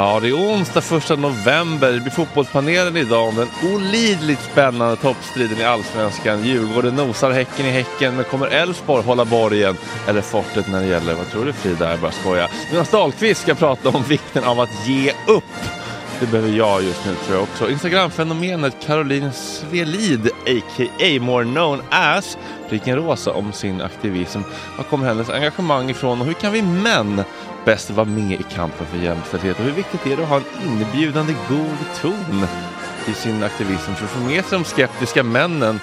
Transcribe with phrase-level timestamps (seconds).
[0.00, 1.92] Ja, det är onsdag första november.
[1.92, 6.44] Det blir fotbollspanelen idag om den olidligt spännande toppstriden i Allsvenskan.
[6.44, 9.76] Djurgården nosar Häcken i Häcken, men kommer Elfsborg hålla borgen
[10.08, 11.14] eller fortet när det gäller?
[11.14, 11.90] Vad tror du Frida?
[11.90, 12.50] Jag bara skojar.
[12.72, 15.44] Jonas Dahlqvist ska prata om vikten av att ge upp.
[16.20, 17.70] Det behöver jag just nu tror jag också.
[17.70, 21.20] Instagramfenomenet Caroline Svelid, a.k.a.
[21.20, 24.40] more known as, pricken rosa om sin aktivism.
[24.76, 27.24] Var kommer hennes engagemang ifrån och hur kan vi män
[27.68, 30.44] bäst vara med i kampen för jämställdhet och hur viktigt är det att ha en
[30.66, 32.46] inbjudande god ton
[33.08, 35.80] i sin aktivism för att få med sig de skeptiska männen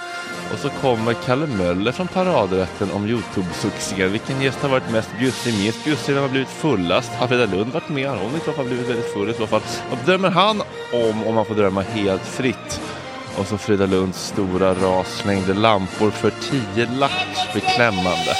[0.54, 4.12] och så kommer Kalle Möller från paradrätten om Youtube-succén.
[4.12, 7.12] Vilken gäst har varit mest bjussig, minst bjussig, vem har blivit fullast?
[7.12, 8.10] Har Frida Lund varit med?
[8.10, 9.62] Har hon i så fall blivit väldigt full i så fall?
[9.90, 10.62] Vad drömmer han
[10.94, 12.82] om, om man får drömma helt fritt?
[13.38, 17.14] Och så Frida Lunds stora ras slängde lampor för tio lax.
[17.54, 18.36] Beklämmande.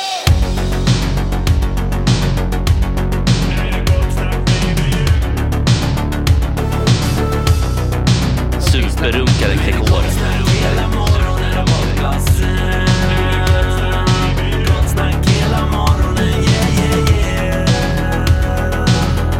[9.06, 10.02] Superrunkare Gregor.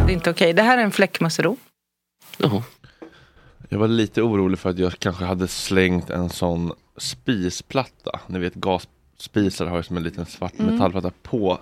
[0.06, 0.52] Det är inte okej.
[0.52, 1.56] Det här är en fläckmussero.
[2.38, 2.62] Jaha.
[3.68, 8.20] Jag var lite orolig för att jag kanske hade slängt en sån spisplatta.
[8.26, 10.72] Ni vet gasspisar har ju som en liten svart Mm.
[10.72, 11.58] metallplatta på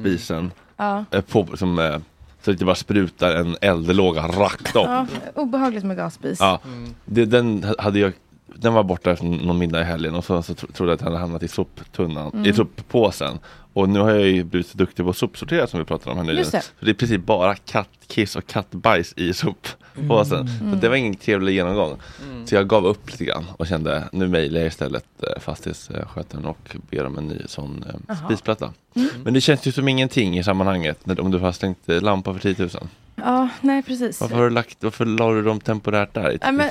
[0.00, 0.52] spisen.
[0.76, 1.04] Ja.
[1.10, 1.98] Eh, på, som, eh,
[2.46, 4.74] så att det bara sprutar en eldlåga rakt upp.
[4.74, 5.06] ja.
[5.34, 6.40] Obehagligt med gasspis.
[6.40, 6.60] Ja,
[7.04, 8.12] det, den hade jag
[8.58, 10.98] den var borta efter någon middag i helgen och så, så tro- trodde jag att
[11.00, 12.46] den hade hamnat i soptunnan, Mm.
[12.46, 13.38] i soppåsen.
[13.76, 16.16] Och nu har jag ju blivit så duktig på att sopsortera som vi pratade om
[16.16, 16.40] här nyligen.
[16.40, 16.62] Just det.
[16.62, 20.48] Så det är precis bara kattkiss och kattbajs i soppåsen.
[20.48, 20.72] Mm.
[20.72, 21.96] Så det var ingen trevlig genomgång.
[22.44, 26.76] Så jag gav upp lite grann och kände nu mejlar jag istället eh, fastighetsskötaren och
[26.90, 28.16] ber om en ny sån eh, Jaha.
[28.24, 28.72] spisplatta.
[28.94, 29.08] Mm.
[29.24, 32.32] Men det känns ju som ingenting i sammanhanget när, om du har slängt eh, lampa
[32.32, 32.70] för 10 000.
[33.16, 34.20] Ja, nej precis.
[34.20, 36.32] Varför, har du lagt, varför la du dem temporärt där?
[36.32, 36.70] I Ja, men,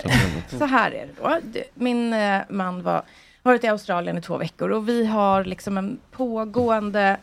[0.59, 1.61] så här är det då.
[1.73, 2.15] Min
[2.49, 3.03] man var
[3.45, 7.17] varit i Australien i två veckor och vi har liksom en pågående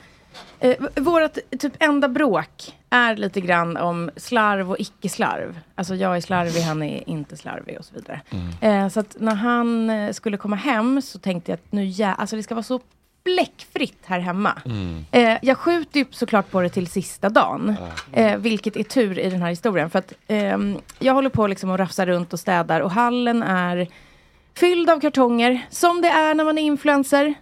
[0.61, 5.59] Eh, v- vårat typ enda bråk är lite grann om slarv och icke-slarv.
[5.75, 8.21] Alltså jag är slarvig, han är inte slarvig och så vidare.
[8.61, 12.15] Eh, så att när han eh, skulle komma hem så tänkte jag att nu ja,
[12.15, 12.81] alltså det ska vara så
[13.25, 14.63] bläckfritt här hemma.
[15.11, 17.75] Eh, jag skjuter ju såklart på det till sista dagen.
[18.13, 19.91] Eh, vilket är tur i den här historien.
[19.91, 23.89] För att ehm, jag håller på liksom att rafsa runt och städar och hallen är
[24.55, 25.67] fylld av kartonger.
[25.71, 27.35] Som det är när man är influencer.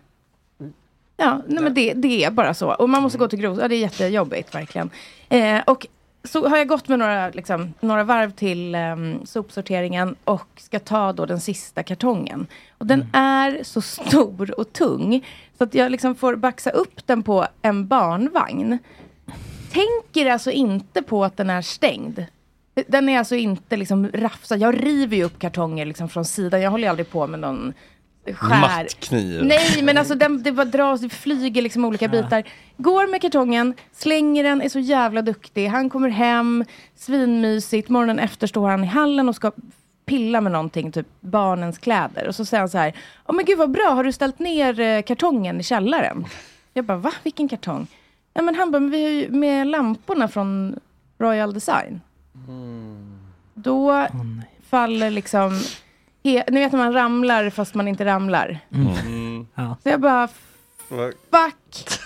[1.17, 2.73] Ja, nej, men det, det är bara så.
[2.73, 3.59] Och man måste gå till Gros.
[3.59, 4.91] Ja, det är jättejobbigt verkligen.
[5.29, 5.87] Eh, och
[6.25, 11.13] så har jag gått med några, liksom, några varv till um, sopsorteringen och ska ta
[11.13, 12.47] då den sista kartongen.
[12.79, 15.27] Och den är så stor och tung
[15.59, 18.79] så att jag liksom får baxa upp den på en barnvagn.
[19.73, 22.25] Tänker alltså inte på att den är stängd.
[22.89, 24.59] Den är alltså inte liksom rafsad.
[24.59, 26.61] Jag river ju upp kartonger liksom från sidan.
[26.61, 27.73] Jag håller ju aldrig på med någon
[28.35, 28.61] skär.
[28.61, 29.45] Mattkniv.
[29.45, 32.45] Nej, men alltså den, det bara dras, det flyger liksom olika bitar.
[32.77, 35.67] Går med kartongen, slänger den, är så jävla duktig.
[35.67, 36.65] Han kommer hem,
[36.97, 37.89] svinmysigt.
[37.89, 39.53] Morgonen efter står han i hallen och ska
[40.05, 42.29] pilla med någonting, typ barnens kläder.
[42.29, 42.95] Och så säger han så här,
[43.27, 46.27] åh men gud vad bra, har du ställt ner eh, kartongen i källaren?
[46.73, 47.13] Jag bara, va?
[47.23, 47.87] Vilken kartong?
[48.35, 50.81] Ja men han bara, men vi har ju med lamporna från
[51.19, 52.01] Royal Design.
[53.55, 54.07] Då
[54.69, 55.61] faller liksom,
[56.25, 58.59] he, ni vet när man ramlar fast man inte ramlar.
[59.55, 59.77] Ja.
[59.83, 60.29] Så jag bara,
[60.89, 61.99] fuck.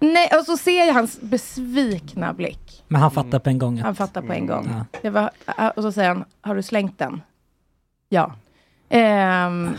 [0.00, 2.84] Nej, och så ser jag hans besvikna blick.
[2.88, 3.78] Men han fattar på en gång.
[3.78, 4.68] Han Att, fattar på en gång.
[4.70, 4.84] Ja.
[5.02, 7.22] Jag bara, "Ah", och så säger han, har du slängt den?
[8.08, 8.32] Ja.
[8.88, 9.70] Ehm,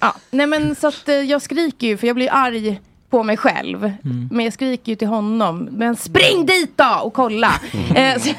[0.00, 0.14] ja.
[0.30, 2.80] Nej men så att eh, jag skriker ju, för jag blir arg
[3.12, 3.84] på mig själv.
[3.84, 4.28] Mm.
[4.32, 7.52] Men jag skriker ju till honom, men spring dit då och kolla!
[7.94, 8.30] Eh, så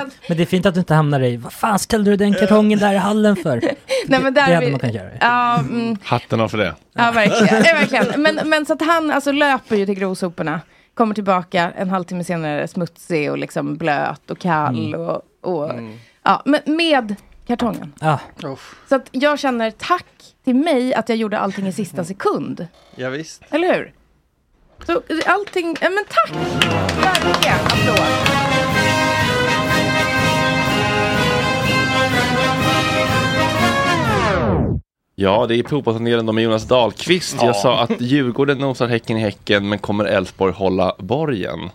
[0.00, 2.34] att, men det är fint att du inte hamnar i, vad fan ställde du den
[2.34, 3.60] kartongen där i hallen för?
[4.06, 5.10] nej, men där det hade vi- man kunnat göra.
[5.20, 6.74] Ja, mm, Hatten av för det.
[6.94, 7.64] Ja, verkligen.
[7.64, 8.22] Ja, verkligen.
[8.22, 10.60] Men, men så att han alltså löper ju till grovsoporna.
[10.94, 14.94] Kommer tillbaka en halvtimme senare smutsig och liksom blöt och kall.
[14.94, 15.72] Och, och,
[16.22, 17.14] ja, men med
[17.48, 17.92] kartongen.
[18.00, 18.20] Ja,
[18.88, 20.06] Så att jag känner tack
[20.44, 22.66] till mig att jag gjorde allting i sista sekund.
[22.94, 23.42] Ja, visst.
[23.50, 23.92] Eller hur?
[24.86, 26.36] Så allting, ja, men tack!
[27.04, 28.28] Verkligen, applåd.
[35.20, 37.42] Ja, det är fotbollspanelen med Jonas Dahlqvist.
[37.42, 41.70] Jag sa att Djurgården nosar Häcken i Häcken, men kommer Elfsborg hålla borgen?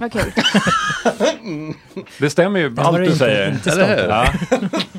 [0.00, 0.22] Vad kul.
[2.20, 3.52] Det stämmer ju allt du säger.
[3.52, 4.08] inte Eller hur?
[4.08, 4.26] Ja.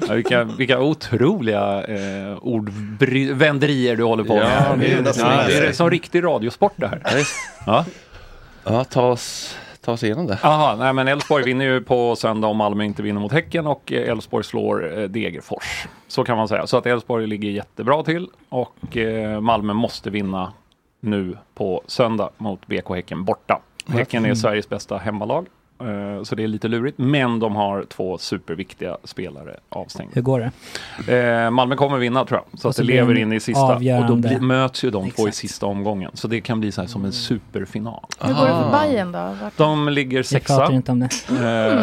[0.07, 4.79] Ja, vilka, vilka otroliga eh, ordvänderier du håller på Ja, med.
[4.79, 5.67] det är Ja, det är det.
[5.67, 7.01] det som riktig radiosport det här.
[7.05, 7.23] Ja.
[7.65, 7.85] Ja.
[8.63, 10.37] Ja, ta oss, ta oss igenom det.
[10.41, 13.91] Aha, nej men Elfsborg vinner ju på söndag om Malmö inte vinner mot Häcken och
[13.93, 15.87] eh, Elfsborg slår eh, Degerfors.
[16.07, 16.67] Så kan man säga.
[16.67, 20.53] Så att Elfsborg ligger jättebra till och eh, Malmö måste vinna
[20.99, 23.59] nu på söndag mot BK Häcken borta.
[23.89, 25.45] Häcken är Sveriges bästa hemmalag
[25.81, 26.97] Eh, Så det är lite lurigt.
[26.97, 30.11] Men de har två superviktiga spelare avstängda.
[30.15, 30.51] Hur går
[31.07, 31.17] det?
[31.17, 32.59] Eh, Malmö kommer vinna tror jag.
[32.59, 33.61] Så så det blir lever in i sista.
[33.63, 34.15] Och då avgörande.
[34.27, 36.11] bli, möts ju de två i sista omgången.
[36.13, 38.05] Så det kan bli så här som en superfinal.
[38.21, 39.35] Hur går det för Bayern då?
[39.43, 40.57] Vart- De ligger Jag sexa.
[40.57, 41.09] pratar inte om det.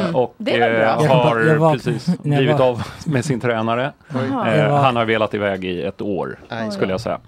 [0.07, 3.93] Eh, och det eh, Jag har jag var- precis jag blivit av med sin tränare.
[4.15, 6.71] Eh, Jag han har velat iväg i ett år, Aj.
[6.71, 7.19] skulle jag säga.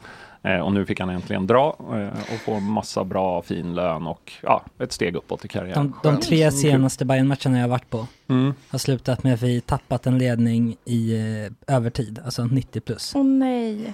[0.47, 4.33] Eh, och nu fick han äntligen dra eh, och få massa bra fin lön och
[4.43, 5.95] ja, ett steg uppåt i karriären.
[6.03, 8.55] De, de tre senaste Bayern-matcherna jag har varit på Mm.
[8.69, 13.13] har slutat med att vi tappat en ledning i eh, övertid, alltså 90 plus.
[13.15, 13.93] Åh nej.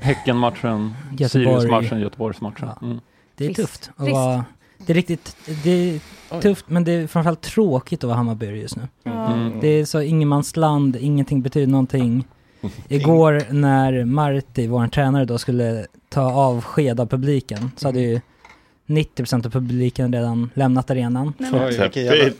[0.00, 1.28] Häckenmatchen, Göteborg.
[1.60, 2.68] Siriusmatchen, Göteborgsmatchen.
[2.80, 2.86] Ja.
[2.86, 3.00] Mm.
[3.36, 3.90] Det är tufft.
[3.96, 4.44] att vara,
[4.86, 6.00] det är riktigt, det är
[6.40, 8.82] tufft men det är framförallt tråkigt att vara Hammarbyare just nu.
[9.02, 9.32] Ja.
[9.32, 9.60] Mm.
[9.60, 12.24] Det är så ingenmansland, ingenting betyder någonting.
[12.88, 18.20] Igår när Marti, vår tränare då, skulle ta avsked av publiken så hade ju
[18.86, 21.32] 90% av publiken redan lämnat arenan.
[21.38, 22.32] Nej, vilken jävla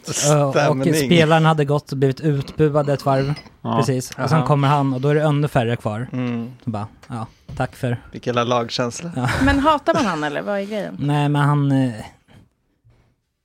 [0.48, 0.94] Och stämning.
[0.94, 3.34] spelarna hade gått och blivit utbuade ett varv.
[3.62, 3.76] Ja.
[3.78, 4.10] Precis.
[4.18, 6.08] Och sen kommer han och då är det ännu färre kvar.
[6.12, 6.50] Mm.
[6.64, 8.02] Så bara, ja, tack för.
[8.12, 9.30] Vilken jävla lagkänsla.
[9.44, 10.96] Men hatar man han eller vad är grejen?
[10.98, 11.72] Nej, men han...
[11.72, 11.92] Eh,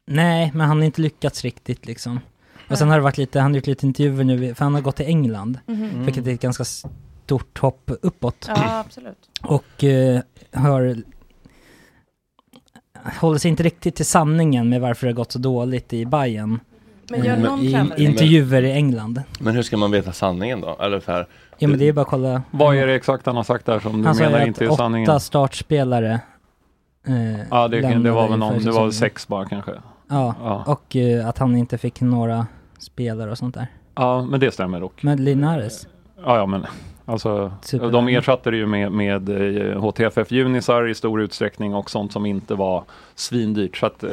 [0.07, 2.19] nej, men han har inte lyckats riktigt liksom.
[2.71, 4.81] Och sen har det varit lite, han har gjort lite intervjuer nu, för han har
[4.81, 5.59] gått till England.
[5.65, 6.05] Mhm.
[6.05, 8.45] Vilket är ett ganska stort hopp uppåt.
[8.47, 9.17] Ja, absolut.
[9.43, 10.21] Och eh,
[10.53, 10.95] har...
[13.19, 16.59] Håller sig inte riktigt till sanningen med varför det har gått så dåligt i Bayern.
[17.09, 19.21] Men gör Eh, någon I intervjuer i England.
[19.39, 20.77] Men hur ska man veta sanningen då?
[20.81, 22.41] Eller så här, Ja men det är bara att kolla.
[22.51, 24.71] Vad är det exakt han har sagt där som du Han sa menar inte att
[24.71, 25.09] är sanningen?
[25.09, 26.19] åtta startspelare
[27.07, 28.91] eh, Ja, det, det var väl för någon, det var väl säsongen.
[28.93, 29.71] sex bara kanske.
[30.07, 30.63] Ja, Ja.
[30.67, 32.47] och eh, att han inte fick några
[32.81, 33.67] spelare och sånt där.
[33.95, 35.03] Ja, men det stämmer dock.
[35.03, 35.87] Men Linares,
[36.25, 36.65] Ja, ja men
[37.05, 37.91] alltså Super.
[37.91, 42.25] de ersatte det ju med, med eh, HTFF Unisar i stor utsträckning och sånt som
[42.25, 42.83] inte var
[43.15, 43.77] svindyrt.
[43.77, 44.09] Så att eh,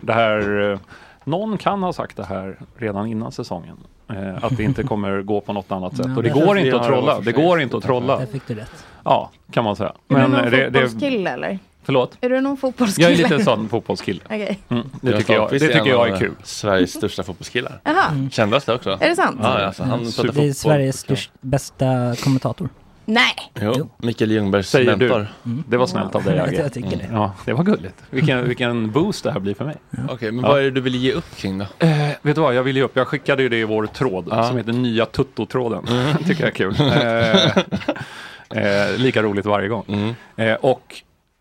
[0.00, 0.78] det här, eh,
[1.24, 3.76] någon kan ha sagt det här redan innan säsongen.
[4.08, 6.06] Eh, att det inte kommer gå på något annat sätt.
[6.08, 7.20] Ja, och det det går inte att trolla.
[7.20, 8.18] Det går inte att trolla.
[8.18, 8.86] där fick du rätt.
[9.04, 9.92] Ja, kan man säga.
[10.06, 11.58] Du Men någon eh, det, det, fotbollskille eller?
[11.84, 12.18] Förlåt?
[12.20, 13.08] Är du någon fotbollskille?
[13.10, 14.20] Jag är lite sån fotbollskille.
[14.24, 14.58] Okej.
[14.68, 16.34] Mm, det, Jonas tycker jag, det tycker en jag är kul.
[16.42, 17.80] Sveriges största fotbollskillar.
[17.84, 18.30] Jaha, Mm.
[18.30, 18.98] Kändes det också?
[19.00, 19.38] är det sant?
[19.42, 20.28] Ja, alltså, han Super.
[20.28, 20.72] pratar Det är fotboll.
[20.72, 22.68] Sveriges störst, bästa kommentator.
[23.06, 23.34] Nej!
[23.60, 23.90] Jo.
[23.96, 25.08] Mikael Ljungbergs Säger du.
[25.08, 25.26] mentor.
[25.68, 26.56] Det var snällt av dig, jag, Agge.
[26.62, 27.08] jag tycker det.
[27.12, 27.94] Ja, det var gulligt.
[28.10, 29.76] Vilken, vilken boost det här blir för mig.
[30.08, 30.50] Okej, men Ja.
[30.50, 31.64] vad är det du vill ge upp kring då?
[31.78, 32.96] Eh, vet du vad, jag vill ge upp.
[32.96, 34.44] Jag skickade ju det i vår tråd Ja.
[34.44, 35.86] som heter Nya Tutto-tråden.
[36.26, 36.74] Tycker jag är kul.
[38.54, 39.84] eh, eh, lika roligt varje gång.
[39.88, 40.14] Mm.
[40.36, 40.94] Eh, och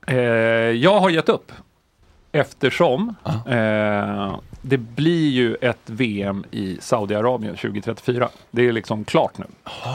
[0.08, 0.18] eh,
[0.72, 1.52] jag har gett upp.
[2.32, 3.16] Eftersom
[3.48, 8.30] eh, det blir ju ett VM i Saudiarabien 2034.
[8.52, 9.46] Det är liksom klart nu.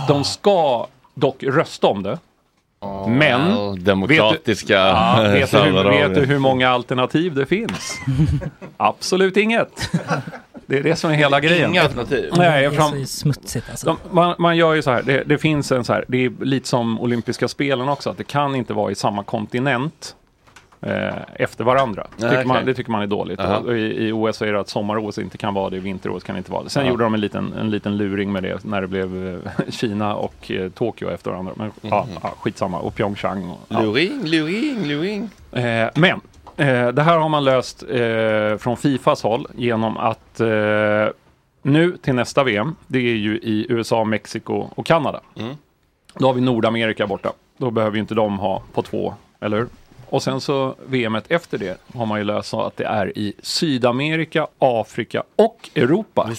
[0.09, 2.19] De ska dock rösta om det.
[3.09, 6.13] Men Well, demokratiska Ja, vet, du hur, Saudiarabien.
[6.13, 7.95] vet du hur många alternativ det finns?
[8.77, 9.91] Absolut inget.
[10.69, 11.71] Det är det som är hela grejen.
[11.71, 12.31] Inga alternativ.
[12.37, 13.87] Nej, det är så smutsigt alltså.
[13.87, 16.33] de, man, man gör ju så här, det, det finns en så här, det är
[16.45, 20.17] lite som olympiska spelen också, att det kan inte vara i samma kontinent
[20.81, 22.07] eh, efter varandra.
[22.17, 22.67] Nej, tycker man, okej.
[22.67, 23.41] det tycker man är dåligt.
[23.41, 23.57] Aha.
[23.57, 26.37] Och i, I OS så är det att sommar-OS inte kan vara det, vinter-OS kan
[26.37, 26.71] inte vara det.
[26.71, 26.91] Sen Ja.
[26.91, 30.51] gjorde de en liten, en liten luring med det när det blev eh, Kina och
[30.51, 31.53] eh, Tokyo efter varandra.
[31.57, 32.79] Men ja, ja, skitsamma.
[32.79, 33.51] Och Pyeongchang.
[33.51, 33.81] Och, ja.
[33.83, 35.31] Luring, luring, luring.
[35.53, 36.21] Eh, men
[36.67, 41.07] det här har man löst eh, från Fifas håll genom att eh,
[41.63, 45.21] nu till nästa VM, det är ju i USA, Mexiko och Kanada.
[45.37, 45.57] Mm.
[46.15, 47.33] Då har vi Nordamerika borta.
[47.57, 49.69] Då behöver ju inte de ha på två, eller hur?
[50.11, 53.33] Och sen så VMet efter det har man ju löst så att det är i
[53.43, 56.31] Sydamerika, Afrika och Europa.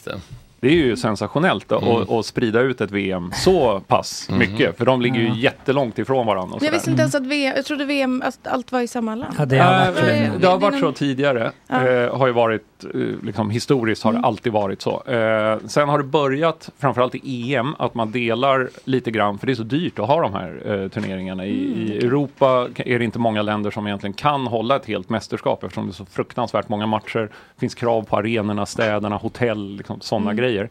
[0.61, 0.67] Det.
[0.67, 2.09] Är ju sensationellt att Mm.
[2.09, 4.77] att sprida ut ett VM så pass mycket.
[4.77, 5.35] För de ligger ju Ja.
[5.35, 6.55] jättelångt ifrån varandra.
[6.55, 9.15] Och Jag visste inte ens att VM, jag trodde VM, att allt var i samma
[9.15, 9.35] land.
[9.37, 9.97] Ja, det har Eh, varit
[10.33, 11.51] så det- har varit så tidigare.
[11.67, 11.87] Ja.
[11.87, 15.03] Eh, har ju varit, eh, liksom, historiskt har det alltid varit så.
[15.03, 19.53] Eh, sen har det börjat, framförallt i EM, att man delar lite grann, för det
[19.53, 21.45] är så dyrt att ha de här eh, turneringarna.
[21.45, 25.63] I, I Europa är det inte många länder som egentligen kan hålla ett helt mästerskap
[25.63, 27.29] eftersom det är så fruktansvärt många matcher.
[27.55, 30.69] Det finns krav på arenorna, städerna, hotell, liksom, sådana grejer.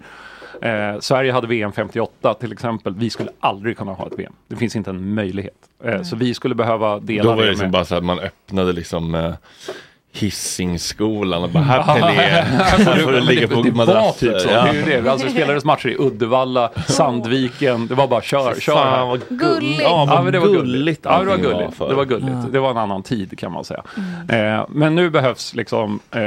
[0.63, 2.95] Eh, Sverige hade VM 58 till exempel.
[2.95, 4.33] Vi skulle aldrig kunna ha ett VM.
[4.49, 5.55] Det finns inte en möjlighet.
[5.85, 7.73] Eh, så vi skulle behöva dela Då var det det liksom med...
[7.73, 9.35] bara så att man öppnade liksom eh,
[10.13, 14.33] Hisingskolan och bara här Pelé, här får du ligga på madrasser.
[14.33, 14.49] typ så.
[14.51, 14.63] Ja.
[14.63, 15.11] Det är ju det.
[15.13, 17.87] Alltså, det spelades matcher i Uddevalla, Sandviken.
[17.87, 18.75] Det var bara kör, kör.
[18.77, 18.97] här.
[18.97, 19.83] Fan vad Gulligt.
[19.83, 21.01] Ja, vad Ja, men det var gulligt.
[21.05, 21.79] Ja, det var gulligt.
[21.79, 22.53] Det var gulligt.
[22.53, 23.83] Det var en annan tid kan man säga.
[24.29, 26.21] Eh, men nu behövs liksom eh,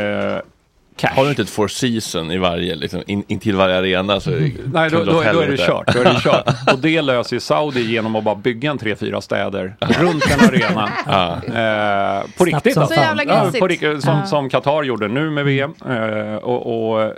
[1.02, 1.16] cash.
[1.16, 4.30] Har du inte ett four season i varje, liksom, in, in till varje arena så
[4.30, 5.94] Nej, då, då, då är det kört.
[5.94, 6.74] Då är det kört.
[6.74, 10.40] Och det löser ju Saudi genom att bara bygga en tre, fyra städer runt en
[10.50, 10.90] arena.
[11.42, 12.96] Eh, på Snabbt riktigt som alltså.
[12.96, 15.74] Så jävla Ja, på riktigt, som, som Qatar gjorde nu med VM.
[15.90, 17.14] Eh, och, och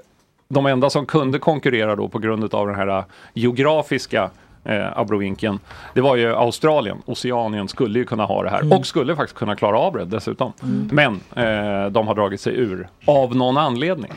[0.50, 4.30] de enda som kunde konkurrera då på grund av den här eh, geografiska
[4.64, 5.60] eh, abrovinkeln.
[5.94, 8.78] Det var ju Australien, Oceanien skulle ju kunna ha det här Mm.
[8.78, 10.54] och skulle faktiskt kunna klara av det dessutom.
[10.92, 14.12] Men eh, de har dragit sig ur av någon anledning.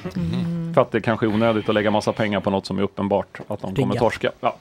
[0.74, 3.40] För att det kanske är onödigt att lägga massa pengar på något som är uppenbart
[3.48, 4.30] att de kommer torska.
[4.40, 4.56] Ja.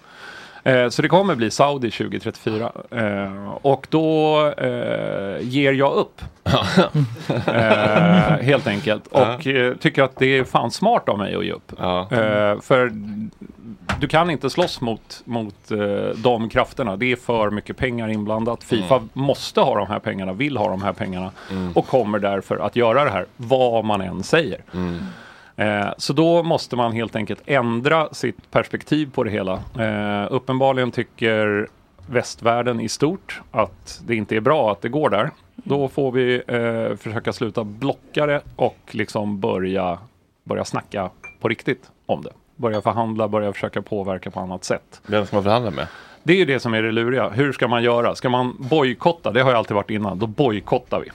[0.64, 2.72] Eh, Så det kommer bli Saudi 2034.
[2.92, 6.22] Eh, Och då eh, ger jag upp.
[7.48, 9.08] eh, helt enkelt.
[9.08, 9.40] Och
[9.80, 11.72] tycker att det är fan smart av mig att ge upp.
[11.80, 12.08] Ja.
[12.62, 12.92] För
[14.00, 15.78] du kan inte slåss mot, mot eh,
[16.16, 16.96] de krafterna.
[16.96, 18.64] Det är för mycket pengar inblandat.
[18.64, 21.32] Fifa måste ha de här pengarna, vill ha de här pengarna
[21.74, 24.62] och kommer därför att göra det här, vad man än säger.
[25.56, 29.54] Eh, så då måste man helt enkelt ändra sitt perspektiv på det hela.
[29.80, 31.68] Eh, uppenbarligen tycker
[32.08, 35.32] västvärlden i stort att det inte är bra att det går där.
[35.56, 39.98] Då får vi eh, försöka sluta blocka det och liksom börja,
[40.44, 41.10] börja snacka
[41.40, 42.32] på riktigt om det.
[42.56, 45.02] Börja förhandla, börja försöka påverka på annat sätt.
[45.08, 45.88] Vem ska man förhandla med?
[46.24, 47.30] Det är ju det som är det luriga.
[47.30, 48.16] Hur ska man göra?
[48.16, 49.32] Ska man bojkotta?
[49.32, 50.20] Det har jag alltid varit innan.
[50.20, 51.12] Då bojkottar vi.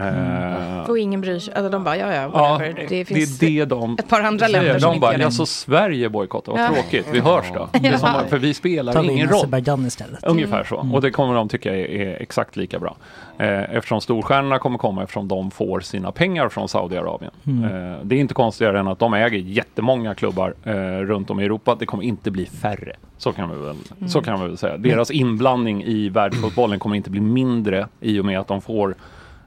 [0.00, 1.54] Eh, Och ingen bryr sig.
[1.54, 2.74] Alltså de bara, ja ja, Ja, whatever.
[2.74, 5.12] det, det finns det är det de ett par andra länder som De inte bara,
[5.12, 5.24] gör det.
[5.24, 6.68] alltså Sverige bojkottar, vad Ja.
[6.74, 7.06] tråkigt.
[7.12, 7.68] Vi hörs då.
[7.72, 8.20] Det är som, Ja.
[8.28, 9.86] för vi spelar vi ingen in roll.
[9.86, 10.24] Istället.
[10.24, 10.88] Ungefär så.
[10.92, 12.96] Och det kommer de tycka är, är exakt lika bra.
[13.40, 17.32] Eh, eftersom storstjärnorna kommer komma eftersom de får sina pengar från Saudiarabien.
[17.46, 21.44] Eh, det är inte konstigare än att de äger jättemånga klubbar eh, runt om i
[21.44, 21.76] Europa.
[21.78, 22.96] Det kommer inte bli färre.
[23.18, 23.76] Så kan vi väl,
[24.08, 24.76] så kan vi väl säga.
[24.76, 28.94] Deras inblandning i världsfotbollen kommer inte bli mindre i och med att de får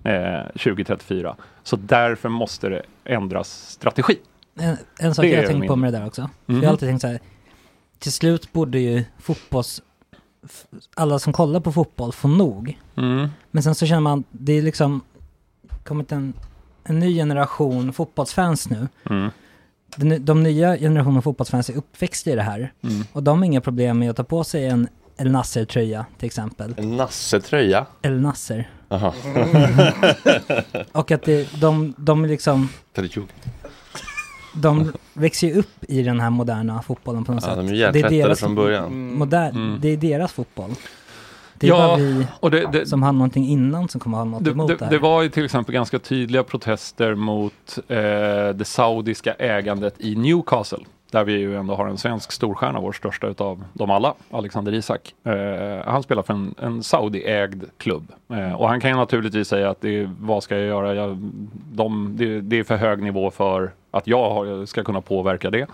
[0.03, 1.35] eh, 2034.
[1.63, 4.17] Så därför måste det ändras strategi.
[4.59, 6.29] En, en sak Det jag har tänkt min- på med det där också.
[6.45, 6.57] Mhm.
[6.57, 7.19] jag har alltid tänkt så här.
[7.99, 9.81] Till slut borde ju fotbolls...
[10.95, 12.79] Alla som kollar på fotboll få nog.
[12.95, 13.29] Mm.
[13.51, 15.01] Men sen så känner man, det är liksom
[15.83, 16.33] kommit en,
[16.83, 18.87] en ny generation fotbollsfans nu.
[19.09, 19.29] Mm.
[19.95, 22.73] Den, de nya generationen fotbollsfans är uppväxta i det här.
[22.81, 23.03] Mm.
[23.13, 26.75] Och de har inga problem med att ta på sig en El Nasser-tröja till exempel.
[26.77, 27.85] En Nasse-tröja?
[28.01, 28.69] El Nasser.
[28.89, 29.13] Jaha.
[30.91, 33.27] Och att det, de, de är liksom, Tradition.
[34.53, 37.57] De växer ju upp i den här moderna fotbollen på något Ja, sätt.
[37.57, 39.13] de är Det hjärntvättade från början.
[39.13, 39.77] Modern, Mm.
[39.81, 40.69] Det är deras fotboll.
[41.55, 44.25] Det är Ja, bara vi och det, det, som har någonting innan som kommer ha
[44.25, 44.91] något Det, emot det, det, här.
[44.91, 47.53] det var ju till exempel ganska tydliga protester mot
[47.87, 47.97] eh,
[48.55, 50.79] det saudiska ägandet i Newcastle.
[51.11, 55.13] Där vi ju ändå har en svensk storstjärna, vår största utav dem alla, Alexander Isak.
[55.25, 58.11] Eh, han spelar för en, en Saudi-ägd klubb.
[58.33, 60.93] Eh, och han kan ju naturligtvis säga att det, är- vad ska jag göra?
[60.95, 61.17] Jag,
[61.73, 65.67] de, det, det är för hög nivå för att jag ska kunna påverka det.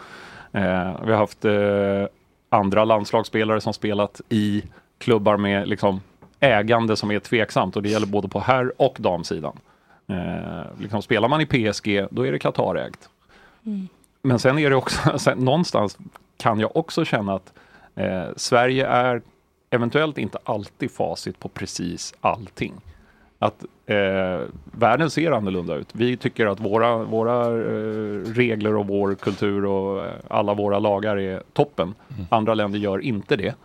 [0.52, 2.06] Eh, vi har haft eh,
[2.50, 4.64] andra landslagsspelare som spelat i
[4.98, 6.02] klubbar med liksom,
[6.40, 9.58] ägande som är tveksamt och det gäller både på herr och damsidan.
[10.08, 13.10] Eh, liksom, spelar man i PSG, då är det Qatarägt.
[14.22, 15.98] Men sen är det också, sen, någonstans
[16.38, 17.54] kan jag också känna att
[17.96, 19.22] eh, Sverige är
[19.70, 22.74] eventuellt inte alltid facit på precis allting.
[23.39, 25.89] Att eh, världen ser annorlunda ut.
[25.93, 31.17] Vi tycker att våra, våra eh, regler och vår kultur och eh, alla våra lagar
[31.17, 31.95] är toppen.
[32.30, 33.56] Andra länder gör inte det.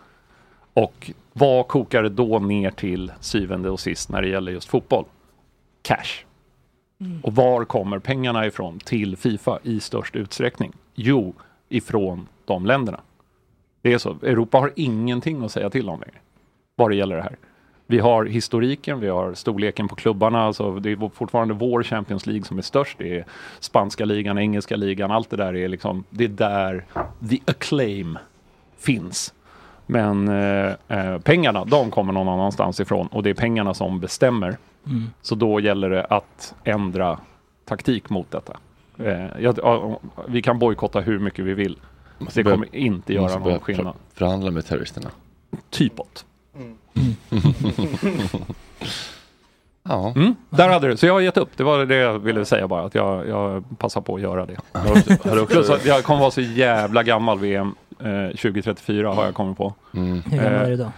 [0.74, 5.04] Och vad kokar det då ner till syvende och sist när det gäller just fotboll?
[5.82, 6.24] Cash.
[7.22, 10.72] Och var kommer pengarna ifrån till Fifa i störst utsträckning?
[10.94, 11.34] Jo,
[11.68, 13.00] ifrån de länderna.
[13.82, 14.10] Det är så.
[14.10, 16.18] Europa har ingenting att säga till om längre.
[16.76, 17.36] Vad det gäller det här.
[17.86, 20.42] Vi har historiken, vi har storleken på klubbarna.
[20.42, 22.98] Alltså det är fortfarande vår Champions League som är störst.
[22.98, 23.24] Det är
[23.60, 25.10] spanska ligan, engelska ligan.
[25.10, 26.84] Allt det där är liksom, det är där
[27.30, 28.18] the acclaim
[28.78, 29.34] finns.
[29.86, 34.56] Men eh, eh, pengarna, de kommer någon annanstans ifrån och det är pengarna som bestämmer.
[34.86, 35.02] Mm.
[35.22, 37.18] Så då gäller det att ändra
[37.64, 38.56] taktik mot detta.
[38.98, 41.78] Eh, ja, vi kan bojkotta hur mycket vi vill.
[42.34, 43.94] Det kommer inte göra någon skillnad.
[44.12, 45.10] för- Förhandla med terroristerna.
[45.70, 46.26] Typot.
[49.88, 50.12] Ja.
[50.16, 51.48] Mm, där hade du Så jag har gett upp.
[51.56, 52.82] Det var det jag ville säga bara.
[52.86, 54.56] Att jag, jag passar på att göra det.
[54.72, 59.24] Har du också- Plus att jag kommer vara så jävla gammal VM eh, 2034 har
[59.24, 59.74] jag kommit på.
[59.94, 60.22] Mm.
[60.22, 60.92] Hur gammal Eh, är du då?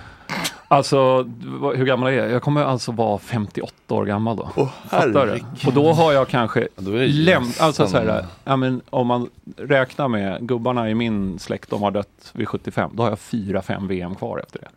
[0.68, 2.30] Alltså, vad- hur gammal är jag?
[2.30, 4.50] Jag kommer alltså vara 58 år gammal då.
[4.56, 5.66] Åh, Fattar du?
[5.68, 6.68] Och då har jag kanske
[7.08, 11.82] lämnat, alltså så här, ja, men om man räknar med gubbarna i min släkt, de
[11.82, 14.68] har dött vid 75, då har jag 4-5 VM kvar efter det.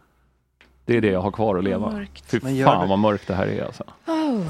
[0.89, 1.91] Det är det jag har kvar att leva.
[1.91, 2.23] Mörkt.
[2.27, 2.87] Fy fan det.
[2.87, 3.83] vad mörkt det här är alltså.
[4.07, 4.41] Oh.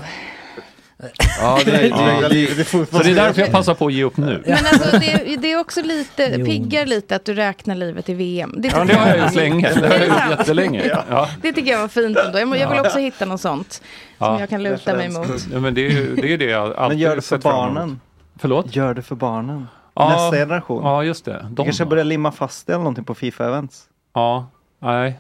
[1.42, 1.90] Ja, det, det,
[2.30, 4.44] det, det, Så det är därför jag passar på att ge upp nu.
[4.46, 6.46] Men alltså det, det är också lite, Jo.
[6.46, 8.56] piggar lite att du räknar livet i VM.
[8.58, 9.74] Det, Ja, det har jag var- gjort länge.
[9.74, 11.04] Det har jag gjort jättelänge.
[11.10, 11.30] Ja.
[11.42, 12.40] Det tycker jag var fint ändå.
[12.40, 13.82] Jag, jag vill också hitta något sånt
[14.18, 15.28] som jag kan luta mig mot.
[15.54, 18.00] Ja, men det är ju det, är det jag alltid Men gör det för barnen.
[18.40, 18.76] Förlåt?
[18.76, 19.68] Gör det för barnen.
[19.94, 20.10] Ja.
[20.10, 20.84] Nästa generation.
[20.84, 21.46] Ja, just det.
[21.50, 23.82] De kanske börjar limma fast det eller någonting på Fifa-events.
[24.14, 24.48] Ja,
[24.82, 25.20] nej.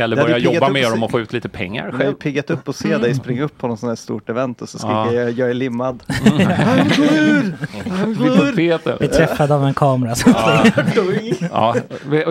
[0.00, 2.14] Eller börja jobba med dem och få ut lite pengar Jag har själv.
[2.14, 3.00] piggat upp och se Mm.
[3.02, 5.12] dig springa upp på något sånt här stort event och så skrika Ja.
[5.12, 6.02] jag, jag är limmad.
[9.00, 10.14] Vi träffade av en kamera.
[10.14, 10.64] Så Ja.
[11.50, 11.76] ja,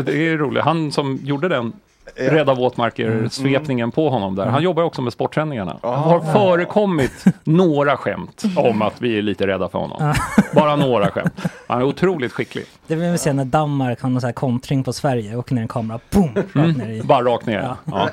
[0.05, 0.63] det är roligt.
[0.63, 1.73] Han som gjorde den
[2.17, 4.45] Rädda våtmarker-svepningen på honom där.
[4.45, 5.77] Han jobbar ju också med sportsändningarna.
[5.81, 10.13] Det har förekommit några skämt om att vi är lite rädda för honom.
[10.55, 11.33] Bara några skämt.
[11.67, 12.65] Han är otroligt skicklig.
[12.87, 15.61] Det vill vi se när Danmark har någon sån här kontring på Sverige och ner
[15.61, 16.29] en kamera, boom!
[16.35, 16.71] Rakt Mm.
[16.71, 17.03] ner i.
[17.03, 17.59] Bara rakt ner.
[17.61, 17.77] Ja.
[17.85, 18.09] Ja.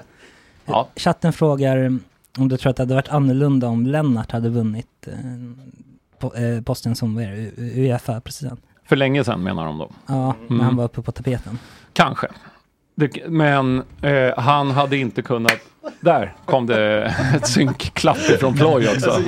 [0.67, 0.88] Ja.
[0.97, 1.99] Chatten frågar
[2.38, 6.95] om du tror att det hade varit annorlunda om Lennart hade vunnit eh, eh, posten
[6.95, 7.19] som
[7.59, 8.61] Uefa-president.
[8.85, 9.91] För länge sedan menar de då.
[10.07, 10.61] Ja, när Mm.
[10.61, 11.59] han var uppe på tapeten.
[11.93, 12.27] Kanske.
[13.03, 15.59] Det, men eh, han hade inte kunnat...
[16.01, 19.19] Där kom det ett synkklapp från Ploy också.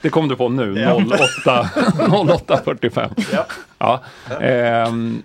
[0.00, 3.46] Det kom du på nu, 08 08.45.
[3.78, 4.00] Ja.
[4.40, 5.22] Ehm,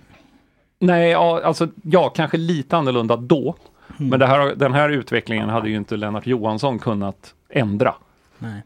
[0.78, 3.56] nej, ja, alltså ja, kanske lite annorlunda då.
[3.96, 7.94] Men det här, den här utvecklingen hade ju inte Lennart Johansson kunnat ändra.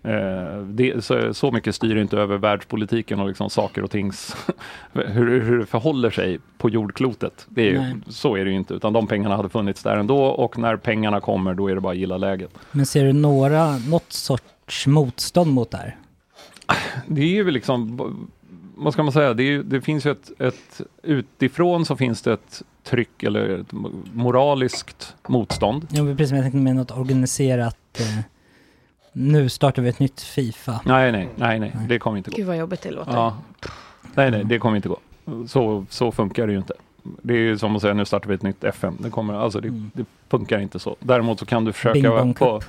[0.02, 4.36] Eh, det, så, så mycket styr inte över världspolitiken och liksom saker och tings
[4.92, 7.46] hur, hur det förhåller sig på jordklotet.
[7.48, 10.24] Det är ju, så är det ju inte, utan de pengarna hade funnits där ändå
[10.24, 12.50] och när pengarna kommer då är det bara att gilla läget.
[12.72, 15.96] Men ser du några, något sorts motstånd mot det här?
[17.06, 17.98] Det är ju liksom,
[18.76, 22.32] vad ska man säga, det, är, det finns ju ett, ett, utifrån så finns det
[22.32, 23.72] ett tryck eller ett
[24.12, 25.86] moraliskt motstånd.
[25.90, 28.24] Ja, men precis som jag tänkte med något organiserat, eh,
[29.12, 30.80] nu startar vi ett nytt Fifa.
[30.84, 32.36] Nej, nej, nej, nej, det kommer inte gå.
[32.36, 33.12] Gud vad jobbigt det låter.
[33.12, 33.36] Ja.
[34.14, 34.98] Nej, nej, det kommer inte gå.
[35.48, 36.74] Så, så funkar det ju inte.
[37.22, 38.96] Det är ju som att säga nu startar vi ett nytt FN.
[39.00, 40.96] Det, kommer, alltså det, det funkar inte så.
[41.00, 42.64] Däremot så kan du försöka på, cup.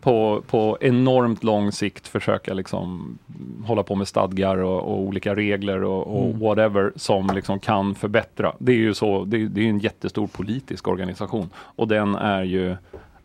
[0.00, 3.18] på, på enormt lång sikt försöka liksom
[3.66, 6.38] hålla på med stadgar och, och olika regler och, och Mm.
[6.40, 8.52] whatever som liksom kan förbättra.
[8.58, 12.76] Det är ju så, det, det är en jättestor politisk organisation och den är ju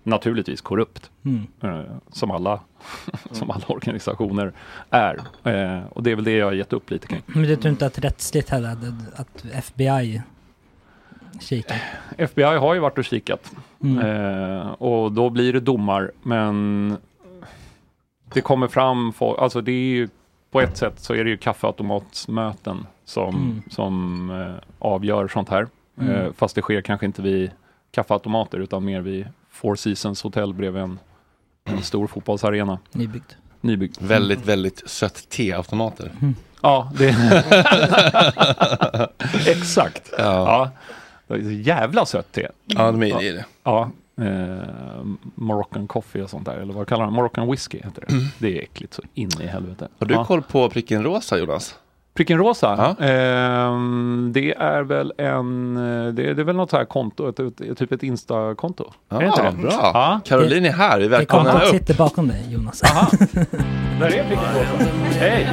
[0.03, 1.12] naturligtvis korrupt.
[1.25, 1.47] Mm.
[1.62, 2.59] Eh, som alla,
[3.31, 4.53] som alla organisationer
[4.89, 5.15] är.
[5.43, 7.21] Eh, och det är väl det jag har gett upp lite kring.
[7.25, 8.77] Men du tror inte att rättsligt heller,
[9.15, 10.21] att, FBI
[11.39, 11.77] kikar?
[12.17, 13.51] FBI har ju varit och kikat.
[13.83, 13.99] Mm.
[14.05, 16.97] Eh, och då blir det domar, men
[18.33, 20.09] det kommer fram, folk, alltså det är ju
[20.51, 23.62] på ett sätt så är det ju kaffeautomatsmöten som, Mm.
[23.69, 25.67] som eh, avgör sånt här.
[25.99, 26.15] Mm.
[26.15, 27.51] Eh, fast det sker kanske inte vid
[27.91, 29.27] kaffeautomater utan mer vid
[29.61, 30.99] Four Seasons hotell bredvid en,
[31.63, 32.79] en stor fotbollsarena.
[32.91, 33.31] Nybyggd.
[33.61, 33.97] Nybyggd.
[33.99, 36.11] Väldigt, väldigt sött teautomater.
[36.61, 37.09] Ja, det...
[39.47, 40.11] Exakt.
[40.17, 40.71] Ja.
[41.27, 41.37] Ja.
[41.37, 42.47] Jävla sött te.
[42.65, 43.45] Ja, de är det.
[43.63, 43.91] Ja.
[44.17, 45.03] Eh,
[45.35, 48.27] Moroccan coffee och sånt där, eller vad kallar man Moroccan whisky heter det.
[48.37, 49.85] Det är äckligt så in i helvete.
[49.85, 49.91] Mm.
[49.99, 50.25] Har du ja.
[50.25, 51.75] koll på pricken rosa Jonas?
[52.19, 52.95] Pricken rosa?
[52.99, 57.29] Ehm, det är väl en, eh, det är, det är väl något så här konto,
[57.29, 58.93] ett, ett, typ ett Insta-konto.
[59.10, 59.51] är det inte det?
[59.62, 59.71] bra.
[59.71, 60.19] Ja.
[60.25, 61.75] Caroline är här, vi Det välkomnar kontot upp.
[61.79, 62.84] sitter bakom dig Jonas.
[62.84, 63.08] Aha.
[63.99, 64.89] Där är pricken rosa.
[65.19, 65.47] Hej!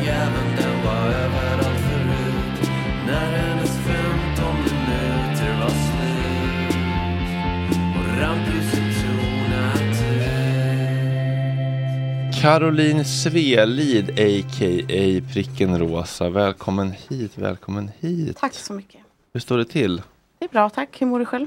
[12.46, 15.32] Caroline Svelid, a.k.a.
[15.32, 16.28] pricken rosa.
[16.30, 18.37] Välkommen hit, välkommen hit.
[18.37, 19.00] Tack så mycket.
[19.32, 20.02] Hur står det till?
[20.38, 21.00] Det är bra, tack.
[21.00, 21.46] Hur mår du själv?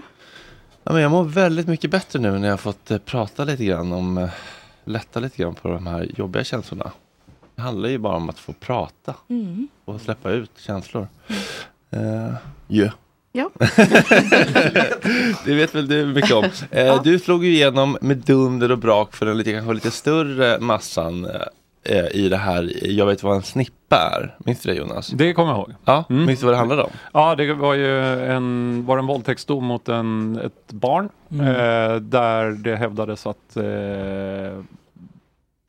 [0.84, 3.92] Ja, men jag mår väldigt mycket bättre nu när jag fått eh, prata lite grann
[3.94, 4.30] om, eh,
[4.86, 6.92] lätta lite grann på de här jobbiga känslorna.
[7.56, 9.68] Det handlar ju bara om att få prata Mm.
[9.86, 11.08] och släppa ut känslor.
[11.94, 12.34] Uh,
[12.70, 12.94] yeah.
[13.32, 13.50] Ja.
[15.46, 16.46] det vet väl du mycket om.
[16.72, 20.60] Eh, Du slog ju igenom med dunder och brak för den lite, kanske lite större
[20.60, 21.28] massan
[21.84, 24.36] eh, i det här Jag vet vad en snippa är.
[24.46, 25.08] Minns du det Jonas?
[25.08, 25.74] Det kommer jag ihåg.
[25.86, 26.90] Ja, minns du vad det handlade om?
[27.14, 31.10] Ja, det var ju en, var en våldtäktsdom mot en, ett barn.
[31.32, 31.48] Mm.
[31.48, 33.64] Eh, där det hävdades att eh,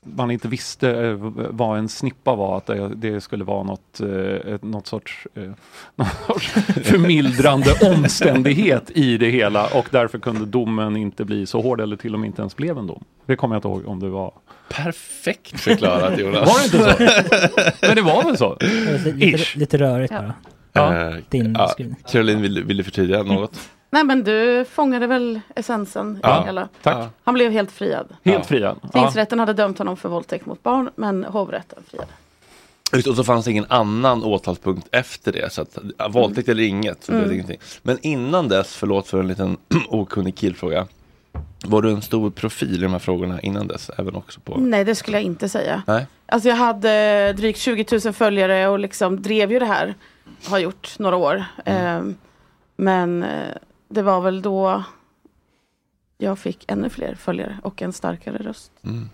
[0.07, 1.15] man inte visste eh,
[1.51, 2.57] vad en snippa var.
[2.57, 5.43] Att det, skulle vara något, eh, något sorts, eh,
[5.97, 6.51] någon sorts
[6.85, 9.67] förmildrande omständighet i det hela.
[9.67, 12.79] Och därför kunde domen inte bli så hård eller till och med inte ens blev
[12.79, 13.05] en dom.
[13.27, 14.33] Det kommer jag inte ihåg om det var.
[14.69, 16.49] Perfekt förklarat Jonas.
[16.49, 17.09] Var det inte
[17.81, 17.87] så?
[17.87, 18.57] Men det var väl så?
[19.15, 20.35] Lite, lite, rörigt bara.
[20.73, 21.13] Ja.
[21.29, 21.75] Din ja.
[22.11, 23.71] Caroline, vill, vill du förtydliga något?
[23.91, 26.69] Nej men du fångade väl essensen i Ja, hela.
[26.83, 27.09] tack.
[27.25, 28.07] Han blev helt friad.
[28.25, 28.79] Helt friad.
[28.83, 28.89] Ja.
[28.89, 32.09] Tingsrätten hade dömt honom för våldtäkt mot barn men hovrätten friade.
[32.93, 35.53] Just, och så fanns det ingen annan åtalspunkt efter det.
[35.53, 35.79] Så att,
[36.11, 37.05] våldtäkt eller inget.
[37.05, 37.33] Så Mm.
[37.33, 37.59] ingenting.
[37.83, 39.57] Men innan dess, förlåt för en liten
[39.89, 40.87] okunnig killfråga.
[41.65, 43.91] Var du en stor profil i de här frågorna innan dess?
[43.99, 44.57] Även också på...
[44.57, 45.83] Nej det skulle jag inte säga.
[45.87, 46.07] Nej?
[46.27, 49.95] Alltså jag hade drygt 20 000 följare och liksom drev ju det här.
[50.47, 51.45] Har gjort några år.
[51.65, 52.15] Ehm,
[52.77, 53.29] men eh,
[53.91, 54.85] det var väl då
[56.19, 58.73] jag fick ännu fler följare och en starkare röst.
[58.85, 59.11] Mm.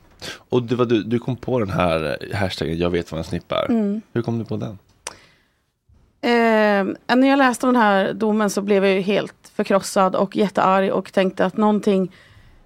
[0.49, 3.25] Och det var du, du kom på den här eh, hashtaggen, jag vet vad en
[3.25, 3.71] snipp är.
[3.71, 4.01] Mm.
[4.13, 4.79] Hur kom du på den?
[6.21, 10.93] Eh, när jag läste den här domen så blev jag ju helt förkrossad och jättearg
[10.93, 12.13] och tänkte att någonting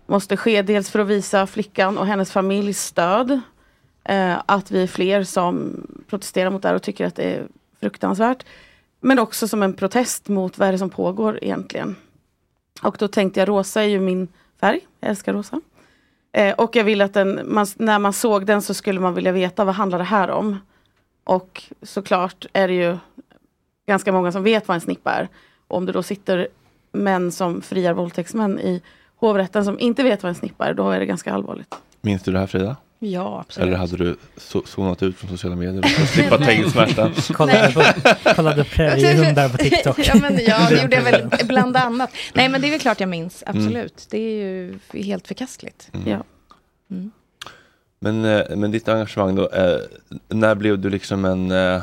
[0.07, 0.63] måste ske.
[0.63, 3.41] Dels för att visa flickan och hennes familj stöd.
[4.05, 7.47] Eh, att vi är fler som protesterar mot det här och tycker att det är
[7.81, 8.45] fruktansvärt.
[9.01, 11.97] Men också som en protest mot vad är det som pågår egentligen.
[12.83, 14.29] Och då tänkte jag rosa är ju min
[14.61, 15.61] färg, jag älskar rosa.
[16.33, 19.33] Eh, och jag ville att den, man, när man såg den så skulle man vilja
[19.33, 20.59] veta vad handlar det här om.
[21.25, 22.99] Och såklart är det ju
[23.87, 25.29] ganska många som vet vad en snippa är.
[25.69, 26.49] Och om det då sitter
[26.93, 28.83] män som friar våldtäktsmän i
[29.17, 31.75] hovrätten som inte vet vad en snippa är, då är det ganska allvarligt.
[32.01, 32.77] Minns du det här Frida?
[33.03, 33.67] Ja, absolut.
[33.69, 34.17] Eller hade du
[34.67, 37.15] zonat ut från sociala medier för att slippa tänksmärtan?
[37.33, 37.83] Kollade på,
[38.35, 39.99] kollade präriehundar på TikTok.
[40.05, 42.11] ja, men, ja, det gjorde jag väl bland annat.
[42.35, 43.63] Nej, men det är väl klart jag minns, Mm.
[43.63, 44.07] absolut.
[44.11, 45.91] Det är ju helt förkastligt.
[45.93, 46.09] Mm.
[46.09, 46.25] Ja.
[46.91, 47.11] Mm.
[48.01, 49.79] Men, eh, men ditt engagemang då, eh,
[50.29, 51.83] när blev du liksom en eh,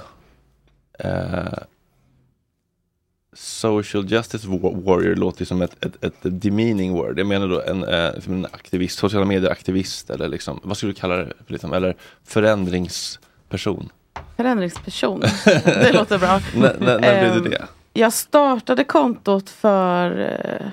[3.40, 7.20] Social justice wa- warrior låter som ett, ett, ett demeaning word.
[7.20, 11.16] Jag menar då en, eh, en aktivist, sociala medier-aktivist eller liksom, vad skulle du kalla
[11.16, 11.34] det?
[11.48, 13.90] Liksom, eller förändringsperson?
[14.38, 15.20] Förändringsperson,
[15.66, 16.40] det låter bra.
[16.56, 17.66] När- när- när blev du det?
[17.94, 20.68] Jag startade kontot för eh,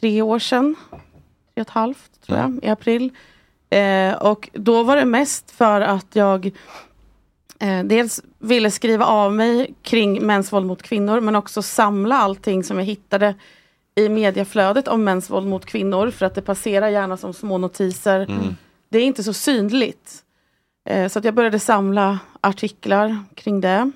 [0.00, 0.74] tre år sedan.
[0.90, 0.98] Tre
[1.54, 3.10] och ett halvt tror jag, i april.
[3.70, 6.50] Eh, och då var det mest för att jag
[7.58, 12.64] eh, dels ville skriva av mig kring mäns våld mot kvinnor men också samla allting
[12.64, 13.34] som jag hittade
[13.94, 18.20] i mediaflödet om mäns våld mot kvinnor för att det passerar gärna som små notiser.
[18.20, 18.56] Mm.
[18.88, 20.24] Det är inte så synligt.
[20.88, 23.90] Eh, så att jag började samla artiklar kring det.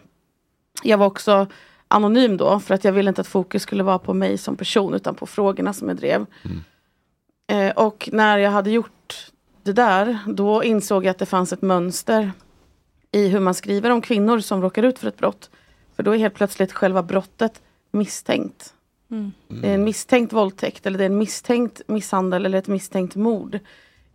[0.82, 1.46] Jag var också
[1.88, 4.94] anonym då för att jag ville inte att fokus skulle vara på mig som person
[4.94, 6.26] utan på frågorna som jag drev.
[7.52, 9.30] Eh, och när jag hade gjort
[9.62, 12.32] det där då insåg jag att det fanns ett mönster
[13.12, 15.50] i hur man skriver om kvinnor som råkar ut för ett brott.
[15.96, 18.74] För då är helt plötsligt själva brottet misstänkt.
[19.10, 19.32] Mm.
[19.48, 23.58] Det är en misstänkt våldtäkt eller det är en misstänkt misshandel eller ett misstänkt mord.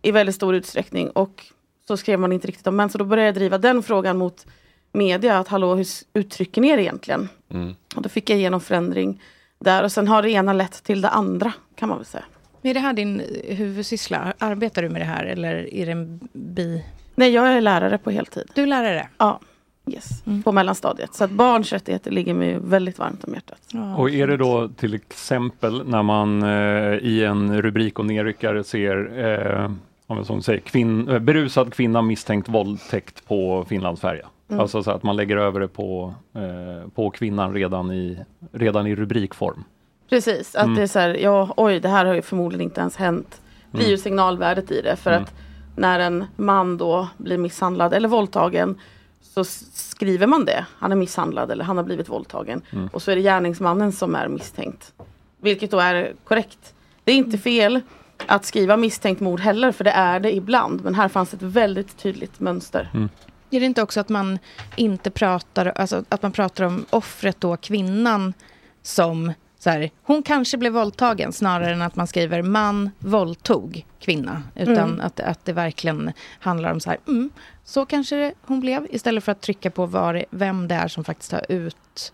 [0.02, 1.44] I väldigt stor utsträckning och
[1.88, 2.90] så skrev man inte riktigt om män.
[2.90, 4.46] Så då började jag driva den frågan mot
[4.92, 5.38] media.
[5.38, 7.28] Att hallå, hur uttrycker ni er egentligen?
[7.48, 7.74] Mm.
[7.96, 9.22] Och då fick jag igenom förändring
[9.58, 12.24] där och sen har det ena lett till det andra kan man väl säga.
[12.62, 14.34] Är det här din huvudsyssla?
[14.38, 16.84] Arbetar du med det här eller är det en bi?
[17.18, 18.50] Nej, jag är lärare på heltid.
[18.54, 19.08] Du är lärare?
[19.18, 19.40] Ja,
[19.86, 20.22] yes.
[20.44, 21.14] på mellanstadiet.
[21.14, 23.58] Så att barns rättigheter ligger mig väldigt varmt om hjärtat.
[23.96, 29.18] Och är det då till exempel när man eh, i en rubrik och nedryckare ser
[29.64, 29.70] eh,
[30.06, 34.26] om jag som säger, kvinn, eh, berusad kvinna misstänkt våldtäkt på Finlandsfärja.
[34.48, 34.60] Mm.
[34.60, 38.18] Alltså så att man lägger över det på, eh, på kvinnan redan i,
[38.52, 39.64] redan i rubrikform.
[40.08, 40.76] Precis, att Mm.
[40.76, 43.40] det är så här, ja oj det här har ju förmodligen inte ens hänt.
[43.70, 43.98] Det blir ju Mm.
[44.02, 45.22] signalvärdet i det för Mm.
[45.22, 45.34] att
[45.78, 48.80] när en man då blir misshandlad eller våldtagen
[49.20, 50.66] så skriver man det.
[50.78, 52.62] Han är misshandlad eller han har blivit våldtagen.
[52.70, 52.88] Mm.
[52.92, 54.92] Och så är det gärningsmannen som är misstänkt.
[55.40, 56.74] Vilket då är korrekt.
[57.04, 57.80] Det är inte fel
[58.26, 60.84] att skriva misstänkt mord heller för det är det ibland.
[60.84, 63.08] Men här fanns ett väldigt tydligt mönster.
[63.50, 64.38] Är det inte också att man
[64.76, 68.34] inte pratar, alltså att man pratar om offret då, kvinnan,
[68.82, 74.42] som så här, hon kanske blev våldtagen snarare än att man skriver man våldtog kvinna.
[74.54, 75.00] Utan Mm.
[75.00, 77.30] att, att det verkligen handlar om så här, mm,
[77.64, 78.86] så kanske hon blev.
[78.90, 82.12] Istället för att trycka på var, vem det är som faktiskt har ut,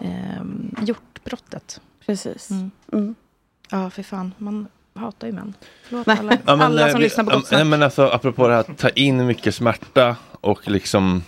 [0.00, 1.80] ehm, gjort brottet.
[2.06, 2.50] Precis.
[2.50, 2.70] Mm.
[2.92, 3.14] Mm.
[3.70, 5.54] Ja, för fan, man hatar ju män.
[5.88, 6.16] Förlåt Nej.
[6.20, 8.48] alla, Ja, men, alla eh, som vi- lyssnar på ja, Gott Nej men alltså apropå
[8.48, 11.22] det här att ta in mycket smärta och liksom eh,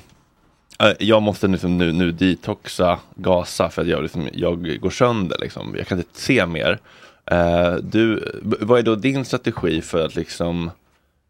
[0.98, 5.74] jag måste liksom nu, nu detoxa, gasa för att jag, liksom, jag går sönder liksom.
[5.78, 6.78] Jag kan inte se mer.
[7.26, 10.70] Eh, du, vad är då din strategi för att liksom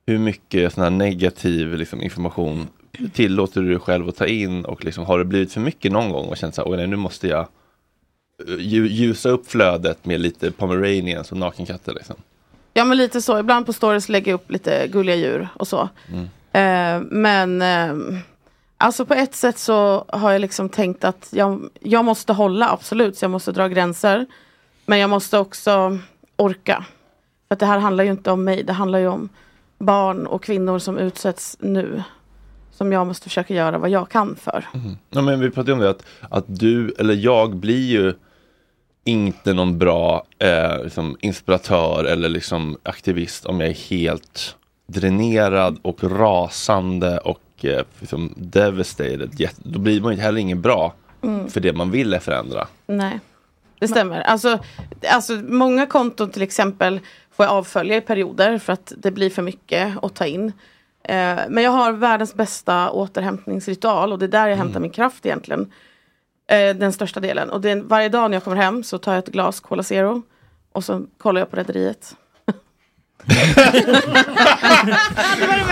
[0.07, 2.69] hur mycket sån här negativ liksom, information
[3.13, 6.11] tillåter du dig själv att ta in och liksom, har det blivit för mycket någon
[6.13, 7.41] gång och känt så här, nej nu måste jag
[8.49, 12.17] eh, lju- ljusa upp flödet med lite pomeranians och nakenkatter liksom.
[12.75, 13.39] Ja men lite så.
[13.39, 15.89] Ibland på stories lägger jag upp lite gulliga djur och så.
[16.09, 16.29] Mm.
[16.53, 18.19] Eh, men eh,
[18.83, 23.17] Alltså på ett sätt så har jag liksom tänkt att jag, jag måste hålla, absolut,
[23.17, 24.27] så jag måste dra gränser.
[24.87, 25.99] Men jag måste också
[26.37, 26.85] orka.
[27.49, 29.29] För att det här handlar ju inte om mig, det handlar ju om
[29.79, 32.03] barn och kvinnor som utsätts nu.
[32.71, 34.69] Som jag måste försöka göra vad jag kan för.
[34.75, 34.99] Mhm.
[35.11, 38.15] Ja, men vi pratade om det att, att du eller jag blir ju
[39.05, 46.05] inte någon bra eh, liksom inspiratör eller liksom aktivist om jag är helt dränerad och
[46.05, 49.49] rasande och eh, liksom devastated.
[49.57, 51.49] Då blir man ju heller ingen bra Mm.
[51.51, 52.67] för det man vill är förändra.
[52.87, 53.21] Nej,
[53.79, 54.21] det stämmer.
[54.21, 54.59] Alltså,
[55.09, 57.01] alltså många konton till exempel
[57.33, 60.47] får jag avfölja i perioder för att det blir för mycket att ta in.
[61.05, 65.27] Eh, men jag har världens bästa återhämtningsritual och det är där jag hämtar min kraft
[65.27, 65.73] egentligen.
[66.51, 67.51] Eh, den största delen.
[67.51, 70.23] Och det varje dag när jag kommer hem så tar jag ett glas Cola Zero
[70.73, 72.17] och så kollar jag på Rederiet.
[73.27, 73.37] Det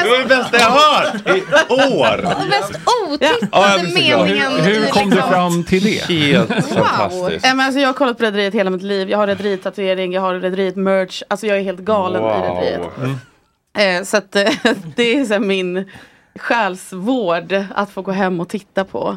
[0.05, 1.41] var det bästa jag hört i
[1.95, 2.17] år!
[2.17, 2.73] Den mest
[3.11, 4.53] otippade Ja, jag meningen.
[4.53, 6.05] Hur, hur kom du fram till det?
[6.15, 7.45] Helt fantastiskt.
[7.45, 9.11] Eh, men alltså, jag har kollat på Rederiet hela mitt liv.
[9.11, 11.23] Jag har Rederiet-tatuering, jag har Rederiet-merch.
[11.29, 12.83] Alltså jag är helt galen i Rederiet.
[13.79, 14.51] Eh, så att, eh,
[14.97, 15.91] det är så här min
[16.39, 19.17] själsvård att få gå hem och titta på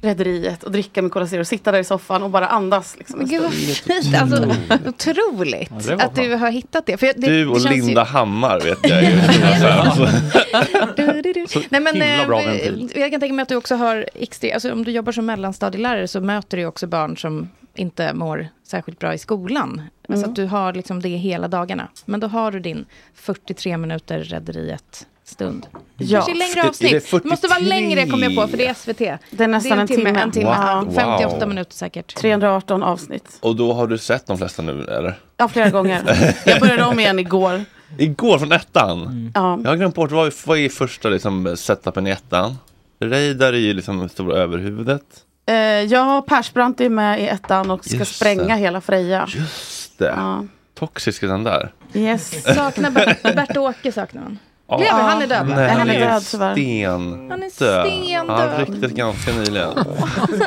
[0.00, 2.96] Rederiet och dricka min Cola Zero och sitta där i soffan och bara andas.
[2.98, 4.54] Liksom, gud vad fint, alltså
[4.86, 6.96] otroligt Ja, att du har hittat det.
[6.96, 9.98] För jag- det, Du och det känns ju- Linda Hammar vet jag stora fans.
[11.70, 12.74] Nej, men, himla bra eh.
[12.94, 16.08] Jag kan tänka mig att du också har extre, alltså om du jobbar som mellanstadielärare
[16.08, 19.82] så möter du ju också barn som inte mår särskilt bra i skolan.
[20.08, 20.20] Mm.
[20.20, 21.88] Så att du har liksom det hela dagarna.
[22.04, 22.84] Men då har du din
[23.14, 25.66] 43 minuter Rederiet stund.
[25.96, 26.16] Ja.
[26.20, 27.10] Kanske längre Är det avsnitt.
[27.10, 27.68] Det måste vara 43?
[27.80, 28.98] längre kommer jag på för det är SVT.
[29.30, 30.10] Det är nästan det är en timme.
[30.20, 30.46] En timme.
[30.84, 30.94] Wow.
[30.94, 31.48] 58 Wow.
[31.48, 32.14] minuter säkert.
[32.16, 33.38] 318 avsnitt.
[33.40, 35.18] Och då har du sett de flesta nu eller?
[35.36, 36.34] Ja, flera gånger.
[36.46, 37.64] Jag började om igen igår.
[37.98, 39.30] Igår från ettan?
[39.34, 39.58] Ja.
[39.64, 42.56] Jag har glömt bort, vad är, vad är första liksom, setupen i ettan?
[43.00, 45.02] Reidar är ju liksom stora överhuvudet.
[45.90, 48.60] Eh, och Persbrandt är med i ettan och ska Just spränga det.
[48.60, 49.28] hela Freja.
[49.28, 50.14] Just det.
[50.16, 50.44] Ja.
[50.78, 51.72] Toxisk är den där.
[51.94, 52.42] Yes.
[52.54, 54.38] Saknar Bert, Bert-Åke saknar man.
[54.68, 54.78] Ja.
[54.78, 55.46] Lever han är död?
[55.48, 57.86] Nej, han är död, sten Han är död.
[57.86, 58.28] stendöd.
[58.28, 59.70] Han rycktes ganska nyligen.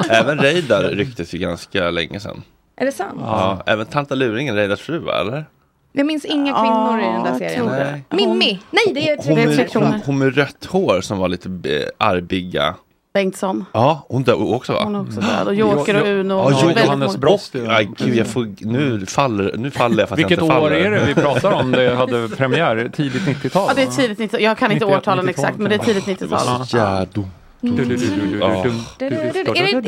[0.10, 2.42] Även Reidar rycktes ju ganska länge sedan.
[2.76, 3.20] Är det sant?
[3.20, 3.64] Ja.
[3.66, 5.46] Även Tanta Luringen, Reidars fru va, eller?
[5.94, 8.04] Jag minns inga kvinnor i den där serien.
[8.10, 8.60] Mimmi!
[8.72, 9.88] Nej, det är tre med, kronor.
[9.88, 12.76] hon, hon med rött hår som var lite eh, arbiga.
[13.14, 13.66] Bengtsson.
[13.74, 14.84] Ja, hon dör också va?
[14.84, 15.48] Hon är också död.
[15.48, 16.34] Och Joker och Uno.
[16.34, 17.56] Ja, och Jo- Johannes Brost.
[17.70, 20.76] Aj, gud, jag får, nu, faller, nu faller jag fast Vilket jag inte år faller.
[20.76, 21.72] är det vi pratar om?
[21.72, 23.66] Det hade premiär tidigt 90-tal?
[23.68, 25.80] Ja, det är tidigt 90 Jag kan inte 91, årtalen 92, exakt, men det är
[25.80, 26.66] tidigt 90-tal.
[26.74, 28.66] Ja.
[29.00, 29.16] Är det,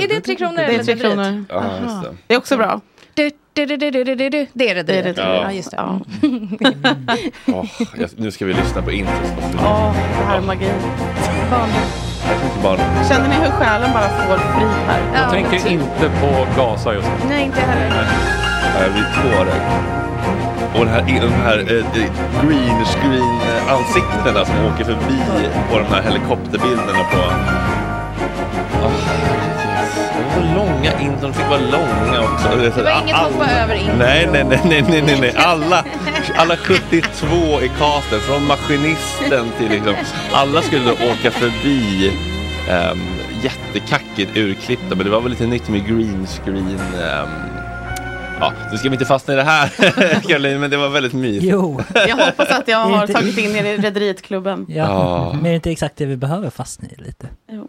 [0.04, 0.56] är det tre kronor?
[0.58, 1.46] Det är tre kronor.
[1.48, 2.16] Det.
[2.28, 2.82] Det är också bra.
[3.14, 3.32] Det är.
[3.54, 5.14] Det är
[7.46, 7.66] Ja.
[7.98, 8.24] Just det.
[8.24, 9.16] Nu ska vi lyssna på introt.
[9.60, 10.70] Åh, det här är magi.
[12.46, 12.78] Inte bara...
[13.10, 15.00] Känner ni hur själen bara får fri här?
[15.22, 17.30] Jag tänker inte på Gaza just nu.
[17.30, 18.08] Nej, inte jag heller.
[18.82, 19.94] Jag blir tårögd.
[20.76, 21.86] Och den här, de här eh,
[22.42, 25.20] green screen eh, ansiktena som åker förbi
[25.72, 27.22] på de här helikopterbilderna på...
[30.24, 32.48] Det var långa intron, de fick vara långa också.
[32.58, 33.96] Det var inget hoppa över intro.
[33.98, 35.34] Nej, nej, nej, nej, nej, nej, nej.
[35.38, 35.86] Alla,
[36.36, 39.94] alla 72 i casten, från maskinisten till liksom,
[40.34, 42.12] alla skulle då åka förbi
[42.92, 43.00] um,
[43.44, 46.80] jättekackigt urklippta, men det var väl lite nytt med green screen.
[47.02, 47.30] ehm,
[48.40, 49.68] ja, nu ska vi inte fastna i det här
[50.28, 51.44] Caroline, men det var väldigt mysigt.
[51.54, 51.82] Jo.
[51.94, 54.66] Jag hoppas att jag har Inte- tagit in er i Rederiet-klubben.
[54.70, 55.34] Ja, Ja.
[55.34, 57.28] men är det inte exakt det vi behöver fastna i lite?
[57.52, 57.68] Jo.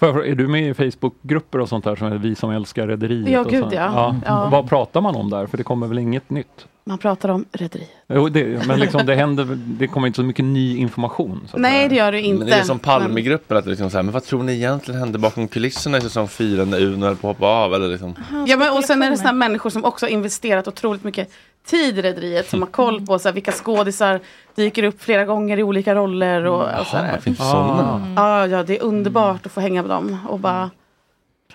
[0.00, 3.28] Är du med i Facebookgrupper och sånt där som är vi som älskar Rederiet?
[3.28, 3.74] Ja, gud, så?
[3.74, 4.16] ja.
[4.26, 4.48] Ja.
[4.52, 5.46] Vad pratar man om där?
[5.46, 6.66] För det kommer väl inget nytt?
[6.88, 7.90] Man pratar om Rederiet.
[8.08, 11.48] Jo, det, men liksom, det händer, det kommer inte så mycket ny information.
[11.54, 12.38] Nej, det gör du inte.
[12.38, 15.00] Men det är som Palmegruppen, att det liksom så här, men vad tror ni egentligen
[15.00, 17.74] hände bakom kulisserna i säsong 4 när Uno höll på att hoppa av?
[17.74, 18.14] Eller liksom?
[18.46, 21.30] Ja, men, och sen är det sådana människor som också har investerat otroligt mycket
[21.66, 22.48] tid Rederiet.
[22.50, 24.20] Som har koll på så här, vilka skådisar
[24.54, 26.44] dyker upp flera gånger i olika roller.
[26.44, 27.16] Och, och så Jaha, här.
[27.16, 28.12] det finns sådana.
[28.16, 30.70] Ja, ja, det är underbart att få hänga med dem och bara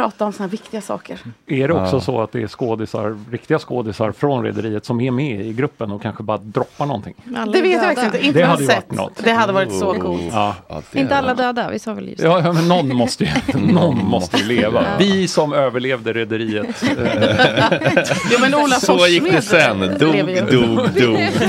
[0.01, 1.19] prata om sådana viktiga saker.
[1.47, 2.01] Är det också Ja.
[2.01, 6.01] så att det är skådisar, riktiga skådisar från Rederiet som är med i gruppen och
[6.01, 7.13] kanske bara droppar någonting?
[7.37, 8.25] Alla Det vet jag faktiskt inte.
[8.25, 8.85] Inte Det hade sett.
[8.87, 9.23] varit.
[9.23, 10.21] Det hade varit så coolt.
[10.31, 10.55] Ja.
[10.69, 11.43] Ja, Inte alla det.
[11.43, 12.27] döda, vi sa väl just det.
[12.27, 14.83] Ja, men någon måste ju, någon måste ju leva.
[14.99, 16.83] Vi som överlevde Rederiet.
[16.83, 19.79] eh, Jo, men Ola Så gick det sen.
[19.79, 20.89] Dog, dog, dog,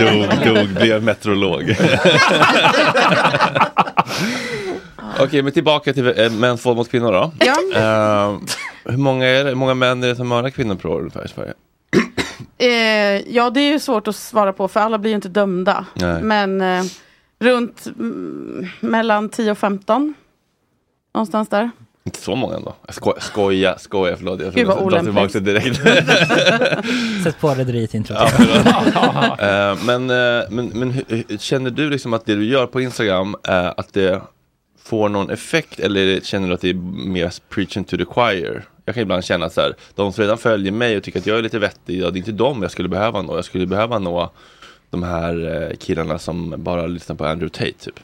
[0.00, 1.76] dog, dog, blev meteorolog.
[5.24, 7.32] Okej, men tillbaka till äh, mäns våld mot kvinnor då.
[7.38, 7.56] Ja.
[7.74, 8.38] Eh,
[8.84, 11.24] hur, många är det, hur många män är det som mördar kvinnor per år ungefär
[11.24, 11.52] i Sverige?
[12.58, 15.86] Eh, ja, det är ju svårt att svara på för alla blir ju inte dömda.
[15.94, 16.22] Nej.
[16.22, 16.84] Men eh,
[17.38, 20.14] runt mm, mellan 10 och 15.
[21.14, 21.70] Någonstans där.
[22.04, 22.74] Inte så många ändå.
[22.86, 24.40] Jag skojar, skoja, skoja, förlåt.
[24.40, 25.76] Jag Gud, vad det direkt.
[27.24, 28.16] Sätt på rederiet intro.
[28.18, 29.36] Ja.
[29.38, 33.36] Eh, men men, men hur- känner du liksom att det du gör på Instagram,
[33.76, 34.22] att det
[34.84, 36.74] får någon effekt eller känner du att det är
[37.08, 38.64] mer preaching to the choir?
[38.84, 41.26] Jag kan ibland känna att så här, de som redan följer mig och tycker att
[41.26, 43.36] jag är lite vettig, ja, det är inte dem jag skulle behöva nå.
[43.36, 44.30] Jag skulle behöva nå
[44.90, 48.00] de här eh, killarna som bara lyssnar på Andrew Tate typ.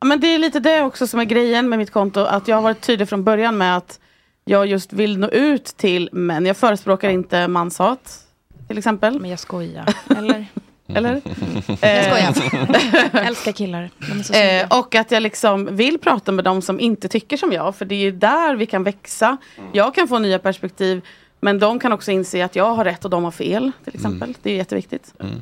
[0.00, 2.20] Ja, men det är lite det också som är grejen med mitt konto.
[2.20, 4.00] Att jag har varit tydlig från början med att
[4.44, 6.46] jag just vill nå ut till män.
[6.46, 8.24] Jag förespråkar inte manshat.
[8.68, 9.20] Till exempel.
[9.20, 9.94] Men jag skojar.
[10.16, 10.46] Eller?
[10.94, 11.20] Eller?
[11.80, 12.68] Jag Eh, skojar.
[13.26, 13.90] Älskar killar.
[13.98, 14.60] De är så snygga.
[14.62, 17.76] Eh, och att jag liksom vill prata med de som inte tycker som jag.
[17.76, 19.36] För det är ju där vi kan växa.
[19.72, 21.00] Jag kan få nya perspektiv.
[21.40, 23.72] Men de kan också inse att jag har rätt och de har fel.
[23.84, 24.34] Till exempel.
[24.42, 25.14] Det är jätteviktigt.
[25.20, 25.32] Mm.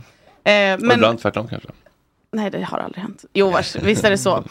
[0.44, 1.68] Eh, Och men, ibland tvärtom kanske.
[2.32, 3.24] Nej, det har aldrig hänt.
[3.32, 4.44] Jo, vars, visst är det så.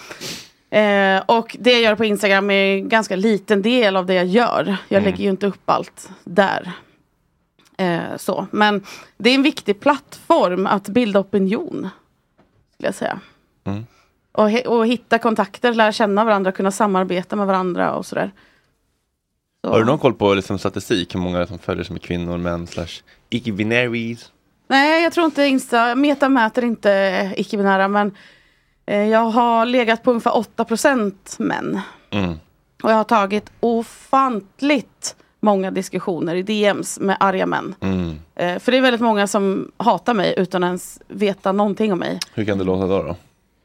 [0.77, 4.25] Eh, och det jag gör på Instagram är en ganska liten del av det jag
[4.25, 4.77] gör.
[4.89, 5.11] Jag Mm.
[5.11, 6.71] lägger ju inte upp allt där.
[7.77, 8.47] Eh, så.
[8.51, 8.83] Men
[9.17, 11.89] det är en viktig plattform att bilda opinion.
[12.73, 13.19] Skulle jag säga.
[13.63, 13.85] Mm.
[14.31, 18.31] Och, och hitta kontakter, lära känna varandra, kunna samarbeta med varandra och sådär.
[19.65, 19.71] Så.
[19.71, 22.67] Har du någon koll på liksom, statistik, hur många som följer som är kvinnor, män,
[22.67, 24.31] slash icke-binaries?
[24.67, 28.11] Nej, jag tror inte Insta, Meta mäter inte icke-binära men
[28.85, 31.79] eh, jag har legat på ungefär 8% män.
[32.11, 32.39] Mm.
[32.83, 35.15] Och jag har tagit ofantligt
[35.45, 37.75] många diskussioner i DMs med arga män.
[37.79, 38.19] Mm.
[38.35, 42.19] Eh, för det är väldigt många som hatar mig utan ens veta någonting om mig.
[42.33, 43.03] Hur kan det låta då?
[43.03, 43.15] då?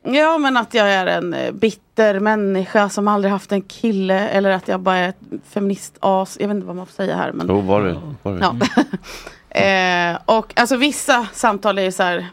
[0.03, 4.51] Ja men att jag är en eh, bitter människa som aldrig haft en kille eller
[4.51, 6.37] att jag bara är ett feministas.
[6.41, 7.33] Jag vet inte vad man får säga här.
[7.33, 7.47] Men...
[7.49, 8.01] Jo, var det?
[8.23, 8.41] Var det?
[9.51, 9.61] Ja.
[9.61, 12.27] eh, och alltså vissa samtal är ju så här.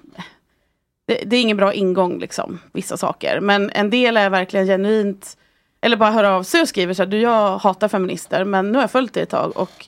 [1.08, 2.60] Det, det är ingen bra ingång liksom.
[2.72, 3.40] Vissa saker.
[3.40, 5.38] Men en del är verkligen genuint.
[5.82, 7.10] Eller bara hör av sig och skriver så här.
[7.10, 9.58] Du jag hatar feminister men nu har jag följt dig ett tag.
[9.58, 9.86] Och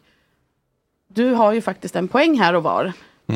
[1.14, 2.94] du har ju faktiskt en poäng här och var.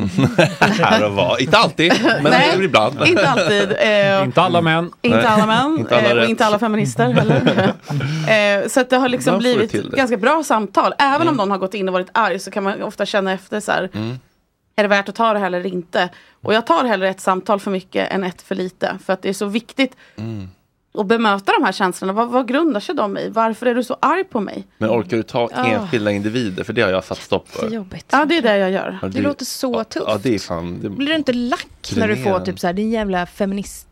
[0.59, 1.41] Här och var.
[1.41, 3.01] Inte alltid, men Nej, ibland.
[3.07, 3.71] Inte alltid.
[3.79, 4.91] Eh, Inte alla män.
[5.01, 7.73] Inte alla män Inte alla eh, och inte alla feminister heller.
[8.63, 9.97] eh, så att det har liksom blivit det.
[9.97, 10.93] ganska bra samtal.
[10.99, 11.35] Även om Mm.
[11.37, 13.89] någon har gått in och varit arg så kan man ofta känna efter så här.
[13.93, 14.19] Mm.
[14.75, 16.09] Är det värt att ta det här eller inte?
[16.41, 18.97] Och jag tar hellre ett samtal för mycket än ett för lite.
[19.05, 19.95] För att det är så viktigt
[20.97, 22.13] Att bemöta de här känslorna.
[22.13, 23.29] Vad, vad grundar sig de i?
[23.29, 24.67] Varför är du så arg på mig?
[24.77, 25.65] Men orkar du ta Ja.
[25.65, 26.63] enskilda individer?
[26.63, 27.69] För det har jag satt stopp för.
[27.69, 28.05] jobbigt.
[28.11, 28.99] Ja, det är det jag gör.
[29.01, 30.05] Ja, Det låter så tufft.
[30.07, 30.79] Ja, det är fan...
[30.81, 30.89] Det...
[30.89, 33.87] Blir du inte lack när du får typ så här, din jävla feminist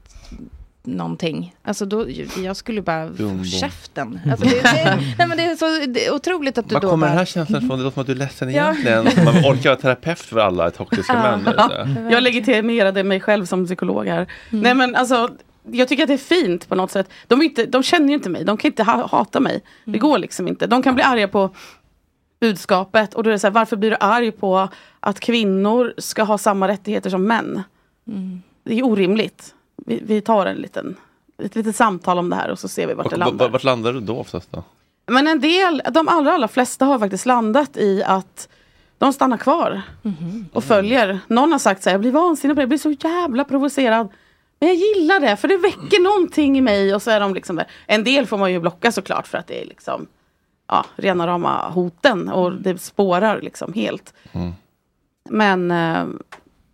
[0.84, 1.56] någonting?
[1.64, 2.06] Alltså då,
[2.44, 4.20] jag skulle bara, Dum, käften.
[4.32, 6.90] Alltså det, det, nej men det är så det är otroligt att du Var då
[6.90, 7.78] kommer bara, den här känslan ifrån?
[7.78, 8.64] Det låter som att du är ledsen Ja.
[8.86, 9.26] egentligen.
[9.26, 11.48] Man orkar vara terapeut för alla toxiska män.
[11.48, 12.08] ute.
[12.12, 14.28] Jag legitimerade mig själv som psykolog här.
[14.52, 14.64] Mm.
[14.64, 15.30] Nej men alltså
[15.64, 17.10] jag tycker att det är fint på något sätt.
[17.28, 19.62] De, inte, de känner ju inte mig, de kan inte ha, hata mig.
[19.86, 20.68] Det går liksom inte.
[20.68, 21.50] De kan bli arga på
[22.40, 26.24] budskapet och då är det så här, varför blir du arg på att kvinnor ska
[26.24, 27.64] ha samma rättigheter som män?
[28.08, 28.42] Mm.
[28.64, 29.56] Det är orimligt.
[29.86, 30.96] Vi, vi tar en liten,
[31.44, 33.50] ett litet samtal om det här och så ser vi vart Och, det landar.
[33.50, 34.64] vart landar du då oftast då?
[35.08, 38.50] Men en del, de allra, allra flesta har faktiskt landat i att
[38.98, 39.82] de stannar kvar
[40.54, 41.20] och följer.
[41.28, 44.08] Någon har sagt så här, jag blir vansinnig på det, jag blir så jävla provocerad.
[44.62, 46.96] Men jag gillar det, för det väcker någonting i mig.
[46.96, 47.68] Och så är de liksom där.
[47.88, 50.08] En del får man ju blocka såklart för att det är liksom
[50.68, 54.14] ja, rena rama hoten och det spårar liksom helt.
[54.32, 54.52] Mm.
[55.30, 56.06] Men eh,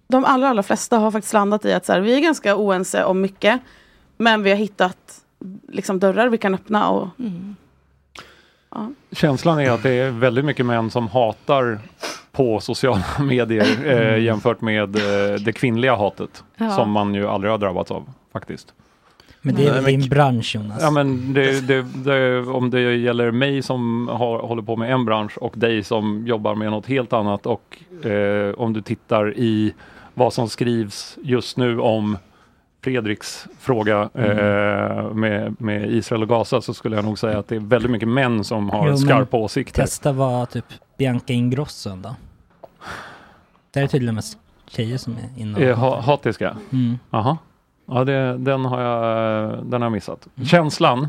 [0.07, 3.03] de allra, allra flesta har faktiskt landat i att så här, vi är ganska oense
[3.03, 3.61] om mycket.
[4.17, 5.21] Men vi har hittat
[5.67, 6.89] liksom, dörrar vi kan öppna.
[6.89, 7.07] Och,
[8.71, 8.91] ja.
[9.11, 11.79] Känslan är att det är väldigt mycket män som hatar
[12.37, 16.43] på sociala medier eh, jämfört med eh, det kvinnliga hatet.
[16.57, 16.69] Ja.
[16.69, 18.73] Som man ju aldrig har drabbats av faktiskt.
[19.41, 20.77] Men det är väl din bransch Jonas?
[20.81, 25.05] Ja men det, det, det, om det gäller mig som har, håller på med en
[25.05, 29.73] bransch och dig som jobbar med något helt annat och eh, om du tittar i
[30.13, 32.17] vad som skrivs just nu om
[32.83, 37.55] Fredriks fråga eh, med, med Israel och Gaza så skulle jag nog säga att det
[37.55, 39.81] är väldigt mycket män som har Jo, skarpa åsikter.
[39.81, 40.65] Testa vara typ
[40.97, 42.15] Bianca Ingrosso då.
[43.77, 46.57] Det är tydligen mest tjejer som är inne Är ha, hatiska?
[46.71, 46.99] Mm.
[47.09, 47.37] Aha.
[47.87, 50.27] Ja, det, den, har jag, den har jag missat.
[50.35, 50.47] Mm.
[50.47, 51.07] Känslan,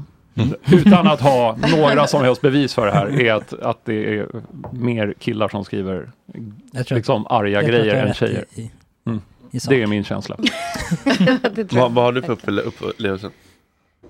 [0.72, 4.26] utan att ha några som helst bevis för det här, är att, att det är
[4.72, 6.10] mer killar som skriver
[6.90, 8.44] liksom att- arga grejer än tjejer.
[8.54, 8.70] i- i-
[9.06, 9.20] Mm.
[9.50, 9.58] i.
[9.68, 10.36] Det är min känsla.
[11.70, 13.30] Vad, vad har du för upple- upplevelse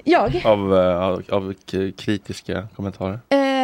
[0.04, 0.42] Jag?
[0.44, 1.54] av, eh, av, av
[1.96, 3.20] kritiska kommentarer?
[3.28, 3.57] Ehm,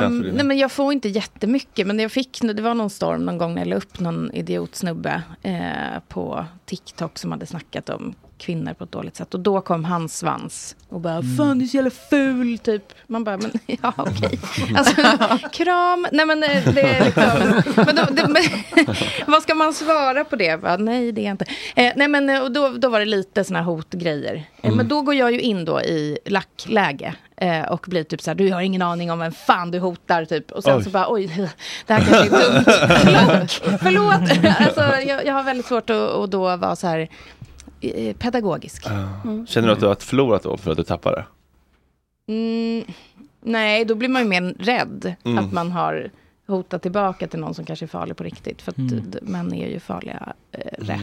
[0.00, 3.38] Det nej men jag får inte jättemycket men jag fick, det var någon storm någon
[3.38, 8.74] gång när jag la upp någon idiotsnubbe eh, på TikTok som hade snackat om kvinnor
[8.74, 9.34] på ett dåligt sätt.
[9.34, 11.36] Och då kom hans svans och bara Mm.
[11.36, 12.82] Fan du är så jävla ful typ.
[13.06, 13.50] Man bara, men
[13.82, 14.40] ja okej.
[14.76, 14.94] Alltså,
[15.52, 16.06] kram.
[16.12, 17.62] Nej men eh, det är liksom.
[17.76, 18.42] Men då, det, men,
[19.26, 20.62] vad ska man svara på det?
[20.62, 21.44] Bara, nej det är inte.
[21.76, 24.34] Eh, nej men eh, och då, då var det lite såna hotgrejer.
[24.34, 24.76] Eh, Mm.
[24.76, 27.14] Men då går jag ju in då i lackläge.
[27.70, 30.52] Och blir typ så här, du har ingen aning om vem fan du hotar typ.
[30.52, 30.84] Och sen Oj.
[30.84, 31.48] så bara, oj,
[31.86, 32.64] det här kanske är dumt.
[33.82, 34.56] Förlåt, förlåt.
[34.60, 37.08] Alltså, jag, jag har väldigt svårt att, att då vara så här
[37.80, 38.86] eh, pedagogisk.
[39.24, 39.46] Mm.
[39.46, 41.24] Känner du att du har förlorat då för att du tappade?
[42.26, 42.84] Mm,
[43.40, 45.38] nej, då blir man ju mer rädd Mm.
[45.44, 46.10] att man har
[46.46, 48.62] hotat tillbaka till någon som kanske är farlig på riktigt.
[48.62, 49.10] För att Mm.
[49.10, 51.00] d- män är ju farliga eh, rätt.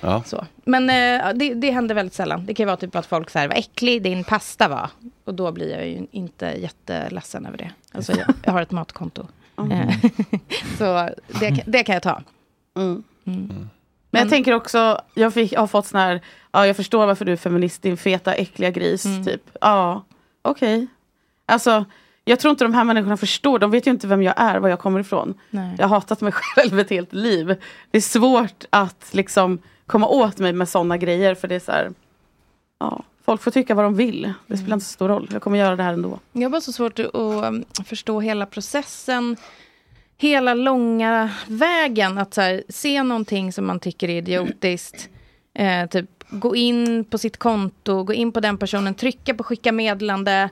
[0.00, 0.22] Ja.
[0.26, 0.46] Så.
[0.64, 2.46] Men eh, det, det händer väldigt sällan.
[2.46, 4.90] Det kan ju vara typ att folk säger vad äcklig din pasta var.
[5.24, 7.70] Och då blir jag ju inte jätteledsen över det.
[7.92, 9.26] Alltså jag, jag har ett matkonto.
[9.58, 9.72] Mm.
[9.72, 9.94] Eh,
[10.78, 11.08] så
[11.40, 12.22] det, kan- det kan jag ta.
[12.76, 13.02] Mm.
[13.24, 13.68] Mm.
[14.10, 16.20] Men jag tänker också, jag, fick, jag har fått sån här,
[16.52, 19.04] ja jag förstår varför du är feminist, din feta äckliga gris.
[19.04, 19.24] Mm.
[19.24, 19.42] Typ.
[19.60, 20.04] Ja,
[20.42, 20.86] okej.
[21.46, 21.84] Alltså,
[22.24, 24.68] jag tror inte de här människorna förstår, de vet ju inte vem jag är, var
[24.68, 25.34] jag kommer ifrån.
[25.50, 25.74] Nej.
[25.78, 27.56] Jag har hatat mig själv ett helt liv.
[27.90, 31.72] Det är svårt att liksom komma åt mig med sådana grejer, för det är så
[31.72, 31.92] här,
[32.78, 34.32] ja, folk får tycka vad de vill.
[34.46, 36.18] Det spelar inte så stor roll, jag kommer göra det här ändå.
[36.32, 39.36] Jag har bara så svårt att um, förstå hela processen.
[40.20, 42.18] Hela långa vägen.
[42.18, 45.08] Att här, se någonting som man tycker är idiotiskt.
[45.54, 49.72] Eh, typ gå in på sitt konto, gå in på den personen, trycka på skicka
[49.72, 50.48] meddelande.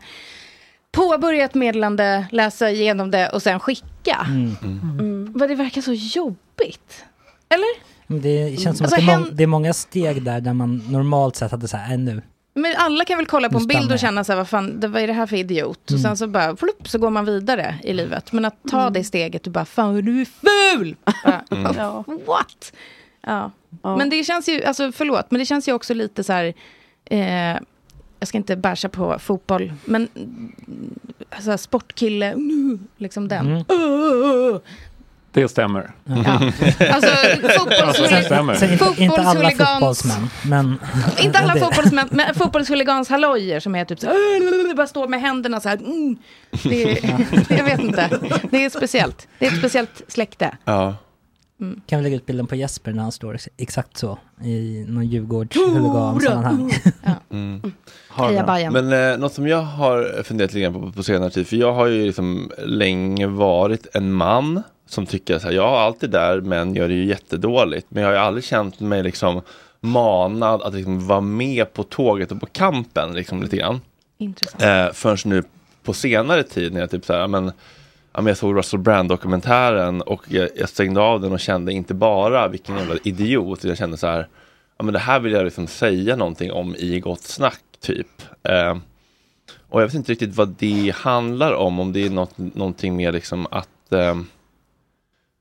[0.92, 4.26] Påbörja ett meddelande, läsa igenom det och sen skicka.
[4.28, 5.32] Mm.
[5.32, 7.04] Vad det verkar så jobbigt.
[7.48, 7.68] Eller?
[8.06, 11.50] Men Det känns som Alltså, att det är många steg där, där man normalt sett
[11.50, 12.22] hade så här, äh, nu.
[12.58, 14.88] Men alla kan väl kolla på en bild och känna så här, vad fan, det,
[14.88, 15.80] vad är det här för idiot?
[15.84, 16.02] Och Mm.
[16.02, 18.32] sen så bara, flupp, så går man vidare i livet.
[18.32, 20.96] Men att ta det steget och bara, fan du är ful!
[21.50, 21.72] Mm.
[21.76, 22.04] Ja.
[22.26, 22.72] What?
[23.26, 23.50] Ja.
[23.82, 23.96] Ja.
[23.96, 26.54] Men det känns ju, alltså förlåt, men det känns ju också lite så här,
[27.04, 27.56] eh,
[28.20, 30.52] jag ska inte bärsa på fotboll, men mm,
[31.30, 33.46] alltså, sportkille, mm, liksom den.
[33.46, 33.64] Mm.
[35.32, 35.90] Det stämmer.
[36.04, 36.14] Ja.
[36.92, 37.10] Alltså,
[37.42, 38.54] fotbollshulig- Det stämmer.
[38.54, 40.78] Så inte, inte alla fotbollsmän, men...
[41.22, 45.60] Inte alla fotbollsmän, men fotbollshuligans halojer som är typ så här, bara står med händerna
[45.60, 45.76] så här.
[45.76, 46.16] Mm.
[46.62, 47.26] Det är,
[47.58, 48.10] jag vet inte.
[48.50, 49.28] Det är speciellt.
[49.38, 50.56] Det är ett speciellt släkte.
[50.64, 50.94] Ja.
[51.86, 55.06] Kan vi lägga ut bilden på Jesper när han står ex- exakt så i någon
[55.06, 56.72] Djurgårdshuligan-sammanhang.
[57.30, 57.72] Mm.
[58.16, 58.72] Heja Bajen.
[58.72, 61.72] Men eh, något som jag har funderat lite grann på på senare tid, för jag
[61.72, 66.40] har ju liksom länge varit en man som tycker så här, ja allt det där
[66.40, 69.42] män gör det ju jättedåligt, men jag har ju aldrig känt mig liksom
[69.80, 73.80] manad att liksom vara med på tåget och på kampen liksom lite grann.
[74.18, 74.62] Intressant.
[74.62, 75.42] Eh, förrän nu
[75.82, 77.44] på senare tid när jag typ så här, men,
[78.12, 81.94] ja, men jag såg Russell Brand-dokumentären och jag, jag stängde av den och kände inte
[81.94, 84.28] bara vilken jävla idiot, jag kände så här,
[84.78, 88.22] ja men det här vill jag liksom säga någonting om i Gott Snack typ.
[88.42, 88.76] Eh,
[89.68, 93.12] och jag vet inte riktigt vad det handlar om, om det är något, någonting mer
[93.12, 94.14] liksom att eh,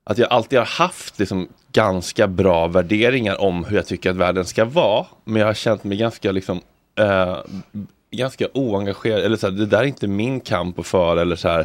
[0.10, 4.46] att jag alltid har haft liksom ganska bra värderingar om hur jag tycker att världen
[4.46, 5.06] ska vara.
[5.24, 6.62] Men jag har känt mig ganska liksom
[7.00, 7.38] eh,
[8.12, 11.48] ganska oengagerad, eller så här, det där är inte min kamp att föra eller så
[11.48, 11.60] här.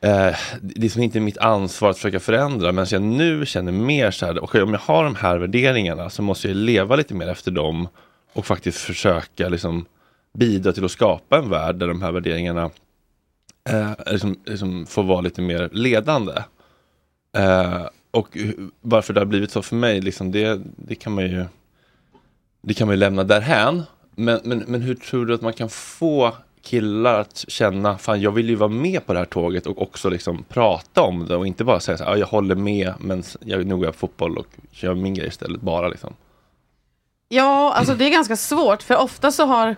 [0.00, 4.10] Eh, det är som inte mitt ansvar att försöka förändra, men jag nu känner mer
[4.10, 7.28] så här, okay, om jag har de här värderingarna så måste jag leva lite mer
[7.28, 7.88] efter dem
[8.32, 9.86] och faktiskt försöka liksom
[10.34, 12.70] bidra till att skapa en värld där de här värderingarna
[13.68, 16.32] eh, liksom, liksom får vara lite mer ledande.
[17.36, 18.38] Eh, och
[18.80, 21.44] varför det har blivit så för mig, liksom det, det kan man ju
[22.60, 23.82] det kan man ju lämna därhän.
[24.14, 26.32] Men, men, men hur tror du att man kan få
[26.62, 30.10] killar att känna, fan jag vill ju vara med på det här tåget och också
[30.10, 33.66] liksom prata om det och inte bara säga så här, jag håller med men jag,
[33.66, 36.14] nu går jag på fotboll och kör min grej istället bara liksom.
[37.28, 39.76] Ja, alltså det är ganska svårt för ofta så har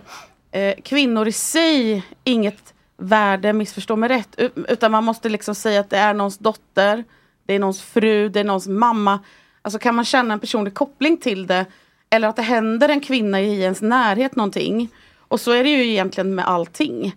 [0.51, 5.89] eh, kvinnor i sig inget värde, missförstå mig rätt, utan man måste liksom säga att
[5.89, 7.03] det är någons dotter,
[7.49, 9.19] det är någons fru, det är någons mamma.
[9.61, 11.65] Alltså kan man känna en personlig koppling till det
[12.09, 14.89] eller att det händer en kvinna i ens närhet någonting.
[15.17, 17.15] Och så är det ju egentligen med allting.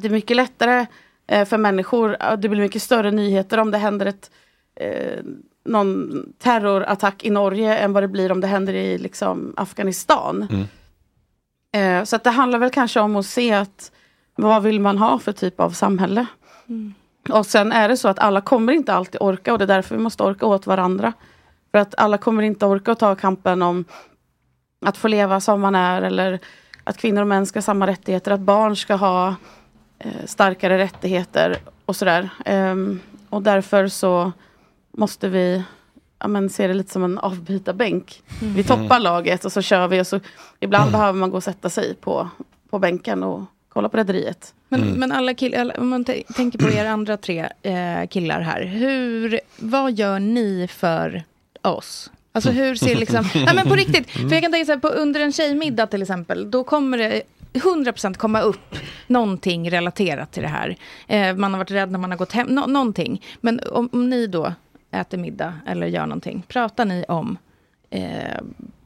[0.00, 0.86] Det är mycket lättare
[1.26, 4.30] eh, för människor, det blir mycket större nyheter om det händer ett
[4.74, 5.24] eh,
[5.64, 10.46] någon terrorattack i Norge än vad det blir om det händer i liksom, Afghanistan.
[11.72, 13.92] Eh, så att det handlar väl kanske om att se att
[14.34, 16.26] vad vill man ha för typ av samhälle?
[17.28, 19.96] Och sen är det så att alla kommer inte alltid orka och det är därför
[19.96, 21.12] vi måste orka åt varandra.
[21.70, 23.84] För att alla kommer inte orka att ta kampen om
[24.86, 26.38] att få leva som man är eller
[26.84, 29.34] att kvinnor och män ska ha samma rättigheter, att barn ska ha
[29.98, 31.56] eh, starkare rättigheter
[31.86, 32.28] och sådär.
[32.44, 34.32] Ehm, och därför så
[34.92, 35.64] måste vi
[36.18, 38.22] ja, men ser det lite som en avbytarbänk.
[38.42, 40.20] Vi toppar laget och så kör vi och så
[40.60, 42.28] ibland behöver man gå och sätta sig på,
[42.70, 43.42] på bänken och
[43.80, 44.54] kolla på rederiet.
[44.68, 48.62] Men, men alla killar, om man tänker på er andra tre eh, killar här.
[48.64, 51.22] Hur, vad gör ni för
[51.62, 52.10] oss?
[52.32, 54.88] Alltså hur ser liksom, nej men på riktigt, för jag kan tänka så här, på
[54.88, 57.22] under en tjejmiddag till exempel, då kommer det
[57.52, 58.76] 100% komma upp
[59.06, 60.76] någonting relaterat till det här.
[61.08, 63.22] Eh, man har varit rädd när man har gått hem, nå- någonting.
[63.40, 64.52] Men om, om ni då
[64.90, 67.38] äter middag eller gör någonting, pratar ni om
[67.90, 68.40] eh,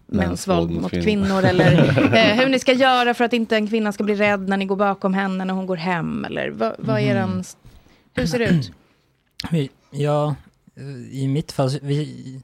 [0.06, 1.72] mäns våld mot kvinnor eller
[2.16, 4.64] eh, hur ni ska göra för att inte en kvinna ska bli rädd när ni
[4.64, 7.30] går bakom henne när hon går hem eller vad, vad är Mhm.
[7.32, 7.44] den,
[8.14, 8.72] hur ser det ut?
[9.50, 10.34] Vi- Ja,
[10.76, 12.40] eh, i mitt fall, vi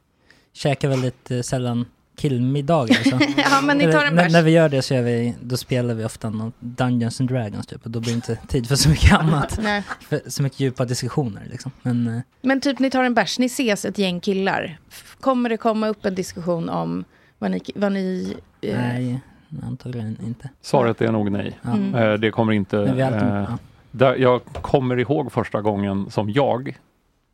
[0.53, 1.87] käkar väldigt eh, sällan
[2.17, 2.95] killmiddagar.
[2.95, 3.19] Så.
[3.37, 4.33] Ja, men ni tar en när, bärs.
[4.33, 7.67] när vi gör det så gör vi, då spelar vi ofta något Dungeons and Dragons
[7.67, 9.59] typ, och då blir det inte tid för så mycket annat.
[9.63, 9.83] Nej.
[10.09, 11.71] För så mycket djupa diskussioner liksom.
[11.83, 14.79] Men eh, Men typ ni tar en bärs, ni ses ett gäng killar.
[15.21, 17.05] Kommer det komma upp en diskussion om
[17.41, 17.61] vad ni...
[17.75, 19.21] Vad ni eh, nej,
[19.63, 20.51] antagligen inte.
[20.61, 21.59] Svaret är nog nej.
[21.63, 21.73] Ja.
[21.73, 21.95] Mm.
[21.95, 22.77] Eh, det kommer inte...
[22.77, 23.59] Men vi alltid- eh, ja.
[23.91, 26.77] där, jag kommer ihåg första gången som jag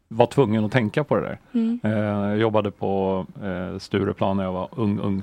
[0.08, 1.38] var tvungen att tänka på det där.
[1.52, 1.80] Mm.
[1.82, 5.22] Eh, jag jobbade på eh, Stureplan när jag var ung, ung.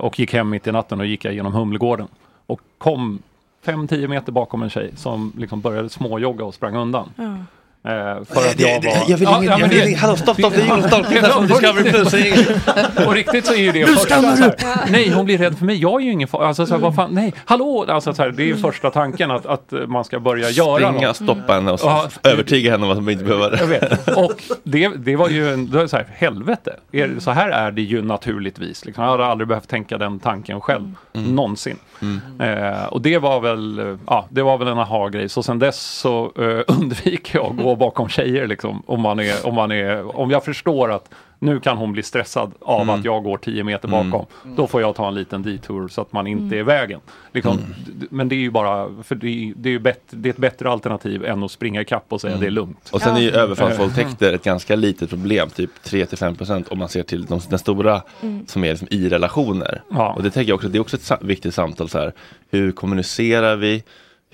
[0.00, 2.08] Och gick hem mitt i natten och gick jag genom Humlegården.
[2.46, 3.18] Och kom
[3.64, 7.08] 5-10 meter bakom en tjej som liksom började småjogga och sprang undan.
[7.16, 7.36] Ja.
[7.84, 7.90] Eh,
[8.24, 8.92] för att det- jag var...
[9.08, 11.06] jag vill ingen- jag men vill det- ingen- hallå, stopp, stopp, det är stopp.
[11.10, 12.64] Det är Ja, Discovery riktigt.
[12.94, 14.50] Plus, På riktigt så är ju det Nu första du!
[14.92, 15.76] Nej, hon blir rädd för mig.
[15.82, 16.46] Jag är ju ingen fara.
[16.48, 17.84] Alltså, så här, vad fan, nej, hallå!
[17.88, 21.06] Alltså, så här, det är ju första tanken att, att man ska börja göra Springa,
[21.06, 21.16] något.
[21.16, 22.08] stoppa henne och Ja.
[22.24, 23.56] övertyga henne om att hon inte behöver det.
[23.58, 24.08] Jag vet.
[24.16, 26.76] Och det, det var ju en, det var så här, helvete.
[26.92, 28.84] Är, det- så här är det ju naturligtvis.
[28.84, 29.04] Liksom.
[29.04, 30.94] Jag hade aldrig behövt tänka den tanken själv.
[31.12, 31.76] Någonsin.
[32.02, 32.20] Mm.
[32.40, 35.28] Eh, och det var väl, eh, ja, det var väl en aha-grej.
[35.28, 38.82] Så sen dess så eh, undviker jag att gå bakom tjejer liksom.
[38.86, 41.08] Om, man är, om, man är, om jag förstår att
[41.42, 44.26] nu kan hon bli stressad av att jag går 10 meter bakom.
[44.56, 47.00] Då får jag ta en liten detour så att man inte är i vägen.
[47.32, 50.28] Liksom, d- Men det är ju bara, för det är, det är, ju bättre, det
[50.28, 52.88] är ett bättre alternativ än att springa ikapp och säga det är lugnt.
[52.92, 53.34] Och sen är ju Ja.
[53.36, 58.46] överfallsvåldtäkter ett ganska litet problem, typ 3-5% om man ser till de, den stora Mm.
[58.46, 59.82] som är liksom i relationer.
[59.90, 60.12] Ja.
[60.12, 62.12] Och det tänker jag också, det är också ett viktigt samtal så här.
[62.50, 63.82] Hur kommunicerar vi?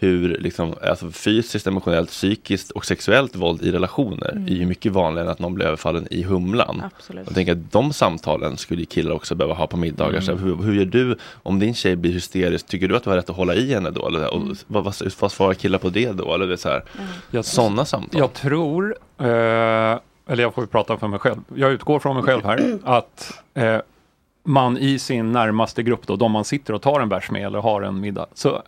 [0.01, 4.46] Hur liksom, alltså fysiskt, emotionellt, psykiskt och sexuellt våld i relationer Mm.
[4.46, 6.82] är ju mycket vanligare än att någon blir överfallen i Humlan.
[6.96, 7.26] Absolut.
[7.26, 10.30] Jag tänker att de samtalen skulle killar också behöva ha på middagar.
[10.30, 10.42] Mm.
[10.44, 12.66] Hur, hur gör du om din tjej blir hysterisk?
[12.68, 14.07] Tycker du att du har rätt att hålla i henne då?
[14.07, 16.34] Eller, och, vad, vad, vad svarar killar på det då?
[16.34, 16.82] Eller det så här,
[17.30, 18.20] Jag- sådana samtal.
[18.20, 21.36] Jag tror, eh, eller jag får ju prata för mig själv.
[21.55, 23.76] Jag utgår från mig själv här, att eh,
[24.44, 27.59] man i sin närmaste grupp då, de man sitter och tar en bärs med eller
[27.59, 28.62] har en middag, så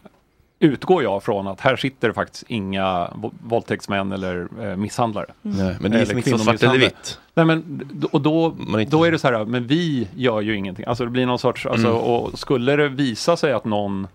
[0.62, 3.10] utgår jag från att här sitter faktiskt inga
[3.42, 5.26] våldtäktsmän eller eh, misshandlare.
[5.42, 7.18] Nej, men det är liksom inte så svart eller vitt.
[7.34, 7.80] Nej, men,
[8.12, 8.56] och då,
[8.88, 10.84] då är det så här, men vi gör ju ingenting.
[10.88, 12.00] Alltså det blir någon sorts, alltså, Mm.
[12.00, 14.06] och skulle det visa sig att någon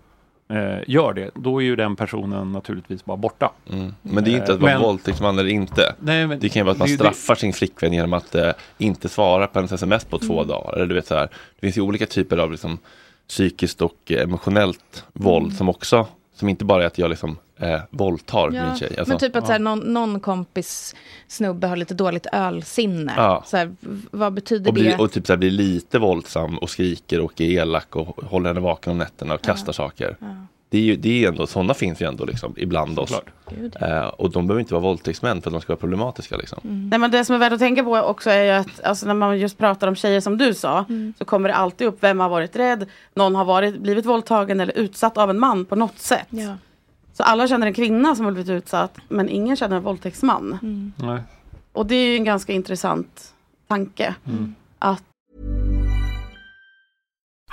[0.48, 3.50] eh, gör det, då är ju den personen naturligtvis bara borta.
[3.72, 3.94] Mm.
[4.02, 5.94] Men det är inte att vara Men- våldtäktsman eller inte.
[6.00, 8.50] Nej, men det kan ju vara att man det straffar sin flickvän genom att eh,
[8.78, 10.48] inte svara på hennes sms på två Mm.
[10.48, 10.74] dagar.
[10.76, 11.26] Eller du vet så här.
[11.26, 12.78] Det finns ju olika typer av liksom,
[13.28, 15.56] psykiskt och eh, emotionellt våld Mm.
[15.56, 16.06] som också,
[16.36, 18.88] som inte bara är att jag liksom eh, våldtar min tjej.
[18.98, 19.46] Alltså, men typ att ja.
[19.46, 20.94] så här, någon, någon kompis
[21.28, 23.12] snubbe har lite dåligt ölsinne.
[23.16, 23.42] Ja.
[23.46, 24.96] Så här, v- vad betyder och, blir, det?
[24.96, 28.60] och typ så här, blir lite våldsam och skriker och är elak och håller henne
[28.60, 30.16] vaken om nätterna och kastar saker.
[30.76, 33.20] Det är ju det är ändå, sådana finns ju ändå liksom ibland oss.
[33.80, 36.36] Eh, och de behöver inte vara våldtäktsmän för att de ska vara problematiska.
[36.36, 36.58] Liksom.
[36.90, 39.14] Nej, men det som är värt att tänka på också är ju att alltså, när
[39.14, 40.84] man just pratar om tjejer som du sa
[41.18, 44.78] så kommer det alltid upp vem har varit rädd, någon har varit, blivit våldtagen eller
[44.78, 46.28] utsatt av en man på något sätt.
[46.30, 46.56] Ja.
[47.12, 50.58] Så alla känner en kvinna som har blivit utsatt men ingen känner en våldtäktsman.
[50.96, 51.20] Nej.
[51.72, 53.34] Och det är ju en ganska intressant
[53.68, 54.14] tanke.
[54.78, 55.02] Att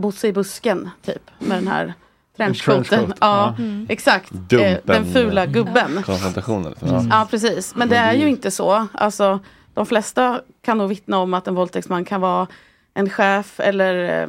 [0.00, 1.30] Bosse i busken, typ.
[1.38, 1.94] Med den här
[2.36, 2.84] trenchcoaten.
[2.84, 3.62] trenchcoat, Ja, ja.
[3.64, 3.86] Mm.
[3.88, 4.32] exakt.
[4.32, 4.80] Eh, Dumpen.
[4.84, 6.02] den fula gubben.
[6.02, 6.74] Konfrontationen.
[7.10, 7.74] Ja, precis.
[7.74, 8.86] Men det är ju inte så.
[8.92, 9.38] Alltså,
[9.74, 12.46] de flesta kan nog vittna om att en våldtäktsman kan vara
[12.94, 14.28] en chef eller eh,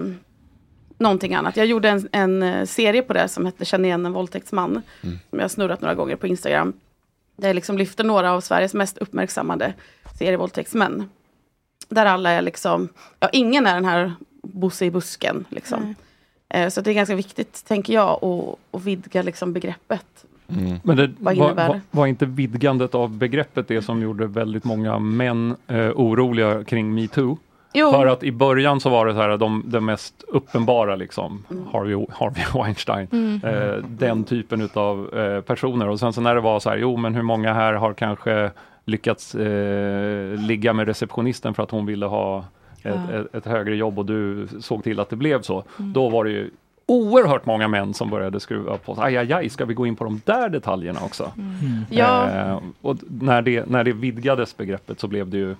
[0.98, 1.58] någonting annat.
[1.58, 4.82] Jag gjorde en, en eh, serie på det som hette Känn igen en våldtäktsman.
[5.02, 6.74] Som jag har snurrat några gånger på Instagram.
[7.38, 9.74] Där jag liksom lyfter några av Sveriges mest uppmärksammade
[10.20, 11.10] serievåldtäktsmän.
[11.90, 12.90] Där alla är liksom,
[13.20, 14.14] ja ingen är den här
[14.54, 15.46] Bosse i busken.
[15.50, 15.96] Liksom.
[16.50, 20.26] Eh, Så det är ganska viktigt, tänker jag, att, att vidga liksom begreppet.
[20.84, 21.82] Men det Vad var, innebär var, det?
[21.92, 27.38] var inte vidgandet av begreppet det som gjorde väldigt många män eh, oroliga kring metoo?
[27.74, 27.92] Jo.
[27.92, 31.64] För att i början så var det så här de, de mest uppenbara liksom, Mm.
[31.74, 33.42] Harvey, Harvey Weinstein, Mm.
[33.44, 35.90] eh, den typen utav eh, personer.
[35.90, 38.52] Och sen så när det var så här, jo men hur många här har kanske
[38.86, 42.46] lyckats eh, ligga med receptionisten för att hon ville ha
[42.84, 43.20] ett, Ja.
[43.20, 45.64] ett, ett högre jobb och du såg till att det blev så.
[45.80, 45.94] Mm.
[45.94, 46.52] Då var det ju
[46.86, 49.04] oerhört många män som började skruva på sig.
[49.04, 51.32] Aj, aj, aj, ska vi gå in på de där detaljerna också?
[51.38, 51.86] Mm.
[51.90, 52.30] Ja.
[52.30, 55.52] Eh, och när det, när det vidgades begreppet så blev det ju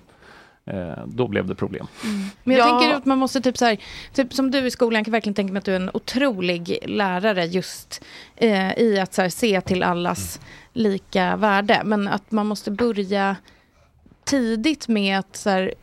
[0.64, 1.86] eh, då blev det problem.
[2.44, 2.80] Men jag Ja.
[2.80, 3.76] tänker att man måste typ så här,
[4.14, 6.78] typ som du i skolan, jag kan verkligen tänka mig att du är en otrolig
[6.86, 8.04] lärare just
[8.36, 10.40] eh, i att så här, se till allas
[10.72, 11.82] lika värde.
[11.84, 13.36] Men att man måste börja
[14.24, 15.74] tidigt med att så här,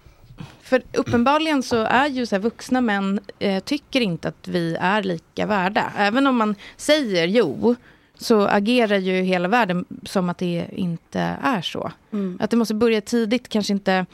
[0.67, 5.03] för uppenbarligen så är ju så här, vuxna män eh, tycker inte att vi är
[5.03, 5.91] lika värda.
[5.97, 7.75] Även om man säger jo,
[8.17, 11.91] så agerar ju hela världen som att det inte är så.
[12.13, 12.37] Mm.
[12.41, 14.05] Att det måste börja tidigt, kanske inte,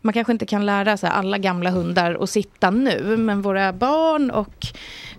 [0.00, 4.30] man kanske inte kan lära sig alla gamla hundar att sitta nu, men våra barn
[4.30, 4.66] och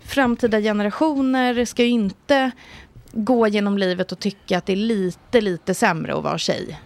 [0.05, 2.51] framtida generationer ska ju inte
[3.11, 6.79] gå genom livet och tycka att det är lite, lite sämre att vara tjej.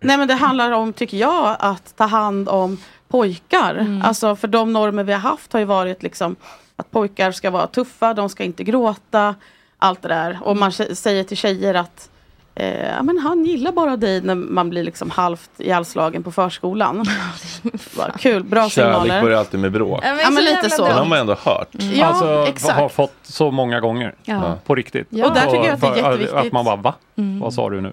[0.00, 2.78] Nej men det handlar om, tycker jag, att ta hand om
[3.16, 4.00] pojkar.
[4.04, 6.36] Alltså för de normer vi har haft har ju varit liksom
[6.76, 9.34] att pojkar ska vara tuffa, de ska inte gråta,
[9.78, 10.38] allt det där.
[10.42, 12.10] Och man sä- säger till tjejer att
[12.54, 17.04] eh, men han gillar bara dig när man blir liksom halvt ihjälslagen på förskolan.
[18.18, 19.22] Kul, bra Kärlek signaler.
[19.22, 20.00] börjar alltid med bråk.
[20.04, 20.84] Ja, men Ja men så lite så.
[20.84, 20.92] Bra.
[20.92, 21.68] har man ändå hört.
[21.72, 22.78] Ja, alltså exakt.
[22.78, 24.14] har fått så många gånger.
[24.24, 24.54] Ja.
[24.66, 25.06] På riktigt.
[25.10, 25.26] Ja.
[25.28, 26.34] Och där tycker jag att det är jätteviktigt.
[26.36, 26.94] Att man bara va?
[27.16, 27.40] Mm.
[27.40, 27.92] Vad sa du nu?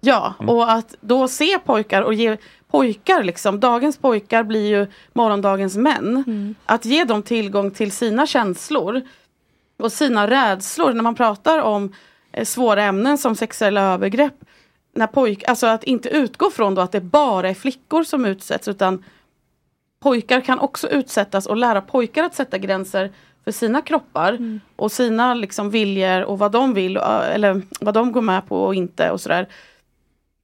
[0.00, 2.36] Ja, och att då se pojkar och ge
[2.70, 6.54] pojkar, liksom, dagens pojkar blir ju morgondagens män.
[6.66, 9.02] Att ge dem tillgång till sina känslor
[9.78, 11.92] och sina rädslor när man pratar om
[12.32, 14.34] eh, svåra ämnen som sexuella övergrepp.
[14.94, 18.68] När pojk, alltså att inte utgå från då att det bara är flickor som utsätts
[18.68, 19.04] utan
[20.00, 23.10] pojkar kan också utsättas och lära pojkar att sätta gränser
[23.44, 24.38] för sina kroppar
[24.76, 28.64] och sina liksom viljor och vad de vill och- eller vad de går med på
[28.64, 29.48] och inte och sådär.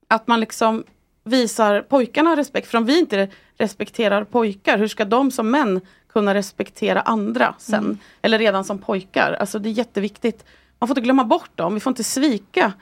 [0.07, 0.83] Att man liksom
[1.23, 6.33] visar pojkarna respekt, för om vi inte respekterar pojkar, hur ska de som män kunna
[6.33, 7.97] respektera andra sen?
[8.21, 9.37] Eller redan som pojkar.
[9.39, 10.45] Alltså det är jätteviktigt.
[10.79, 12.73] Man får inte glömma bort dem, vi får inte svika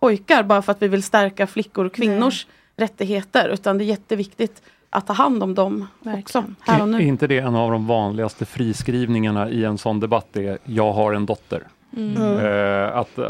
[0.00, 4.62] pojkar bara för att vi vill stärka flickor och kvinnors rättigheter, utan det är jätteviktigt
[4.90, 7.02] att ta hand om dem också, här och Är nu.
[7.02, 10.26] inte det en av de vanligaste friskrivningarna i en sån debatt?
[10.32, 11.62] Det är jag har en dotter.
[11.96, 12.22] Mm.
[12.22, 13.24] Eh, att, eh,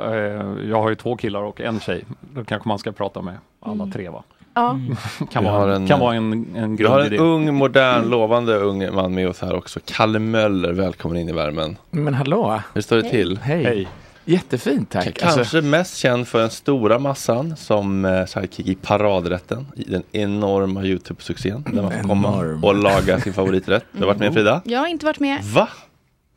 [0.68, 2.04] jag har ju två killar och en tjej.
[2.34, 4.22] Då kanske man ska prata med alla tre va?
[4.56, 4.78] Ja.
[5.32, 7.18] kan Vi vara, en- kan vara en, en Vi har en grundidé.
[7.18, 9.80] ung, modern, lovande ung man med oss här också.
[9.84, 11.76] Kalle Möller, välkommen in i värmen.
[11.90, 12.60] Men hallå!
[12.74, 13.38] Hur står det till?
[13.42, 13.64] Hej!
[13.64, 13.88] Hej.
[14.24, 15.04] Jättefint tack!
[15.04, 19.66] K- Kanske Alltså, mest känd för den stora massan som eh, sidekick i Paradrätten.
[19.76, 21.64] I den enorma Youtube-succén.
[21.72, 22.64] Där man får komma Enorm.
[22.64, 23.84] och laga sin favoriträtt.
[23.92, 24.60] Du har varit med Frida?
[24.64, 25.44] Jag har inte varit med.
[25.44, 25.68] Va?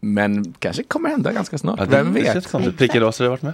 [0.02, 1.80] men kanske kommer hända ganska snart.
[1.80, 2.22] Ja, det Vem det
[2.62, 2.78] vet?
[2.78, 3.54] Pricken Roser har varit med.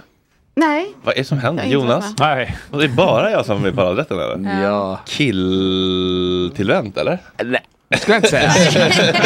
[0.60, 1.64] Nej, Vad är det som händer?
[1.64, 2.14] Jonas?
[2.18, 4.62] Nej, Och det är bara jag som är i Paradrätten eller?
[4.62, 7.18] Ja, Kill-tillvänt eller?
[7.44, 8.52] nej, det skulle jag inte säga.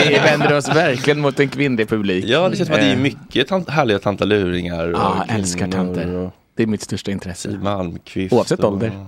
[0.08, 2.24] Vi vänder oss verkligen mot en kvinnlig publik.
[2.28, 4.86] Ja, det känns som att det är Eh, mycket tant- härliga tantaluringar.
[4.88, 6.14] Ja, älskar kvinnor tanter.
[6.14, 7.48] och Det är mitt största intresse.
[7.50, 8.32] Siw Malmkvist.
[8.32, 8.92] Oavsett och- ålder.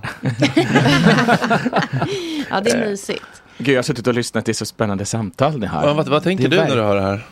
[2.51, 3.23] Ja, det är mysigt.
[3.59, 5.87] Gud, jag har suttit och lyssnat till så spännande samtal ni har.
[5.89, 7.27] Ja, vad, vad tänker Det du är när du hör det här?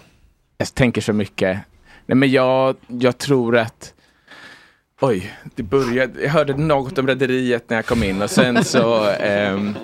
[0.59, 1.59] Jag tänker så mycket.
[2.07, 3.93] Nej men jag, jag tror att
[5.01, 9.11] Oj, det började, jag hörde något om Rederiet när jag kom in och sen så
[9.11, 9.74] ehm,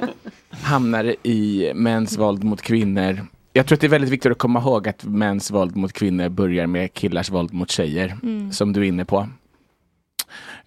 [0.50, 3.26] hamnade i mäns våld mot kvinnor.
[3.52, 6.28] Jag tror att det är väldigt viktigt att komma ihåg att mäns våld mot kvinnor
[6.28, 8.52] börjar med killars våld mot tjejer, Mm.
[8.52, 9.28] som du är inne på.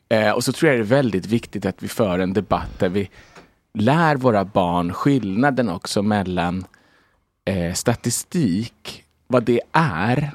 [0.09, 2.89] Eh, och så tror jag det är väldigt viktigt att vi för en debatt där
[2.89, 3.09] vi
[3.73, 6.65] lär våra barn skillnaden också mellan
[7.45, 10.31] eh, statistik, vad det är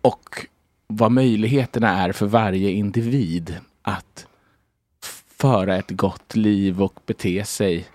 [0.00, 0.46] och
[0.92, 4.26] vad möjligheterna är för varje individ att
[5.38, 7.86] föra ett gott liv och bete sig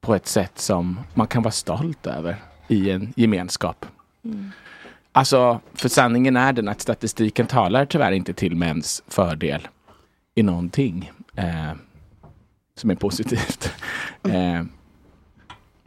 [0.00, 2.36] på ett sätt som man kan vara stolt över
[2.68, 3.86] i en gemenskap.
[5.12, 9.68] Alltså, för sanningen är den att statistiken talar tyvärr inte till mäns fördel
[10.34, 11.72] i någonting eh,
[12.74, 13.72] som är positivt.
[14.22, 14.62] Eh,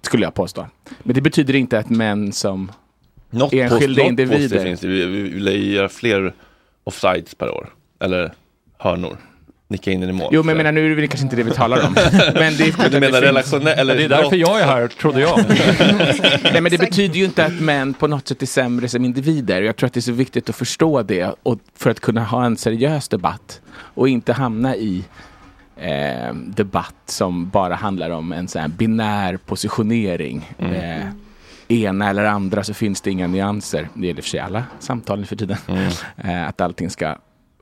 [0.02, 0.68] skulle jag påstå.
[1.04, 2.72] Men det betyder inte att män som
[3.30, 4.88] Något, enskilda post, något individer positivt finns det.
[4.88, 6.34] Vi, vi vi vill göra fler
[6.84, 7.70] offsides per år.
[8.00, 8.34] Eller
[8.78, 9.18] hörnor.
[9.68, 10.30] Nicka in den i mål.
[10.32, 11.94] Jo, men jag menar, nu är det kanske inte det vi talar om.
[12.34, 13.80] men det är du menar det relationell...
[13.80, 15.40] Eller Det är därför jag är här, trodde jag.
[16.44, 19.62] Nej, men det betyder ju inte att män på något sätt är sämre som individer.
[19.62, 22.46] Jag tror att det är så viktigt att förstå det och för att kunna ha
[22.46, 25.04] en seriös debatt och inte hamna i
[25.78, 30.56] eh, debatt som bara handlar om en sån här binär positionering.
[30.60, 30.74] Mm.
[30.74, 31.08] Eh,
[31.70, 33.90] ena eller andra så finns det inga nyanser.
[33.94, 35.58] Det gäller för sig alla samtal för tiden.
[35.68, 35.90] Mm.
[36.18, 37.16] Eh, att allting ska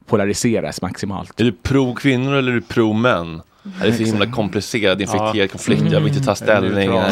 [0.06, 1.40] polariseras maximalt.
[1.40, 3.42] Är du pro kvinnor eller är du pro män?
[3.82, 5.48] Det är så himla komplicerad, infekterad Ja.
[5.48, 5.82] konflikt.
[5.92, 6.90] Jag vill inte ta ställning.
[6.90, 7.12] Neutral.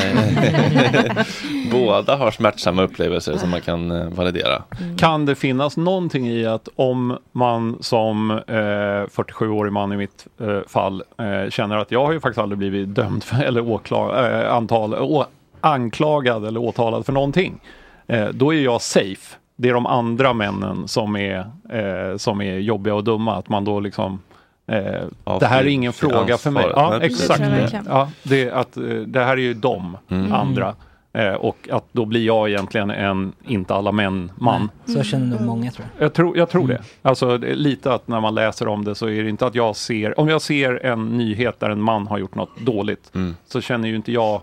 [1.71, 4.63] Båda har smärtsamma upplevelser som man kan eh, validera.
[4.97, 10.59] Kan det finnas någonting i att om man som eh, 47-årig man i mitt eh,
[10.67, 14.53] fall eh, känner att jag har ju faktiskt aldrig blivit dömd för, eller åkla, eh,
[14.53, 15.25] antal, å,
[15.66, 17.59] anklagad eller åtalad för någonting.
[18.07, 19.36] Eh, då är jag safe.
[19.55, 21.38] Det är de andra männen som är,
[21.70, 23.36] eh, som är jobbiga och dumma.
[23.36, 24.20] Att man då liksom
[24.68, 26.66] eh, det här är ingen fråga för mig.
[26.76, 27.41] Ja, exakt.
[27.88, 30.34] Ja, det, att, eh, det här är ju de Mm.
[30.34, 30.76] andra.
[31.13, 34.70] Eh, och att då blir jag egentligen en inte alla män-man.
[34.86, 36.05] Så känner nog många tror jag.
[36.05, 36.82] Jag tror, jag tror det.
[37.01, 39.76] Alltså det lite att när man läser om det så är det inte att jag
[39.76, 43.11] ser, om jag ser en nyhet där en man har gjort något dåligt
[43.47, 44.41] så känner ju inte jag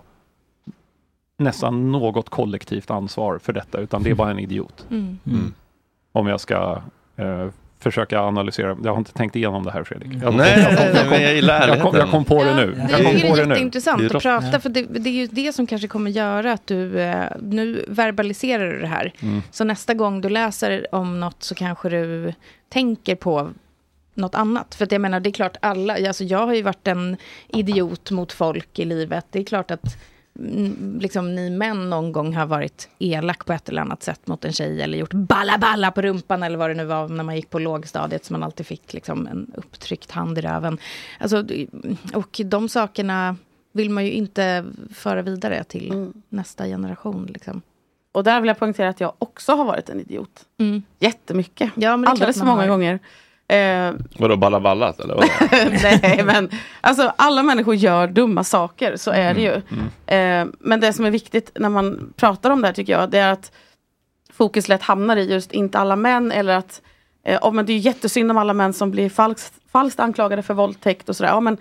[1.37, 4.85] nästan något kollektivt ansvar för detta utan det är bara en idiot.
[4.91, 5.19] Mm.
[5.27, 5.53] Mm.
[6.11, 6.81] Om jag ska
[7.15, 7.47] eh,
[7.79, 10.09] försöka analysera, jag har inte tänkt igenom det här Fredrik.
[10.23, 12.71] Jag, Nej, jag, nej, nej, men jag gillar jag, kom, jag kom på det nu.
[12.71, 13.49] Det Jag kom är på det nu.
[13.53, 16.99] jätteintressant att prata, för det, det är ju det som kanske kommer göra att du,
[16.99, 19.13] eh, nu verbaliserar du det här.
[19.21, 19.41] Mm.
[19.51, 22.33] Så nästa gång du läser om något så kanske du
[22.69, 23.49] tänker på
[24.13, 24.75] något annat.
[24.75, 27.17] För att jag menar, det är klart alla, alltså jag har ju varit en
[27.47, 29.25] idiot mot folk i livet.
[29.31, 29.97] Det är klart att mm,
[30.99, 34.53] liksom, ni män någon gång har varit elak på ett eller annat sätt mot en
[34.53, 37.49] tjej eller gjort balla balla på rumpan eller vad det nu var när man gick
[37.49, 40.77] på lågstadiet så man alltid fick liksom, en upptryckt hand i röven.
[41.19, 41.45] Alltså,
[42.13, 43.35] och de sakerna
[43.71, 47.25] vill man ju inte föra vidare till nästa generation.
[47.33, 47.61] Liksom.
[48.11, 50.45] Och där vill jag poängtera att jag också har varit en idiot.
[50.99, 51.71] Jättemycket.
[51.75, 52.67] Ja, Alldeles för många har.
[52.67, 52.99] gånger.
[53.47, 55.15] Eh, Vadå, ballaballat eller?
[55.15, 55.27] Vadå?
[55.83, 56.49] Nej, men
[56.81, 59.61] alltså alla människor gör dumma saker, så är det ju.
[60.07, 60.49] Mm.
[60.49, 63.19] Eh, men det som är viktigt när man pratar om det här tycker jag, det
[63.19, 63.51] är att
[64.33, 66.81] fokus lätt hamnar i just inte alla män eller att
[67.25, 70.53] eh, oh, men det är jättesynd om alla män som blir falskt, falskt anklagade för
[70.53, 71.29] våldtäkt och sådär.
[71.31, 71.57] Ja, men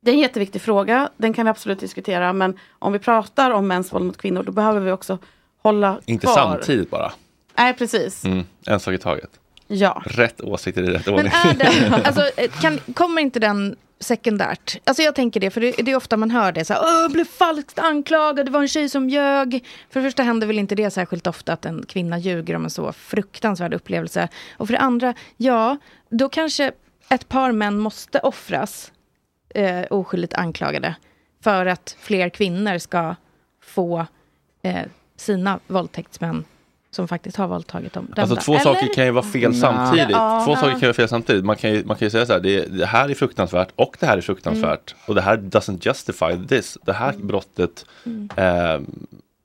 [0.00, 3.68] det är en jätteviktig fråga, den kan vi absolut diskutera, men om vi pratar om
[3.68, 5.18] mäns våld mot kvinnor, då behöver vi också
[5.62, 6.34] hålla Inte kvar.
[6.34, 7.12] samtidigt bara.
[7.58, 8.24] Nej, precis.
[8.24, 8.44] Mm.
[8.66, 9.30] En sak i taget.
[9.72, 10.02] Ja.
[10.06, 11.32] Rätt åsikter i rätt Men ordning.
[11.32, 14.80] är det, alltså, eh, kan, kommer inte den sekundärt?
[14.84, 17.24] Alltså jag tänker det, för det, det är ofta man hör det så här, blev
[17.24, 19.64] falskt anklagad, det var en tjej som ljög.
[19.90, 22.70] För det första händer väl inte det särskilt ofta att en kvinna ljuger om en
[22.70, 24.28] så fruktansvärd upplevelse.
[24.56, 25.76] Och för det andra, ja,
[26.08, 26.72] då kanske
[27.08, 28.92] ett par män måste offras,
[29.54, 30.94] eh, oskyldigt anklagade,
[31.44, 33.16] för att fler kvinnor ska
[33.64, 34.06] få
[34.62, 34.82] eh,
[35.16, 36.44] sina våldtäktsmän
[36.94, 38.22] som faktiskt har våldtagit dem dömda.
[38.22, 38.62] Alltså två Eller?
[38.62, 39.60] saker kan ju vara fel Nej.
[39.60, 40.10] samtidigt.
[40.10, 40.42] Ja.
[40.46, 41.44] Två saker kan ju vara fel samtidigt.
[41.44, 43.96] Man kan ju, man kan ju säga så här, det, det här är fruktansvärt och
[44.00, 44.94] det här är fruktansvärt.
[45.06, 46.78] Och det här doesn't justify this.
[46.82, 48.28] Det här brottet, Mm.
[48.36, 48.80] eh,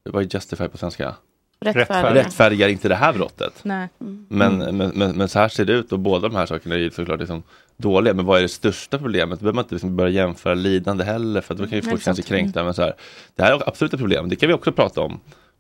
[0.04, 1.16] vad är justify på svenska?
[1.60, 2.14] Rättfärdiga.
[2.24, 3.54] Rättfärdigar inte det här brottet.
[3.64, 3.88] Nej.
[4.28, 6.80] Men, men, men, men så här ser det ut och båda de här sakerna är
[6.80, 7.44] ju såklart liksom
[7.78, 8.14] dåliga.
[8.14, 9.40] Men vad är det största problemet?
[9.40, 12.04] Då behöver man inte liksom börja jämföra lidande heller för då kan ju Nej, folk
[12.04, 12.64] känna sig kränkta.
[12.64, 12.94] Men så här,
[13.36, 15.20] det här är absolut ett problem, det kan vi också prata om.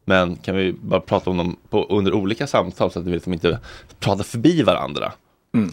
[0.09, 3.33] Men kan vi bara prata om dem på, under olika samtal så att vi liksom
[3.33, 3.59] inte
[3.99, 5.11] pratar förbi varandra.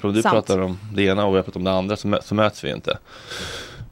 [0.00, 0.34] För om du Sant.
[0.34, 2.70] pratar om det ena och jag pratar om det andra så, mö- så möts vi
[2.70, 2.98] inte.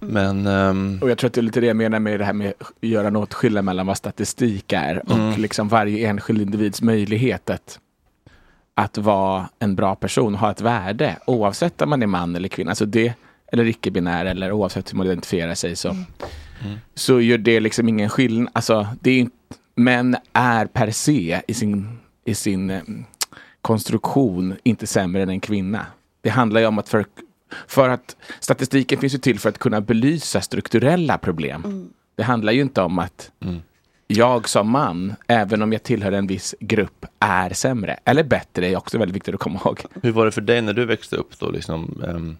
[0.00, 2.32] Men ehm, Och jag tror att det är lite det jag menar med det här
[2.32, 5.40] med att göra något skillnad mellan vad statistik är och Mm.
[5.40, 7.78] liksom varje enskild individs möjlighet att
[8.74, 12.48] att vara en bra person och ha ett värde oavsett om man är man eller
[12.48, 12.70] kvinna.
[12.70, 13.14] Alltså det,
[13.52, 15.96] eller icke-binär eller oavsett hur man identifierar sig så,
[16.94, 18.48] så gör det liksom ingen skillnad.
[18.52, 19.36] Alltså, det är inte,
[19.74, 22.82] män är per se i sin, i sin eh,
[23.62, 25.86] konstruktion inte sämre än en kvinna.
[26.20, 27.04] Det handlar ju om att för,
[27.66, 31.90] för att statistiken finns ju till för att kunna belysa strukturella problem.
[32.16, 33.30] Det handlar ju inte om att
[34.06, 37.98] jag som man, även om jag tillhör en viss grupp, är sämre.
[38.04, 39.80] Eller bättre, är också väldigt viktigt att komma ihåg.
[40.02, 41.50] Hur var det för dig när du växte upp då?
[41.50, 42.36] Liksom, ehm,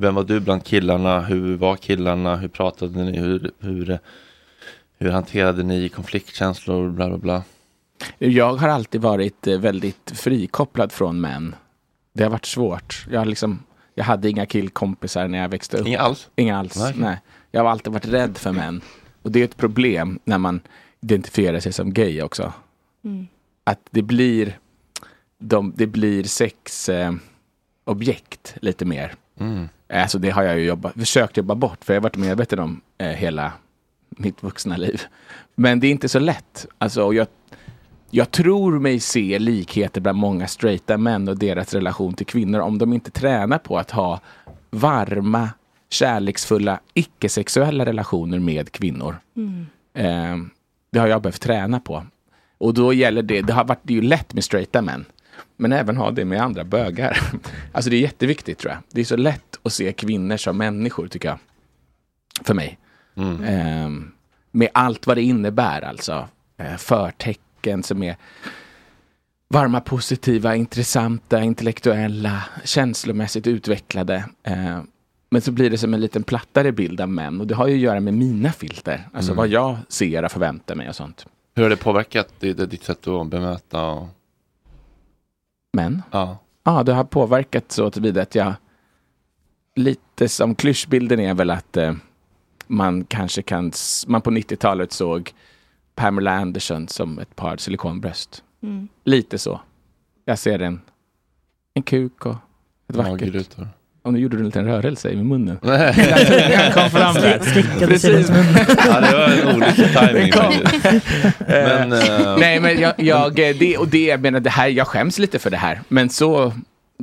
[0.00, 1.20] vem var du bland killarna?
[1.20, 2.36] Hur var killarna?
[2.36, 3.18] Hur pratade ni?
[3.18, 3.98] Hur, hur,
[4.98, 6.90] hur hanterade ni konfliktkänslor?
[6.90, 7.42] Bla, bla, bla.
[8.18, 11.54] Jag har alltid varit eh, väldigt frikopplad från män.
[12.12, 13.06] Det har varit svårt.
[13.10, 13.62] Jag, har liksom,
[13.94, 15.86] jag hade inga killkompisar när jag växte upp.
[15.86, 16.28] Inga alls?
[16.36, 16.94] Inga alls, Nej.
[16.96, 17.18] nej.
[17.50, 18.80] Jag har alltid varit rädd för män.
[19.22, 20.60] Och det är ett problem när man
[21.00, 22.52] identifierar sig som gay också.
[23.04, 23.26] Mm.
[23.64, 24.58] Att det blir,
[25.38, 27.12] de, det blir sex eh,
[27.84, 29.14] objekt lite mer.
[29.40, 29.68] Mm.
[29.88, 32.80] Alltså det har jag ju jobbat, försökt jobba bort för jag har varit medveten om
[32.98, 33.52] eh, hela
[34.18, 35.02] mitt vuxna liv.
[35.54, 36.66] Men det är inte så lätt.
[36.78, 37.26] Alltså, jag,
[38.10, 42.78] jag tror mig se likheter bland många straighta män och deras relation till kvinnor om
[42.78, 44.20] de inte tränar på att ha
[44.70, 45.50] varma,
[45.90, 49.16] kärleksfulla, icke-sexuella relationer med kvinnor.
[49.36, 49.66] Mm.
[49.94, 50.46] Eh,
[50.92, 52.06] det har jag behövt träna på.
[52.58, 55.04] Och då gäller det, det har varit det är ju lätt med straighta män.
[55.56, 57.18] Men även ha det med andra bögar.
[57.72, 58.82] Alltså det är jätteviktigt tror jag.
[58.92, 61.38] Det är så lätt att se kvinnor som människor tycker jag.
[62.44, 62.78] För mig.
[63.16, 63.90] Eh,
[64.50, 66.28] med allt vad det innebär alltså.
[66.56, 68.16] Eh, förtecken som är
[69.48, 74.24] varma, positiva, intressanta, intellektuella, känslomässigt utvecklade.
[74.42, 74.80] Eh,
[75.30, 77.74] men så blir det som en liten plattare bild av män och det har ju
[77.74, 79.08] att göra med mina filter.
[79.12, 79.36] Alltså Mm.
[79.36, 81.26] vad jag ser och förväntar mig och sånt.
[81.54, 83.86] Hur har det påverkat ditt, sätt att bemöta?
[83.86, 84.08] Och...
[85.72, 86.02] Men?
[86.10, 86.38] Ja.
[86.64, 88.54] Ja, det har påverkat så tillvida att jag
[89.74, 91.94] lite som klyschbilden är väl att eh,
[92.66, 93.72] man kanske kan,
[94.06, 95.32] man på 90-talet såg
[95.94, 98.42] Pamela Anderson som ett par silikonbröst.
[98.62, 98.88] Mm.
[99.04, 99.60] Lite så.
[100.24, 100.80] Jag ser en,
[101.74, 102.36] en kuk och
[102.90, 103.56] ett vackert.
[104.02, 105.58] Och nu gjorde du en liten rörelse i munnen.
[105.62, 107.86] Den kom fram där.
[107.86, 108.28] Precis.
[108.86, 109.90] Ja, det var en olycklig
[110.34, 111.04] faktiskt.
[111.38, 115.18] Men, eh, Nej, men jag, jag, det, och det, jag menar, det här, jag skäms
[115.18, 115.80] lite för det här.
[115.88, 116.52] Men så,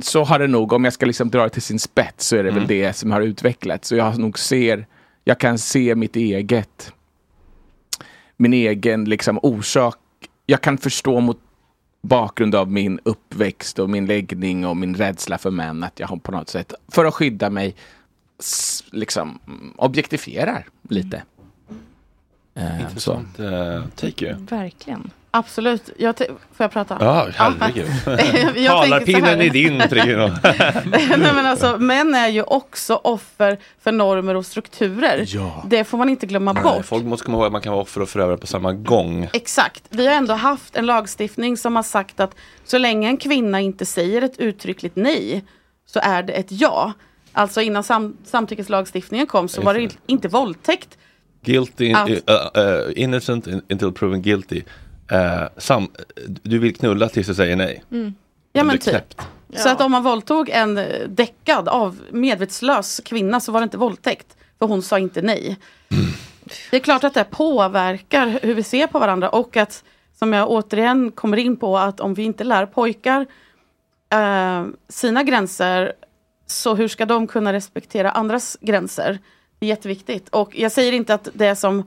[0.02, 2.42] så har det nog, om jag ska liksom dra det till sin spets, så är
[2.42, 2.60] det Mm.
[2.60, 3.88] väl det som har utvecklats.
[3.88, 4.86] Så jag nog ser,
[5.24, 6.92] jag kan se mitt eget,
[8.36, 9.98] min egen liksom orsak.
[10.46, 11.40] Jag kan förstå mot
[12.02, 16.16] bakgrund av min uppväxt och min läggning och min rädsla för män att jag har
[16.16, 17.74] på något sätt, för att skydda mig,
[18.90, 19.38] liksom
[19.76, 21.22] objektifierar lite.
[22.54, 24.34] Eh, Intressant eh, take ju.
[24.38, 25.10] Verkligen.
[25.30, 25.90] Absolut.
[25.98, 26.26] Jag får
[26.56, 26.96] jag prata?
[27.00, 27.86] Ja, herregud.
[28.04, 30.28] Så Talarpinnen är din, Trino.
[30.84, 35.24] Nej, men alltså, män är ju också offer för normer och strukturer.
[35.26, 35.64] Ja.
[35.68, 36.84] Det får man inte glömma Nej, bort.
[36.84, 39.28] folk måste komma ihåg att man kan vara offer och förövare på samma gång.
[39.32, 39.82] Exakt.
[39.88, 42.34] Vi har ändå haft en lagstiftning som har sagt att
[42.64, 45.44] så länge en kvinna inte säger ett uttryckligt nej
[45.86, 46.92] så är det ett ja.
[47.32, 50.98] Alltså innan sam- samtyckeslagstiftningen kom så var det in- inte våldtäkt.
[51.44, 54.62] Guilty, uh, uh, innocent in- until proven guilty.
[55.10, 55.88] Eh, sam,
[56.26, 57.84] du vill knulla tills du säger nej.
[57.90, 58.14] Mm.
[58.52, 58.90] Ja men typ.
[58.90, 59.20] knäppt.
[59.56, 64.26] Så att om man våldtog en däckad av medvetslös kvinna så var det inte våldtäkt.
[64.58, 65.58] För hon sa inte nej.
[66.70, 69.84] Det är klart att det påverkar hur vi ser på varandra och att
[70.18, 73.26] som jag återigen kommer in på att om vi inte lär pojkar
[74.12, 75.92] eh, sina gränser
[76.46, 79.18] så hur ska de kunna respektera andras gränser?
[79.64, 80.28] Det är jätteviktigt.
[80.28, 81.84] Och jag säger inte att det som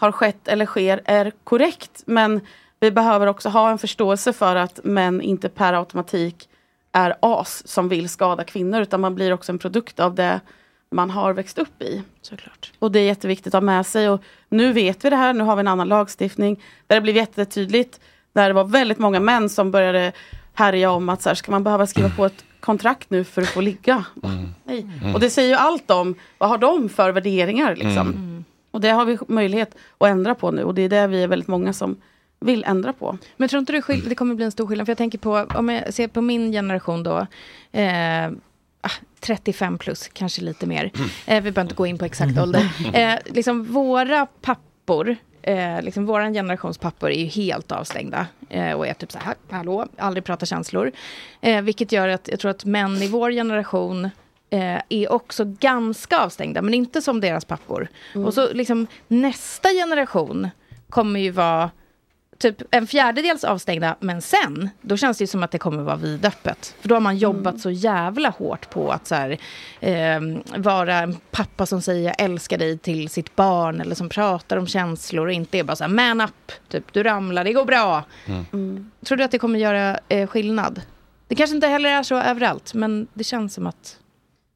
[0.00, 2.02] har skett eller sker är korrekt.
[2.06, 2.40] Men
[2.80, 6.48] vi behöver också ha en förståelse för att män inte per automatik
[6.92, 8.80] är as som vill skada kvinnor.
[8.80, 10.40] Utan man blir också en produkt av det
[10.90, 12.02] man har växt upp i.
[12.22, 12.72] Såklart.
[12.78, 14.08] Och det är jätteviktigt att ha med sig.
[14.08, 16.62] Och nu vet vi det här, nu har vi en annan lagstiftning.
[16.86, 18.00] Där det blev jättetydligt.
[18.32, 20.12] Där det var väldigt många män som började
[20.54, 23.48] härja om att så här, ska man behöva skriva på ett kontrakt nu för att
[23.48, 24.04] få ligga?
[24.64, 24.86] Nej.
[25.02, 25.14] Mm.
[25.14, 27.76] Och det säger ju allt om vad har de för värderingar.
[27.76, 28.08] Liksom.
[28.08, 28.44] Mm.
[28.70, 30.62] Och det har vi möjlighet att ändra på nu.
[30.64, 31.96] Och det är det vi är väldigt många som
[32.40, 33.18] vill ändra på.
[33.36, 34.86] Men tror inte du skill- det kommer bli en stor skillnad?
[34.86, 37.26] För jag tänker på, om jag ser på min generation då,
[37.72, 38.26] eh,
[38.80, 38.90] ah,
[39.20, 40.84] 35 plus, kanske lite mer.
[41.26, 42.72] Eh, vi behöver inte gå in på exakt ålder.
[42.92, 45.16] Eh, liksom våra pappor,
[45.46, 48.26] eh, liksom våran generations pappor är ju helt avstängda.
[48.48, 50.92] Eh, och är typ så här, hallå, aldrig prata känslor.
[51.40, 54.04] Eh, vilket gör att jag tror att män i vår generation
[54.50, 57.88] eh, är också ganska avstängda, men inte som deras pappor.
[58.14, 58.26] Mm.
[58.26, 60.48] Och så liksom nästa generation
[60.88, 61.70] kommer ju vara
[62.38, 65.96] typ en fjärdedels avstängda, men sen, då känns det ju som att det kommer vara
[65.96, 66.74] vidöppet.
[66.80, 69.38] För då har man jobbat så jävla hårt på att så här,
[69.80, 70.20] eh,
[70.56, 74.66] vara en pappa som säger jag älskar dig till sitt barn, eller som pratar om
[74.66, 78.04] känslor och inte är bara så här, man up, typ du ramlar, det går bra.
[78.26, 78.90] Mm.
[79.04, 80.82] Tror du att det kommer göra eh, skillnad?
[81.28, 83.98] Det kanske inte heller är så överallt, men det känns som att...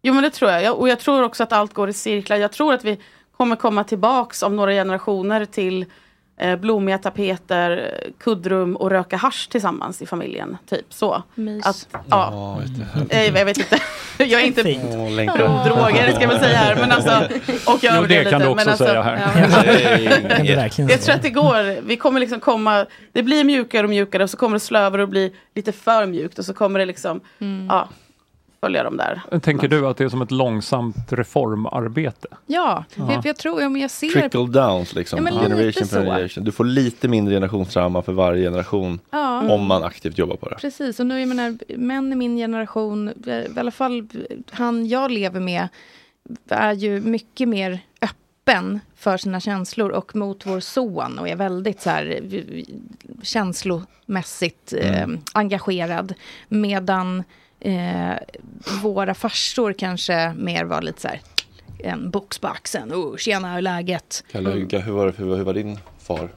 [0.03, 0.79] Jo men det tror jag.
[0.79, 2.37] Och jag tror också att allt går i cirklar.
[2.37, 3.01] Jag tror att vi
[3.37, 5.87] kommer komma tillbaks om några generationer till
[6.61, 10.57] blommiga tapeter, kuddrum och röka hasch tillsammans i familjen.
[10.71, 11.23] Typ så.
[11.35, 11.67] Mys.
[11.67, 12.61] Att, ja.
[13.11, 13.79] Eh, jag vet inte.
[14.19, 16.77] jag är inte droger ska jag väl säga här.
[16.77, 17.29] Men alltså,
[17.73, 19.17] och jag Jo, det kan lite, du också men alltså, säga här.
[20.47, 20.87] ja.
[20.89, 21.81] Jag tror att det går.
[21.81, 25.09] Vi kommer liksom komma, det blir mjukare och mjukare och så kommer det slövare och
[25.09, 27.21] bli lite för mjukt och så kommer det liksom
[27.69, 27.89] ja,
[28.61, 29.23] följa de där.
[29.41, 32.29] Tänker du att det är som ett långsamt reformarbete?
[32.47, 33.07] Ja, Ja.
[33.07, 34.09] För, för jag tror, ja, men jag ser...
[34.09, 35.27] Trickle downs liksom.
[35.27, 36.45] Ja, generation per generation.
[36.45, 39.01] Du får lite mindre generationstrauma för varje generation.
[39.11, 39.51] Ja.
[39.55, 40.57] Om man aktivt jobbar på det.
[40.57, 44.09] Precis, och nu jag menar, män i min generation, eh, i alla fall
[44.51, 45.69] han jag lever med,
[46.49, 51.81] är ju mycket mer öppen för sina känslor och mot vår son och är väldigt
[51.81, 52.43] så här eh,
[53.23, 55.19] känslomässigt eh, Mm.
[55.35, 56.15] engagerad.
[56.49, 57.25] Medan
[57.61, 58.15] eh,
[58.83, 61.21] våra farsor kanske mer var lite så här
[61.79, 64.25] en box på axeln, oh, tjena hur är läget?
[64.33, 66.29] Kalle, hur, hur, var, hur, hur var din far?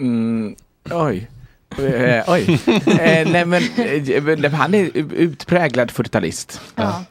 [0.00, 0.56] Mm,
[0.90, 1.30] oj.
[1.78, 2.60] Eh, oj.
[2.66, 6.60] Eh, nej, men, eh, men han är utpräglad 40-talist.
[6.74, 7.04] Ja.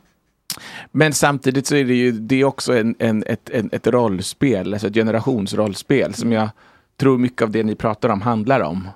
[0.91, 4.73] Men samtidigt så är det ju det är också en, en, ett, en, ett rollspel,
[4.73, 6.49] alltså ett generationsrollspel som jag
[6.97, 8.89] tror mycket av det ni pratar om handlar om.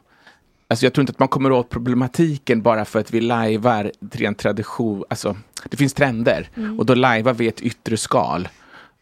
[0.70, 4.38] Alltså jag tror inte att man kommer åt problematiken bara för att vi lajvar rent
[4.38, 5.36] tradition, alltså
[5.70, 6.80] det finns trender Mm.
[6.80, 8.48] och då lajvar vi ett yttre skal.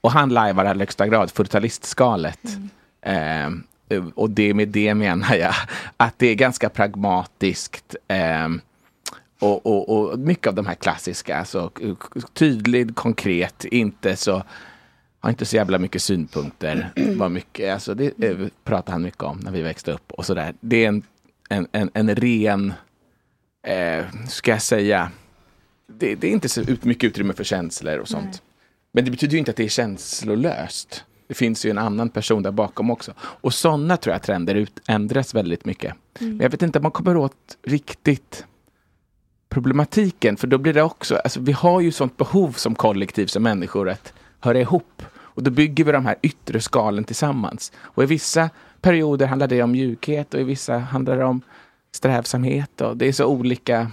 [0.01, 2.37] Och han lajvar i allra högsta grad 40-talistskalet.
[3.01, 3.49] Eh,
[4.15, 5.53] och det med det menar jag
[5.97, 7.95] att det är ganska pragmatiskt.
[8.07, 8.49] Eh,
[9.39, 11.71] och, och, och mycket av de här klassiska, alltså
[12.33, 14.43] tydligt, konkret, inte så
[15.19, 16.91] har inte så jävla mycket synpunkter.
[17.15, 20.53] Var mycket, alltså det eh, pratade han mycket om när vi växte upp och sådär.
[20.59, 21.03] Det är en,
[21.49, 22.73] en, en, en ren,
[23.67, 25.11] eh, ska jag säga,
[25.87, 28.41] det, det är inte så ut, mycket utrymme för känslor och sånt.
[28.91, 31.03] Men det betyder ju inte att det är känslolöst.
[31.27, 33.13] Det finns ju en annan person där bakom också.
[33.19, 35.95] Och sådana tror jag trender ut, ändras väldigt mycket.
[36.19, 36.37] Mm.
[36.37, 38.45] Men jag vet inte om man kommer åt riktigt
[39.49, 43.43] problematiken, för då blir det också, alltså vi har ju sånt behov som kollektiv, som
[43.43, 45.01] människor, att höra ihop.
[45.15, 47.71] Och då bygger vi de här yttre skalen tillsammans.
[47.77, 48.49] Och i vissa
[48.85, 51.41] perioder handlar det om mjukhet och i vissa handlar det om
[51.91, 52.81] strävsamhet.
[52.81, 53.91] Och det är så olika.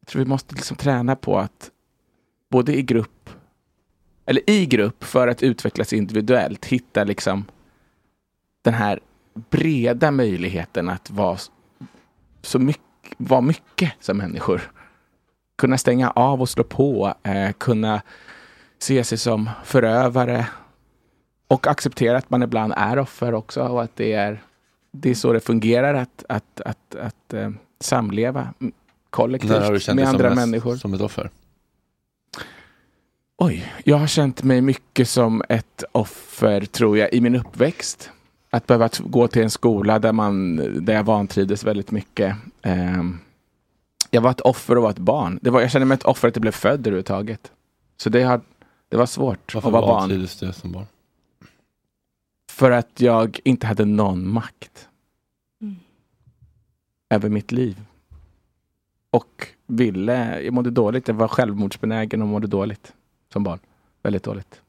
[0.00, 1.70] Jag tror vi måste liksom träna på att
[2.50, 3.30] både i grupp,
[4.26, 7.44] eller i grupp för att utvecklas individuellt, hitta liksom
[8.62, 9.00] den här
[9.50, 11.38] breda möjligheten att vara
[12.42, 14.72] så mycket, vara mycket som människor.
[15.58, 18.02] Kunna stänga av och slå på, eh, kunna
[18.78, 20.46] se sig som förövare
[21.50, 24.42] och acceptera att man ibland är offer också och att det är,
[24.90, 29.10] det är så det fungerar att, att, att, att eh, samleva mm, När har du
[29.10, 30.76] kollektivt känt med dig som, andra människor.
[30.76, 31.30] som ett offer?
[33.38, 38.10] Oj, jag har känt mig mycket som ett offer tror jag i min uppväxt.
[38.50, 42.36] Att behöva gå till en skola där, man, där jag vantrivdes väldigt mycket.
[42.62, 43.18] Ehm,
[44.10, 45.38] jag var ett offer och var ett barn.
[45.42, 47.52] Det var, jag kände mig ett offer att jag blev född överhuvudtaget.
[47.96, 48.40] Så det, har,
[48.88, 50.00] det var svårt Varför att vara barn.
[50.00, 50.86] vantrivdes du som barn?
[52.60, 54.88] För att jag inte hade någon makt.
[57.10, 57.80] Över mitt liv.
[59.10, 61.08] Och ville, jag mådde dåligt.
[61.08, 62.92] Jag var självmordsbenägen och mådde dåligt.
[63.32, 63.58] Som barn.
[64.02, 64.60] Väldigt dåligt.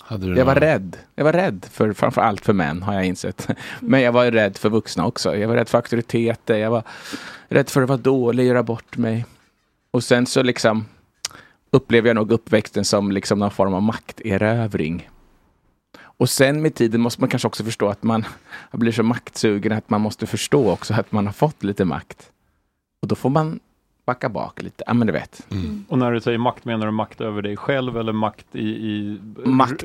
[0.00, 0.96] Hade du Jag var rädd.
[1.14, 3.48] Jag var rädd för framför allt för män har jag insett.
[3.80, 5.36] Men jag var rädd för vuxna också.
[5.36, 6.56] Jag var rädd för auktoriteter.
[6.56, 6.82] Jag var
[7.48, 9.24] rädd för att vara dålig, göra bort mig.
[9.90, 10.84] Och sen så liksom
[11.70, 15.08] upplever jag nog uppväxten som liksom någon form av makterövring.
[16.18, 18.24] Och sen med tiden måste man kanske också förstå att man
[18.72, 22.30] blir så maktsugen att man måste förstå också att man har fått lite makt.
[23.02, 23.60] Och då får man
[24.06, 24.84] backa bak lite.
[24.86, 25.46] Ja men du vet.
[25.88, 29.18] Och när du säger makt, menar du makt över dig själv eller makt i, i
[29.44, 29.84] Makt.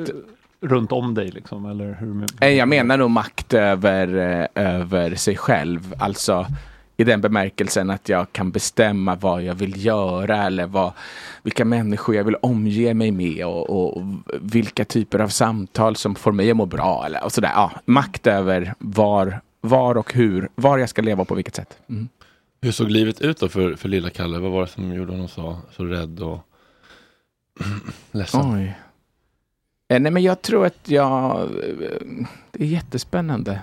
[0.61, 1.31] runt om dig?
[1.31, 2.25] Liksom, eller hur?
[2.41, 4.07] Nej, Jag menar nog makt över,
[4.55, 5.93] eh, över sig själv.
[5.99, 6.45] Alltså
[6.97, 10.93] i den bemärkelsen att jag kan bestämma vad jag vill göra eller vad,
[11.43, 14.03] vilka människor jag vill omge mig med och, och, och
[14.41, 17.05] vilka typer av samtal som får mig att må bra.
[17.05, 17.51] Eller, och sådär.
[17.55, 21.77] Ja, makt över var, var och hur, var jag ska leva och på vilket sätt.
[21.89, 22.09] Mm.
[22.61, 24.39] Hur såg livet ut då för, för lilla Kalle?
[24.39, 26.39] Vad var det som gjorde honom så, så rädd och
[28.11, 28.53] ledsen?
[28.53, 28.77] Oj.
[29.91, 31.47] Eh, Nej men jag tror att jag, eh,
[32.51, 33.59] det är jättespännande.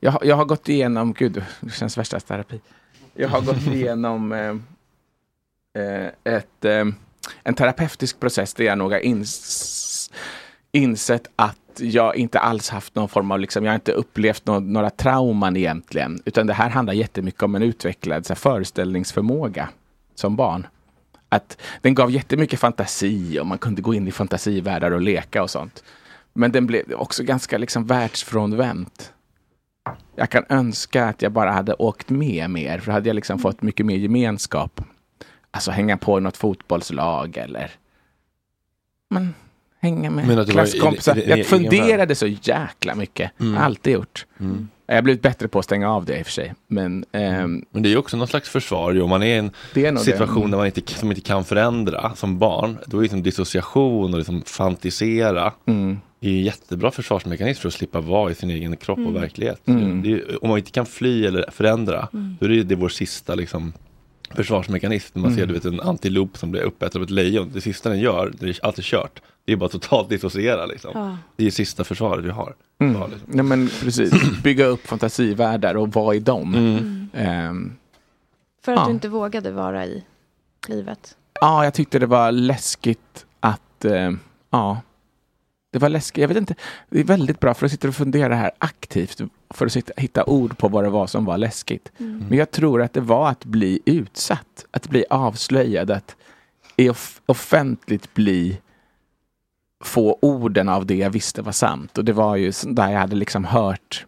[0.00, 2.60] Jag, har- jag har gått igenom, gud det känns värsta terapi.
[3.14, 4.32] Jag har gått igenom
[5.74, 6.84] eh, eh, ett, eh,
[7.42, 10.10] en terapeutisk process där jag nog har ins,
[10.72, 14.60] insett att jag inte alls haft någon form av, liksom, jag har inte upplevt nå-
[14.60, 16.22] några trauman egentligen.
[16.24, 19.68] Utan det här handlar jättemycket om en utvecklad så här, föreställningsförmåga
[20.14, 20.66] som barn.
[21.28, 25.50] Att den gav jättemycket fantasi och man kunde gå in i fantasivärldar och leka och
[25.50, 25.84] sånt.
[26.32, 29.12] Men den blev också ganska liksom världsfrånvänt.
[30.16, 33.38] Jag kan önska att jag bara hade åkt med mer, för då hade jag liksom
[33.38, 34.80] fått mycket mer gemenskap.
[35.50, 37.70] Alltså hänga på något fotbollslag eller
[39.10, 39.34] men,
[39.80, 41.22] hänga med Men klasskompisar.
[41.26, 43.40] jag funderade så jäkla mycket.
[43.40, 43.58] Mm.
[43.58, 44.26] Alltid gjort.
[44.40, 44.68] Mm.
[44.86, 46.54] Jag har blivit bättre på att stänga av det i och för sig.
[46.66, 49.00] Men, ehm, Men det är ju också någon slags försvar.
[49.02, 50.50] Om man är i en Det är situation det.
[50.50, 54.42] där man inte, som inte kan förändra som barn, då är liksom dissociation och liksom
[54.42, 55.98] fantisera Mm.
[56.20, 59.10] Är ju en jättebra försvarsmekanism för att slippa vara i sin egen kropp Mm.
[59.16, 59.68] och verklighet.
[59.68, 60.02] Mm.
[60.02, 62.36] Det är, om man inte kan fly eller förändra, Mm.
[62.40, 63.72] då är det, det vår sista liksom,
[64.30, 65.10] försvarsmekanism.
[65.14, 65.48] När man ser Mm.
[65.48, 68.46] du vet, en antilop som blir uppäten av ett lejon, det sista den gör, det
[68.48, 69.22] är allt är kört.
[69.44, 70.90] Det är bara totalt dissociera liksom.
[70.94, 71.16] Ja.
[71.36, 72.54] Det är det sista försvaret vi har.
[72.80, 72.94] Mm.
[73.00, 73.28] Ja, liksom.
[73.32, 74.12] Nej, men precis.
[74.42, 76.54] Bygga upp fantasivärldar och vara i dem.
[76.54, 77.08] Mm.
[77.14, 77.72] Ehm,
[78.64, 78.84] För att Ja.
[78.86, 80.04] du inte vågade vara i
[80.68, 81.16] livet.
[81.40, 83.84] ja, jag tyckte det var läskigt att...
[83.84, 84.10] eh,
[84.50, 84.80] ja,
[85.76, 86.20] det var läskigt.
[86.22, 86.54] Jag vet inte.
[86.90, 89.20] Det är väldigt bra för att sitta och fundera här aktivt
[89.50, 91.92] för att sitta, hitta ord på vad det var som var läskigt.
[91.98, 92.24] Mm.
[92.28, 96.16] Men jag tror att det var att bli utsatt, att bli avslöjad, att
[96.76, 98.58] i off- offentligt bli
[99.84, 101.98] få orden av det jag visste var sant.
[101.98, 104.06] Och det var ju där jag hade liksom hört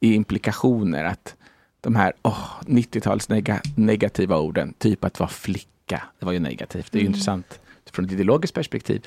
[0.00, 1.34] i implikationer att
[1.80, 6.92] de här åh, 90-tals nega- negativa orden, typ att vara flicka, det var ju negativt.
[6.92, 7.12] Det är ju Mm.
[7.14, 7.60] intressant
[7.92, 9.06] från ett ideologiskt perspektiv.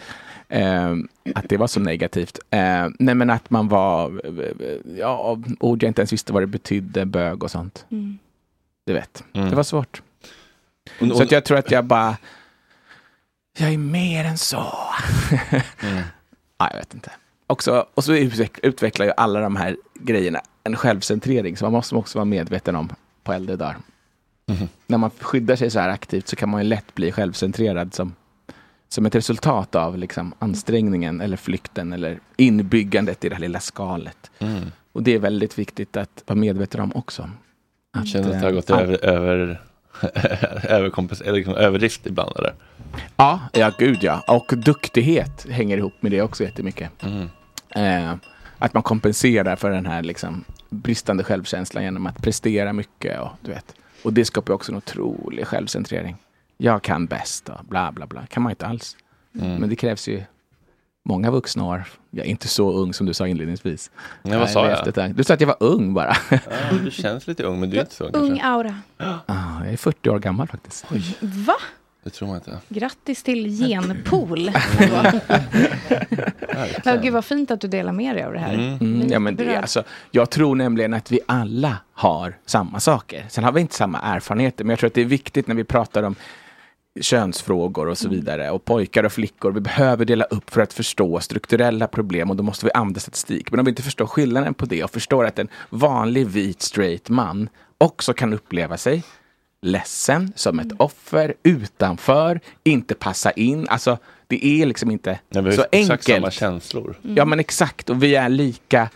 [0.50, 0.96] Eh,
[1.36, 2.40] att det var så negativt.
[2.50, 6.48] Eh, nej men att man var, eh, ja, ord jag inte ens visste vad det
[6.48, 7.86] betydde, bög och sånt.
[7.92, 8.18] Mm.
[8.86, 9.50] Du vet, Mm.
[9.50, 10.02] det var svårt.
[11.02, 12.18] Och- Så att jag tror att jag bara,
[13.60, 14.64] jag är mer än så.
[15.80, 16.02] Mm.
[16.60, 17.12] Ja, jag vet inte.
[17.48, 21.96] Också, och så utveck- utvecklar ju alla de här grejerna en självcentrering, så man måste
[21.96, 22.90] också vara medveten om
[23.24, 23.78] på äldre dagar.
[24.46, 24.68] Mhm.
[24.88, 28.16] När man skyddar sig så här aktivt så kan man ju lätt bli självcentrerad som,
[28.90, 34.32] som ett resultat av liksom, ansträngningen eller flykten eller inbyggandet i det här lilla skalet.
[34.40, 34.72] Mm.
[34.92, 37.30] Och det är väldigt viktigt att vara medveten om också.
[37.94, 38.82] Jag känner att eh, det har gått ja.
[38.82, 39.62] över, över,
[40.70, 42.54] överkompens- eller liksom överdrift ibland eller?
[43.16, 44.24] Ja, ja gud ja.
[44.28, 46.92] Och duktighet hänger ihop med det också jättemycket.
[47.04, 47.30] Mm.
[47.70, 48.16] Eh,
[48.58, 53.20] att man kompenserar för den här liksom, bristande självkänslan genom att prestera mycket.
[53.20, 53.76] Och, du vet.
[54.04, 56.16] och det skapar också en otrolig självcentrering.
[56.58, 58.26] Jag kan bäst och bla bla bla.
[58.26, 58.98] kan man inte alls.
[59.40, 59.56] Mm.
[59.56, 60.24] Men det krävs ju
[61.06, 61.84] många vuxna år.
[62.12, 63.92] Jag är inte så ung som du sa inledningsvis.
[64.24, 64.96] Nej, vad sa jag?
[64.96, 65.16] tag.
[65.16, 66.18] Du sa att jag var ung bara.
[66.32, 66.40] Ja,
[66.84, 68.46] du känns lite ung men du är inte så ung Ung kanske.
[68.48, 68.76] aura.
[69.26, 70.86] Ah, jag är 40 år gammal faktiskt.
[71.22, 71.54] Va?
[72.04, 72.58] Det tror man inte.
[72.70, 74.40] Grattis till genpool.
[76.84, 78.54] ja, gud vad fint att du delar med dig av det här.
[78.54, 83.26] Mm, ja, men det, är alltså, jag tror nämligen att vi alla har samma saker.
[83.30, 85.64] Sen har vi inte samma erfarenheter, men jag tror att det är viktigt när vi
[85.64, 86.16] pratar om
[87.02, 89.52] könsfrågor och så vidare och pojkar och flickor.
[89.52, 93.52] Vi behöver dela upp för att förstå strukturella problem och då måste vi använda statistik.
[93.52, 97.10] Men om vi inte förstår skillnaden på det och förstår att en vanlig vit straight
[97.10, 99.04] man också kan uppleva sig
[99.62, 103.68] ledsen, som ett offer, utanför, inte passa in.
[103.70, 103.98] Alltså,
[104.28, 106.04] det är liksom inte Nej, vi så exakt enkelt.
[106.06, 107.00] samma känslor.
[107.02, 108.90] Ja men exakt, och vi är lika...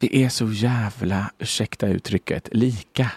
[0.00, 3.10] Vi är så jävla, ursäkta uttrycket, lika.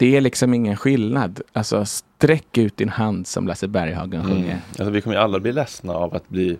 [0.00, 0.12] Mm.
[0.12, 1.40] Det är liksom ingen skillnad.
[1.52, 4.32] Alltså sträck ut din hand som Lasse Berghagen Mm.
[4.32, 4.60] sjunger.
[4.68, 6.58] Alltså, vi kommer ju alla bli ledsna av att bli,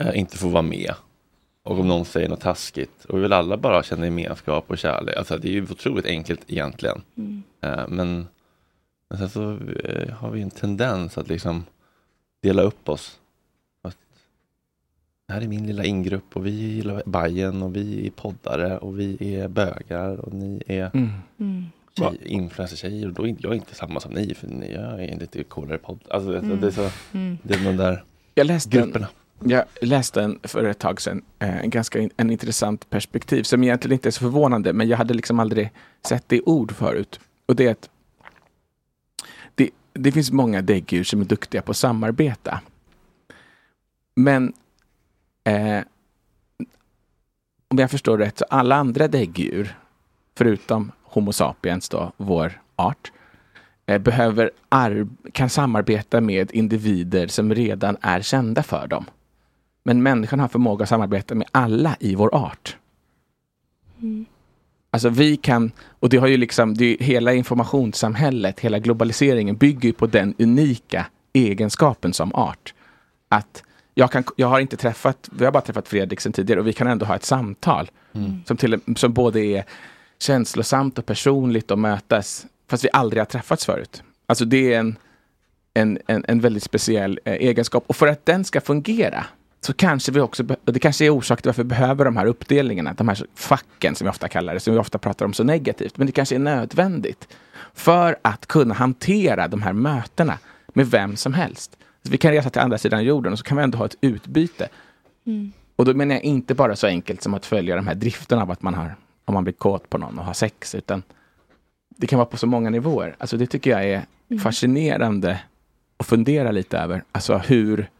[0.00, 0.94] eh, inte få vara med.
[1.64, 3.04] Och om någon säger något taskigt.
[3.04, 5.16] Och vi vill alla bara känna gemenskap och kärlek.
[5.16, 7.02] Alltså, det är ju otroligt enkelt egentligen.
[7.16, 7.42] Mm.
[7.60, 8.26] Eh, men,
[9.10, 9.50] men sen så
[9.84, 11.64] eh, har vi en tendens att liksom
[12.42, 13.18] dela upp oss.
[13.82, 13.96] Att,
[15.28, 18.98] det här är min lilla ingrupp och vi gillar Bajen och vi är poddare och
[19.00, 21.10] vi är bögar och ni är Mm.
[21.40, 21.64] Mm.
[21.98, 25.08] Tjej, influencer-tjejer och då är inte- jag inte samma som ni för ni jag är
[25.12, 25.98] en lite coolare podd.
[26.10, 26.60] Alltså, Mm.
[26.60, 27.38] det är så, Mm.
[27.42, 28.04] det är de där
[28.34, 29.08] Jag läste grupperna.
[29.40, 33.42] en, jag läste en för ett tag sedan, eh, en ganska in, en intressant perspektiv
[33.42, 35.70] som egentligen inte är så förvånande, men jag hade liksom aldrig
[36.06, 37.20] sett det i ord förut.
[37.46, 37.90] Och det är att
[39.54, 42.60] det, det finns många däggdjur som är duktiga på att samarbeta.
[44.14, 44.52] Men
[45.44, 45.80] eh,
[47.68, 49.76] om jag förstår rätt, så alla andra däggdjur,
[50.36, 53.12] förutom Homo sapiens, då, vår art,
[53.86, 54.50] eh, behöver
[55.32, 59.04] kan samarbeta med individer som redan är kända för dem.
[59.84, 62.76] Men människan har förmåga att samarbeta med alla i vår art.
[64.00, 64.26] Mm.
[64.90, 69.56] Alltså vi kan, och det har ju liksom, det är, ju- hela informationssamhället, hela globaliseringen
[69.56, 72.74] bygger ju på den unika egenskapen som art.
[73.28, 73.62] Att
[73.94, 76.72] jag, kan, jag har inte träffat, vi har bara träffat Fredrik sen tidigare och vi
[76.72, 77.90] kan ändå ha ett samtal
[78.46, 79.64] som, till, som både är
[80.22, 84.02] känslosamt och personligt och mötas fast vi aldrig har träffats förut.
[84.26, 84.96] Alltså det är en,
[85.74, 89.24] en, en, en väldigt speciell eh, egenskap och för att den ska fungera
[89.60, 92.26] så kanske vi också, och det kanske är orsak till varför vi behöver de här
[92.26, 95.44] uppdelningarna, de här facken som vi ofta kallar det, som vi ofta pratar om så
[95.44, 95.98] negativt.
[95.98, 97.28] Men det kanske är nödvändigt
[97.74, 100.38] för att kunna hantera de här mötena
[100.68, 101.76] med vem som helst.
[102.04, 103.96] Så vi kan resa till andra sidan jorden och så kan vi ändå ha ett
[104.00, 104.68] utbyte.
[105.26, 105.52] Mm.
[105.76, 108.50] Och då menar jag inte bara så enkelt som att följa de här drifterna av
[108.50, 111.02] att man har, om man blir kåt på någon och har sex, utan
[111.88, 113.16] det kan vara på så många nivåer.
[113.18, 114.42] Alltså det tycker jag är Mm.
[114.42, 115.40] fascinerande
[115.96, 117.04] att fundera lite över.
[117.12, 117.90] Alltså hur,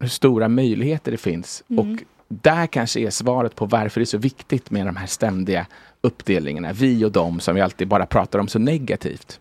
[0.00, 1.62] hur stora möjligheter det finns.
[1.68, 1.78] Mm.
[1.78, 5.66] Och där kanske är svaret på varför det är så viktigt med de här ständiga
[6.00, 6.72] uppdelningarna.
[6.72, 9.40] Vi och dem som vi alltid bara pratar om så negativt.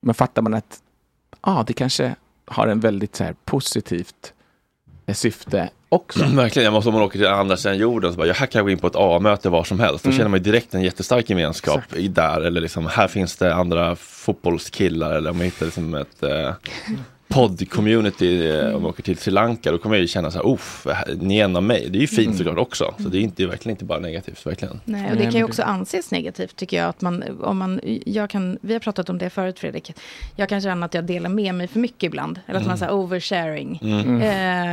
[0.00, 0.82] Men fattar man att
[1.42, 2.14] ja, det kanske
[2.44, 4.34] har en väldigt så här, positivt
[5.12, 6.24] syfte också.
[6.34, 8.58] Verkligen, jag måste, om man åker till andra sidan jorden så bara, ja, här kan
[8.58, 10.04] jag gå in på ett A-möte var som helst.
[10.04, 10.16] Då Mm.
[10.18, 12.40] känner man direkt en jättestark gemenskap i där.
[12.40, 15.14] Eller liksom, här finns det andra fotbollskillar.
[15.14, 16.52] Eller om man hittar liksom ett eh,
[17.34, 19.70] podd-community eh, om man åker till Sri Lanka.
[19.72, 20.86] Då kommer jag ju känna så här, uff,
[21.20, 21.88] ni är en av mig.
[21.90, 22.38] Det är ju fint Mm.
[22.38, 22.94] såklart också.
[22.98, 24.80] Så det är inte, verkligen inte bara negativt, verkligen.
[24.84, 26.88] Nej, och det kan ju också anses negativt tycker jag.
[26.88, 29.92] Att man, om man, jag kan, vi har pratat om det förut Fredrik.
[30.36, 32.40] Jag kan känna att jag delar med mig för mycket ibland.
[32.46, 32.78] Eller att man Mm.
[32.78, 33.78] säger oversharing.
[33.82, 34.22] Mm.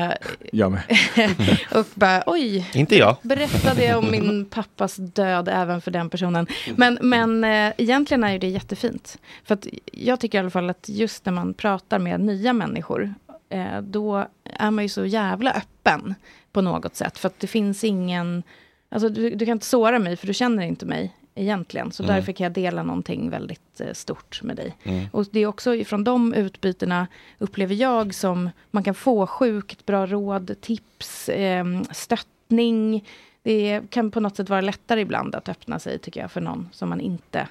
[0.10, 0.14] Eh,
[0.52, 0.82] Jag med.
[1.76, 2.70] och bara oj.
[2.74, 3.16] Inte jag.
[3.22, 6.48] Berättade jag om min pappas död även för den personen.
[6.76, 9.18] Men, men eh, egentligen är ju det jättefint.
[9.46, 13.14] För att jag tycker i alla fall att just när man pratar med nya människor.
[13.50, 16.16] Eh, då är man ju så jävla öppen
[16.52, 17.18] på något sätt.
[17.18, 18.44] För att det finns ingen...
[18.90, 21.92] Alltså du, du kan inte såra mig för du känner inte mig egentligen.
[21.92, 22.16] Så Mm.
[22.16, 24.76] därför kan jag dela någonting väldigt eh, stort med dig.
[24.84, 25.06] Mm.
[25.12, 27.08] Och det är också från de utbytena
[27.38, 33.08] upplever jag som man kan få sjukt bra råd, tips, eh, stöttning.
[33.44, 36.70] Det kan på något sätt vara lättare ibland att öppna sig tycker jag för någon
[36.72, 37.48] som man inte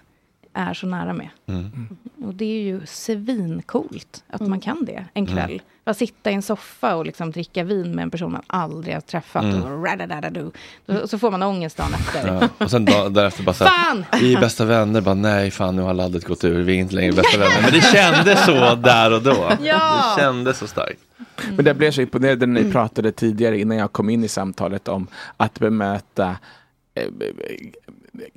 [0.56, 1.28] är så nära med.
[1.46, 1.88] Mm.
[2.24, 5.50] Och det är ju svincoolt att man kan det en kväll.
[5.50, 5.60] Mm.
[5.84, 9.00] Bara sitta i en soffa och liksom dricka vin med en person man aldrig har
[9.00, 9.42] träffat.
[9.44, 9.62] Mm.
[9.62, 10.50] Och radadadadu.
[10.86, 12.26] Då- så får man ångest dagen efter.
[12.58, 12.64] Ja.
[12.64, 14.04] Och sen dag, därefter bara så här, Fan!
[14.20, 16.94] vi är bästa vänner, bara nej fan nu har laddet gått ur, vi är inte
[16.94, 17.62] längre bästa vänner.
[17.62, 19.52] Men det kändes så där och då.
[19.62, 20.14] Ja.
[20.16, 21.00] Det kändes så starkt.
[21.56, 22.62] Men det blev så imponerad när Mm.
[22.64, 25.06] ni pratade tidigare innan jag kom in i samtalet om
[25.36, 26.36] att bemöta
[26.94, 27.04] eh,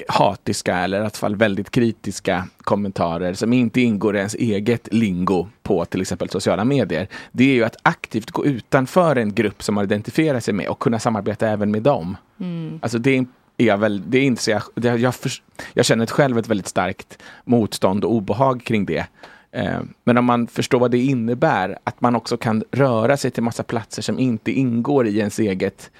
[0.07, 5.47] hatiska eller i alla fall väldigt kritiska kommentarer som inte ingår i ens eget lingo
[5.63, 7.07] på till exempel sociala medier.
[7.31, 10.79] Det är ju att aktivt gå utanför en grupp som man identifierar sig med och
[10.79, 12.17] kunna samarbeta även med dem.
[12.39, 12.79] Mm.
[12.81, 13.25] Alltså det är
[13.57, 15.41] jag väl, det inser jag, det, jag, förs-
[15.73, 19.05] jag känner själv ett väldigt starkt motstånd och obehag kring det.
[19.51, 23.43] Eh, men om man förstår vad det innebär, att man också kan röra sig till
[23.43, 25.91] massa platser som inte ingår i ens eget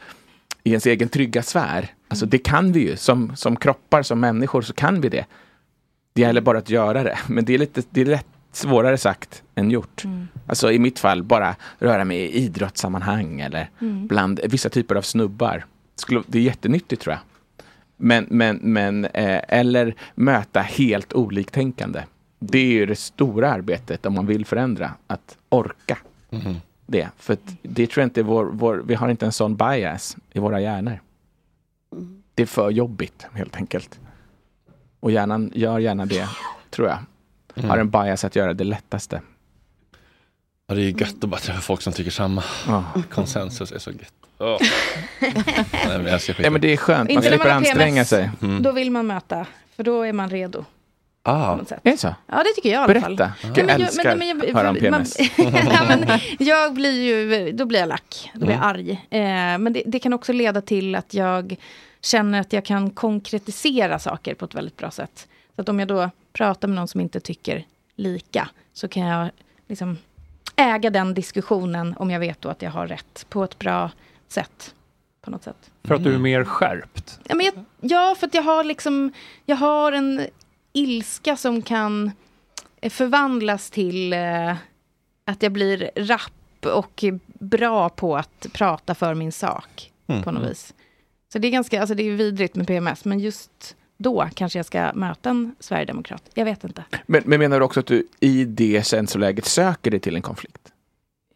[0.69, 1.87] i ens egen trygga sfär.
[2.07, 5.25] Alltså det kan vi ju, som, som kroppar, som människor så kan vi det.
[6.13, 9.43] Det gäller bara att göra det, men det är lite det är lätt svårare sagt
[9.55, 10.03] än gjort.
[10.47, 14.07] Alltså i mitt fall, bara röra mig i idrottssammanhang eller Mm.
[14.07, 15.65] bland vissa typer av snubbar.
[16.27, 17.21] Det är jättenyttigt tror jag.
[17.97, 22.03] Men, men, men eh, eller möta helt oliktänkande.
[22.39, 25.97] Det är ju det stora arbetet om man vill förändra, att orka
[26.31, 26.55] Mhm.
[26.91, 27.10] Det.
[27.18, 30.40] För att det tror jag inte vår, vår, vi har inte en sån bias i
[30.40, 30.99] våra hjärnor.
[32.36, 33.99] Det är för jobbigt helt enkelt.
[34.99, 36.28] Och hjärnan gör gärna det,
[36.70, 36.98] tror jag.
[37.56, 37.70] Mm.
[37.70, 39.22] Har en bias att göra det lättaste.
[40.68, 42.44] Ja, det är ju gött att bara träffa folk som tycker samma.
[42.68, 42.84] Ja.
[43.10, 44.14] Konsensus är så gött.
[44.38, 44.57] Åh.
[45.88, 46.20] Nej, men.
[46.38, 48.10] Ja, men det är skönt, man slipper anstränga PMS.
[48.10, 48.30] sig.
[48.41, 48.64] Mm.
[48.64, 49.45] Då vill man möta,
[49.76, 50.66] för då är man redo.
[51.23, 51.51] Ah.
[51.51, 51.79] på något sätt.
[51.83, 52.15] Är det så?
[52.27, 53.15] Ja, det tycker jag i alla fall.
[53.15, 53.33] Berätta.
[53.43, 55.17] Ja, Jag men älskar men- men att höra om man- PMS.
[55.37, 58.69] ja, men jag blir ju, då blir jag lack, då blir jag Mm.
[58.69, 58.91] arg.
[59.09, 61.55] Eh, men det, det kan också leda till att jag
[62.01, 65.27] känner att jag kan konkretisera saker på ett väldigt bra sätt.
[65.55, 67.65] Så att om jag då pratar med någon som inte tycker
[67.95, 69.29] lika, så kan jag
[69.67, 69.97] liksom
[70.55, 73.91] äga den diskussionen om jag vet då att jag har rätt på ett bra
[74.27, 74.73] sätt.
[75.21, 75.71] På något sätt.
[75.83, 77.19] För att du är mer skärpt.
[77.23, 79.13] Ja, men jag, ja, för att jag har liksom,
[79.45, 80.27] jag har en
[80.80, 82.11] ilska som kan
[82.81, 84.56] eh, förvandlas till eh,
[85.26, 87.03] att jag blir rapp och
[87.39, 90.23] bra på att prata för min sak Mm.
[90.23, 90.49] på något Mm.
[90.49, 90.73] vis.
[91.34, 94.65] Så det är ganska, alltså det är vidrigt med PMS, men just då kanske jag
[94.65, 96.23] ska möta en sverigedemokrat.
[96.34, 96.84] Jag vet inte.
[97.06, 100.72] Men, men menar du också att du i det känsloläget söker dig till en konflikt?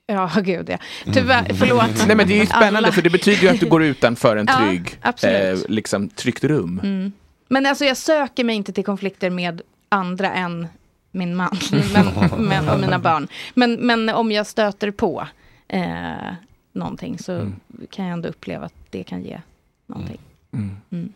[0.06, 0.78] Ja, gud ja.
[1.14, 2.08] Tyvärr, förlåt.
[2.08, 2.92] Nej men det är ju spännande Alla.
[2.92, 5.64] för det betyder ju att du går utanför en Ja, trygg, absolut.
[5.66, 6.80] eh, liksom tryggt rum.
[6.84, 7.12] Mm.
[7.54, 10.68] Men alltså jag söker mig inte till konflikter med andra än
[11.12, 11.58] min man
[11.94, 13.28] men, men, och mina barn.
[13.54, 15.28] Men, men om jag stöter på
[15.68, 16.34] eh,
[16.72, 17.54] någonting så Mm.
[17.90, 19.42] kan jag ändå uppleva att det kan ge
[19.88, 20.20] någonting.
[20.54, 21.14] Mm.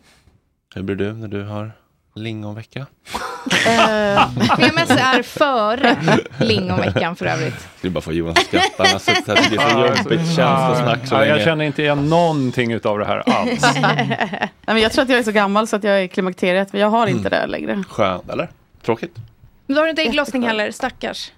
[0.74, 1.72] Hur blir du när du har
[2.14, 2.86] lingonvecka?
[3.46, 5.96] Eh, PMS är före
[6.40, 7.68] lingonveckan för övrigt.
[7.78, 8.68] Skulle bara få Johan att skratta.
[8.78, 11.44] Han har suttit här det är så jobbigt känslosnack så Ja, jag länge.
[11.44, 13.62] känner inte igen någonting utav det här alls.
[13.82, 16.72] Nej, men jag tror att jag är så gammal så att jag är i klimakteriet,
[16.72, 17.84] men jag har inte det längre.
[17.88, 18.48] Skönt, eller?
[18.82, 19.16] Tråkigt?
[19.66, 21.32] Men då har du inte ägglossning heller, stackars.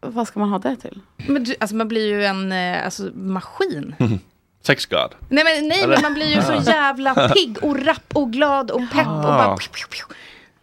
[0.00, 1.00] Vad ska man ha det till?
[1.16, 3.94] Men du, alltså man blir ju en eh, alltså, maskin.
[4.62, 5.14] Sex god.
[5.28, 5.88] Nej men, nej, Eller?
[5.94, 9.58] men man blir ju så jävla pigg och rapp och glad och pepp och bara...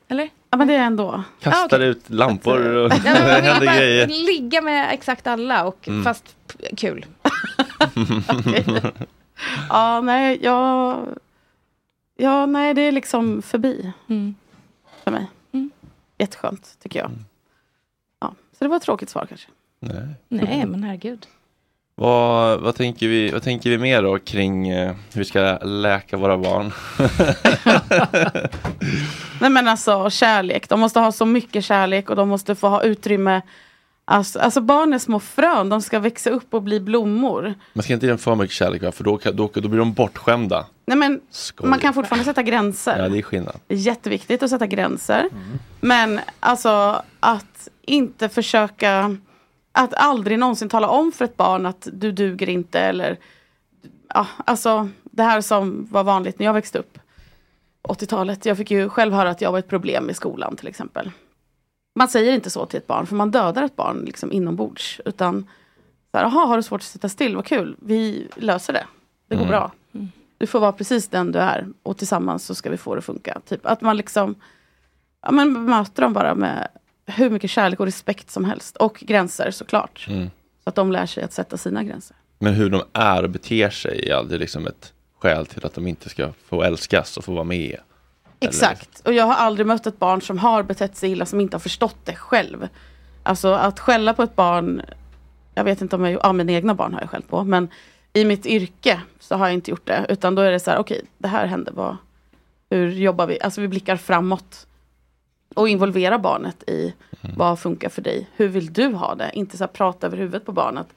[0.10, 0.30] Eller?
[0.56, 1.23] Ja men det är ändå.
[1.40, 4.07] Kastar ut lampor och Ja, det händer bara grejer.
[4.07, 6.03] ligga med exakt alla och Mm.
[6.03, 6.36] fast
[6.77, 7.06] kul.
[9.69, 11.06] Ja, nej, jag...
[12.15, 13.91] Ja, nej, det är liksom förbi.
[15.03, 15.27] För mig.
[16.18, 17.11] Jätteskönt, tycker jag.
[18.19, 19.48] Ja, så det var ett tråkigt svar kanske.
[19.80, 20.07] Nej.
[20.30, 21.27] Nej men herregud.
[21.97, 26.17] Vad, vad, tänker vi, vad tänker vi mer då kring eh, hur vi ska läka
[26.17, 26.72] våra barn?
[29.41, 32.84] Nej men alltså kärlek, de måste ha så mycket kärlek och de måste få ha
[32.84, 33.41] utrymme.
[34.05, 37.53] Alltså, alltså barn är små frön, de ska växa upp och bli blommor.
[37.73, 38.91] Man ska inte ge dem för mycket kärlek va?
[38.91, 40.65] för då, då, då blir de bortskämda.
[40.85, 41.69] Nej men Skoj.
[41.69, 42.99] man kan fortfarande sätta gränser.
[42.99, 43.59] Ja, det är skillnad.
[43.67, 45.30] Jätteviktigt att sätta gränser.
[45.81, 49.17] Men alltså att inte försöka,
[49.76, 53.18] att aldrig någonsin tala om för ett barn att du duger inte eller
[54.14, 56.99] ja, alltså det här som var vanligt när jag växte upp.
[57.84, 58.45] 80-talet.
[58.45, 61.11] Jag fick ju själv höra att jag var ett problem i skolan till exempel.
[61.99, 65.02] Man säger inte så till ett barn för man dödar ett barn liksom inombords.
[65.06, 65.47] Utan,
[66.11, 68.85] så här, har du svårt att sitta still, vad kul, vi löser det.
[69.27, 69.52] Det går Mm.
[69.52, 69.72] bra.
[70.38, 73.06] Du får vara precis den du är och tillsammans så ska vi få det att
[73.06, 73.41] funka.
[73.45, 74.35] Typ att man liksom
[75.22, 76.68] ja, men möter dem bara med
[77.06, 78.77] hur mycket kärlek och respekt som helst.
[78.77, 80.06] Och gränser såklart.
[80.10, 80.30] Mm.
[80.64, 82.15] Så att de lär sig att sätta sina gränser.
[82.40, 85.88] Men hur de är och beter sig är aldrig liksom ett skäl till att de
[85.88, 87.80] inte ska få älskas och få vara med.
[88.40, 88.99] Exakt.
[88.99, 91.60] Och jag har aldrig mött ett barn som har betett sig illa som inte har
[91.60, 92.68] förstått det själv.
[93.23, 94.82] Alltså att skälla på ett barn,
[95.56, 97.69] jag vet inte om jag, ja mina egna barn har jag skällt på, men
[98.14, 100.06] i mitt yrke så har jag inte gjort det.
[100.10, 101.98] Utan då är det så här, okej, det här hände, vad,
[102.69, 103.41] hur jobbar vi?
[103.41, 104.68] Alltså vi blickar framåt.
[105.56, 108.30] Och involvera barnet i vad funkar för dig?
[108.36, 109.32] Hur vill du ha det?
[109.34, 110.88] Inte så här prata över huvudet på barnet.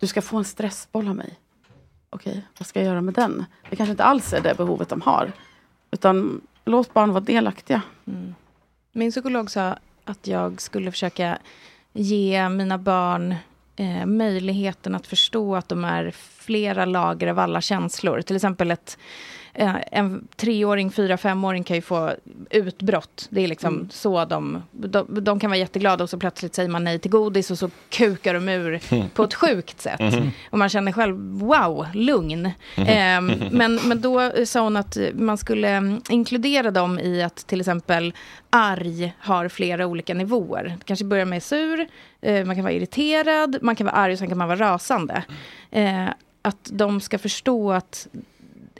[0.00, 1.38] Du ska få en stressboll av mig.
[2.10, 3.44] Okej, vad ska jag göra med den?
[3.70, 5.32] Det kanske inte alls är det behovet de har.
[5.90, 7.82] Utan låt barn vara delaktiga.
[8.92, 11.38] Min psykolog sa att jag skulle försöka
[11.92, 13.34] ge mina barn
[13.76, 18.20] eh, möjligheten att förstå att de är flera lager av alla känslor.
[18.20, 18.98] Till exempel ett,
[19.56, 22.12] en treåring, fyra, femåring kan ju få
[22.50, 23.26] utbrott.
[23.30, 23.88] Det är liksom Mm.
[23.90, 27.50] så de, de, de kan vara jätteglada och så plötsligt säger man nej till godis
[27.50, 28.80] och så kukar de ur
[29.14, 30.00] på ett sjukt sätt.
[30.00, 30.30] Mhm.
[30.50, 32.50] Och man känner själv, wow, lugn.
[32.76, 37.60] Ehm, men, men då sa hon att man skulle mm, inkludera dem i att till
[37.60, 38.12] exempel
[38.50, 40.64] arg har flera olika nivåer.
[40.78, 41.86] Det kanske börjar med sur,
[42.20, 45.24] eh, man kan vara irriterad, man kan vara arg och sen kan man vara rasande.
[45.70, 46.06] Eh,
[46.42, 48.08] att de ska förstå att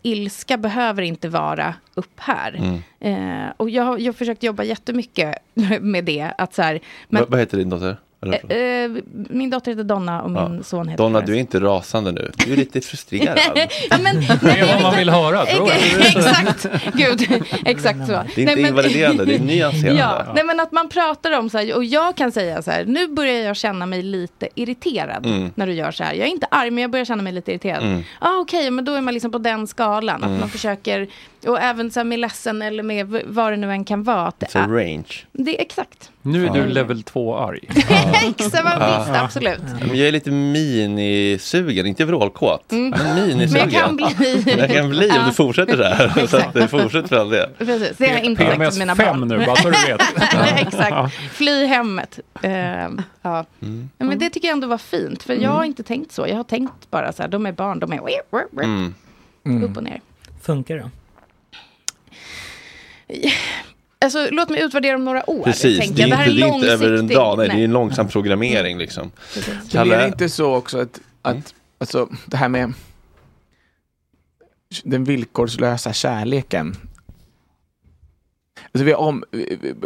[0.04, 2.82] ilska behöver inte vara upp här.
[3.00, 5.34] Eh, och jag har jag har försökt jobba jättemycket
[5.80, 6.32] med det.
[6.38, 7.96] Att så här, men, vad, vad heter din dotter?
[8.24, 10.62] Eller, eh, eh, min dotter heter Donna och min Ja.
[10.62, 11.26] son heter Donna, Forrest.
[11.26, 12.30] du är inte rasande nu.
[12.46, 13.38] Du är lite frustrerad.
[13.90, 15.78] ja, men, Det är vad man vill höra, tror jag.
[16.16, 18.12] exakt, gud, exakt så.
[18.34, 20.00] Det är inte invaliderande, det är nyanserande.
[20.00, 22.84] Ja, nej, men att man pratar om så här, och jag kan säga så här,
[22.84, 25.50] nu börjar jag känna mig lite irriterad Mm.
[25.54, 26.14] när du gör så här.
[26.14, 27.82] Jag är inte arg, men jag börjar känna mig lite irriterad.
[27.82, 28.02] Mm.
[28.18, 30.40] Ah, Okej, men då är man liksom på den skalan, att Mm.
[30.40, 31.08] man försöker,
[31.46, 34.26] och även så här med ledsen eller med vad det nu än kan vara.
[34.26, 35.04] Att det, Så range.
[35.32, 36.10] det är exakt.
[36.22, 37.60] Nu är du level 2 arg.
[38.28, 38.98] Exakt, vad Ja.
[38.98, 39.60] visst, absolut.
[39.80, 42.72] Men jag är lite minisugen, inte vrålkåt.
[42.72, 42.90] Mm.
[42.90, 43.52] Men minisugen.
[43.52, 44.44] Men jag kan bli.
[44.58, 46.26] Jag kan bli om du fortsätter så här.
[46.26, 47.48] så att det fortsätter all del.
[47.58, 49.28] Precis, det har jag inte sagt PMS till mina fem barn.
[49.28, 50.00] nu, bara så du vet.
[50.66, 52.18] Exakt, fly hemmet.
[52.42, 53.44] Ehm, ja.
[53.62, 53.90] Mm.
[53.98, 56.26] Men det tycker jag ändå var fint, för jag har inte tänkt så.
[56.28, 58.00] Jag har tänkt bara så här, de är barn, de är
[59.46, 59.64] Mm.
[59.64, 60.00] upp och ner.
[60.42, 60.90] Funkar det?
[63.98, 65.44] Alltså, låt mig utvärdera om några år.
[65.44, 67.72] Precis, tänker det är, inte, det är inte över en dag, nej, det är en
[67.72, 69.10] långsam programmering liksom.
[69.34, 72.72] Men är det Kalle, inte så också att, att alltså, det här med
[74.84, 76.76] den villkorslösa kärleken.
[78.72, 79.24] Alltså vi om,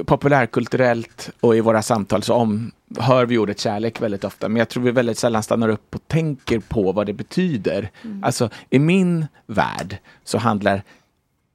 [0.05, 4.49] populärkulturellt och i våra samtal så om, hör vi ordet kärlek väldigt ofta.
[4.49, 7.91] Men jag tror vi väldigt sällan stannar upp och tänker på vad det betyder.
[8.05, 8.25] Mm.
[8.25, 10.83] Alltså i min värld så handlar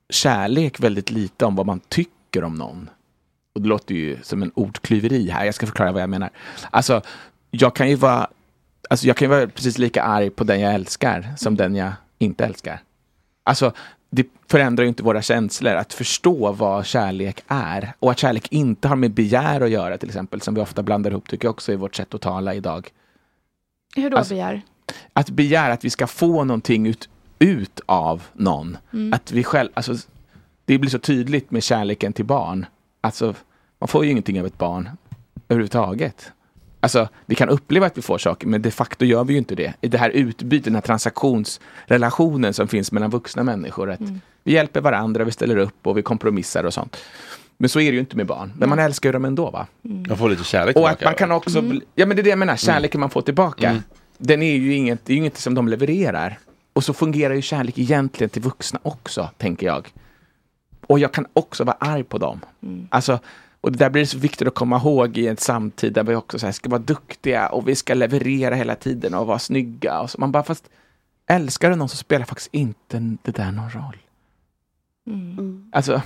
[0.10, 2.90] kärlek väldigt lite om vad man tycker om någon.
[3.56, 5.46] Och det låter ju som en ordklyveri här.
[5.46, 6.30] Jag ska förklara vad jag menar.
[6.72, 7.02] Alltså,
[7.52, 8.28] jag kan ju vara,
[8.90, 11.92] alltså, jag kan ju vara precis lika arg på den jag älskar som den jag
[12.20, 12.80] inte älskar.
[13.44, 13.74] Alltså,
[14.10, 17.94] det förändrar ju inte våra känslor att förstå vad kärlek är.
[18.00, 21.12] Och att kärlek inte har med begär att göra till exempel, som vi ofta blandar
[21.12, 22.90] ihop tycker jag också i vårt sätt att tala idag.
[23.96, 24.62] Hur då Alltså- begär?
[25.14, 27.10] Att begära att vi ska få någonting ut,
[27.44, 28.78] ut av någon.
[28.94, 29.14] Mm.
[29.14, 29.96] Att vi själv, alltså,
[30.66, 32.66] det blir så tydligt med kärleken till barn.
[33.02, 33.36] Alltså,
[33.80, 34.90] man får ju ingenting av ett barn
[35.50, 36.32] överhuvudtaget.
[36.80, 39.56] Alltså, vi kan uppleva att vi får saker, men de facto gör vi ju inte
[39.56, 39.74] det.
[39.82, 43.92] I det här utbytet, den här transaktionsrelationen som finns mellan vuxna människor.
[43.92, 44.22] Att Mm.
[44.46, 46.98] Vi hjälper varandra, vi ställer upp och vi kompromissar och sånt.
[47.58, 48.54] Men så är det ju inte med barn.
[48.58, 49.68] Men man älskar ju dem ändå va?
[49.82, 51.06] Man får lite kärlek Och att tillbaka.
[51.06, 51.82] man kan också, Mm.
[51.96, 53.70] ja men det är det jag menar, kärleken man får tillbaka.
[53.70, 53.82] Mm.
[54.18, 56.40] Den är ju inget, det är ju inget som de levererar.
[56.74, 59.94] Och så fungerar ju kärlek egentligen till vuxna också, tänker jag.
[60.88, 62.40] Och jag kan också vara arg på dem.
[62.64, 62.88] Mm.
[62.92, 63.20] Alltså,
[63.62, 66.40] och det där blir så viktigt att komma ihåg i en samtid där vi också
[66.40, 70.00] så här, ska vara duktiga och vi ska leverera hela tiden och vara snygga.
[70.00, 70.20] Och så.
[70.20, 70.70] Man bara, fast
[71.28, 73.98] älskar du någon så spelar faktiskt inte det där någon roll.
[75.08, 75.70] Mm.
[75.72, 76.02] Alltså,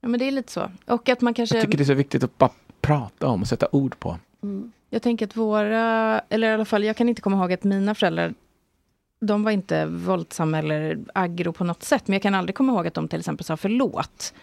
[0.00, 0.70] Ja, men det är lite så.
[0.86, 1.56] Och att man kanske...
[1.56, 2.50] jag tycker det är så viktigt att bara
[2.80, 4.18] prata om och sätta ord på.
[4.42, 4.72] Mm.
[4.90, 7.94] Jag tänker att våra, eller i alla fall jag kan inte komma ihåg att mina
[7.94, 8.34] föräldrar,
[9.20, 12.08] de var inte våldsamma eller aggro på något sätt.
[12.08, 14.34] Men jag kan aldrig komma ihåg att de till exempel sa förlåt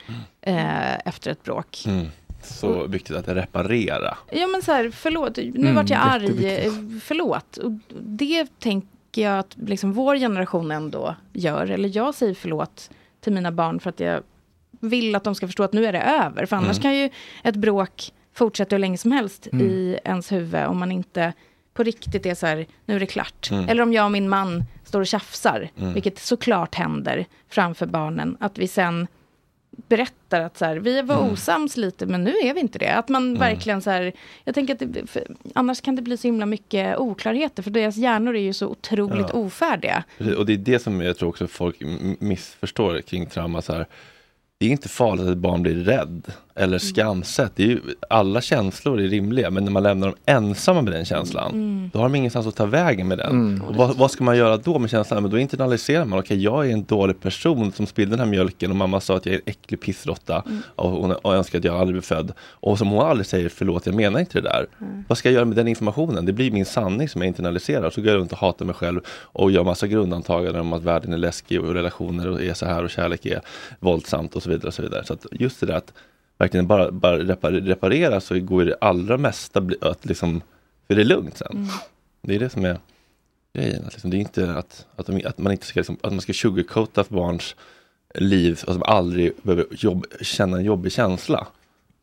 [0.41, 1.83] eh, efter ett bråk.
[1.87, 2.05] Mm.
[2.41, 4.17] Så viktigt att reparera.
[4.31, 6.71] Ja men så här, förlåt, nu Mm, vart jag arg,
[7.01, 7.57] förlåt.
[7.57, 7.71] Och
[8.01, 11.69] det tänker jag att liksom vår generation ändå gör.
[11.69, 12.89] Eller jag säger förlåt
[13.21, 14.21] till mina barn för att jag
[14.79, 16.45] vill att de ska förstå att nu är det över.
[16.45, 16.81] För annars Mm.
[16.81, 17.09] kan ju
[17.43, 19.67] ett bråk fortsätta hur länge som helst Mm.
[19.67, 21.33] i ens huvud om man inte
[21.75, 23.51] på riktigt är så här, nu är det klart.
[23.51, 23.69] Mm.
[23.69, 25.93] Eller om jag och min man står och tjafsar, Mm.
[25.93, 29.07] vilket såklart händer framför barnen, att vi sen
[29.87, 31.31] berättar att så här, vi var Mm.
[31.33, 32.93] osams lite, men nu är vi inte det.
[32.95, 33.39] Att man Mm.
[33.39, 34.11] verkligen så här,
[34.43, 38.35] jag tänker att det, annars kan det bli så himla mycket oklarheter, för deras hjärnor
[38.35, 39.39] är ju så otroligt Ja.
[39.39, 40.03] ofärdiga.
[40.17, 41.75] Precis, Och det är det som jag tror också folk
[42.19, 43.61] missförstår kring trauma.
[43.61, 43.85] Så här.
[44.57, 47.51] Det är inte farligt att ett barn blir rädd eller skamset.
[47.55, 47.79] Det är ju,
[48.09, 51.89] alla känslor är rimliga men när man lämnar dem ensamma med den känslan Mm.
[51.93, 53.29] då har de ingenstans att ta vägen med den.
[53.29, 53.61] Mm.
[53.61, 55.21] Och vad, vad ska man göra då med känslan?
[55.23, 58.71] Men då internaliserar man, okej jag är en dålig person som spillde den här mjölken
[58.71, 60.61] och mamma sa att jag är en äcklig pissråtta Mm.
[60.75, 62.31] och hon och önskar att jag aldrig blev född.
[62.41, 64.67] Och som hon aldrig säger förlåt, jag menar inte det där.
[64.81, 65.03] Mm.
[65.07, 66.25] Vad ska jag göra med den informationen?
[66.25, 67.89] Det blir min sanning som jag internaliserar.
[67.89, 71.13] Så går jag runt och hatar mig själv och gör massa grundantaganden om att världen
[71.13, 73.41] är läskig och relationer är så här och kärlek är
[73.79, 74.67] våldsamt och så vidare.
[74.67, 75.03] Och så vidare.
[75.05, 75.93] så att just det där att
[76.37, 80.41] verkligen bara, bara repar- reparera så går det allra mesta bli, att liksom,
[80.87, 81.51] för det är lugnt sen.
[81.51, 81.67] Mm.
[82.21, 82.79] Det är det som är
[83.53, 83.85] grejen.
[83.85, 86.21] Att liksom, det är inte att, att, de, att man inte ska, liksom, att man
[86.21, 87.55] ska sugarcoata för barns
[88.15, 91.47] liv och att de aldrig behöver jobb, känna en jobbig känsla.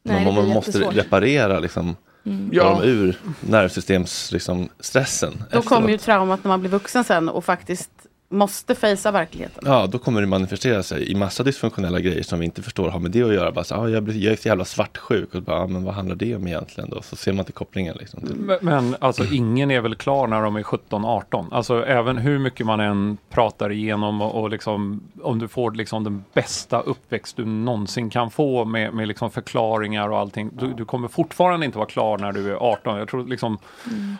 [0.04, 0.94] Nej, man man måste jättesvårt.
[0.96, 2.50] reparera liksom, Mm.
[2.52, 2.64] ja.
[2.70, 5.44] Dem ur nervsystems liksom, stressen.
[5.52, 7.90] Då kommer ju traumat när man blir vuxen sen och faktiskt
[8.32, 9.64] måste fejsa verkligheten.
[9.66, 12.98] Ja, då kommer det manifestera sig i massa dysfunktionella grejer som vi inte förstår har
[12.98, 13.52] med det att göra.
[13.52, 15.34] Bara så, ah, jag, blir, jag är så jävla svartsjuk.
[15.34, 17.02] Och bara, ah, men vad handlar det om egentligen då?
[17.02, 17.96] Så ser man inte kopplingen.
[18.00, 18.20] Liksom.
[18.22, 21.46] Men, men alltså ingen är väl klar när de är 17-18.
[21.50, 26.04] Alltså även hur mycket man än pratar igenom och, och liksom om du får liksom
[26.04, 30.50] den bästa uppväxt du någonsin kan få med, med liksom förklaringar och allting.
[30.52, 32.98] Du, du kommer fortfarande inte vara klar när du är 18.
[32.98, 33.58] Jag tror liksom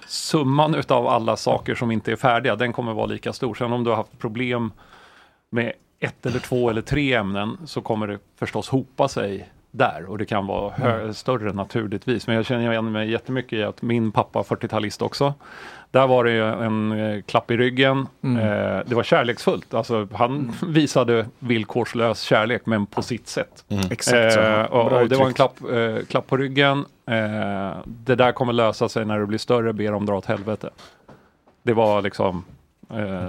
[0.07, 3.55] summan utav alla saker som inte är färdiga, den kommer vara lika stor.
[3.55, 4.73] Sen om du har haft problem
[5.51, 10.19] med ett eller två eller tre ämnen så kommer det förstås hopa sig där och
[10.19, 12.27] det kan vara hö- större naturligtvis.
[12.27, 15.35] Men jag känner igen mig jättemycket i att min pappa, 40-talist också,
[15.91, 16.33] där var det
[16.65, 18.07] en eh, klapp i ryggen.
[18.23, 18.37] Mm.
[18.37, 19.75] Eh, det var kärleksfullt.
[19.75, 23.65] Alltså, han visade villkorslös kärlek men på sitt sätt.
[23.91, 24.41] Exakt så.
[24.41, 26.85] Eh, och, och det var en klapp, eh, klapp på ryggen.
[27.85, 30.71] Det där kommer lösa sig när du blir större, ber om dra åt helvete.
[31.63, 32.45] Det var liksom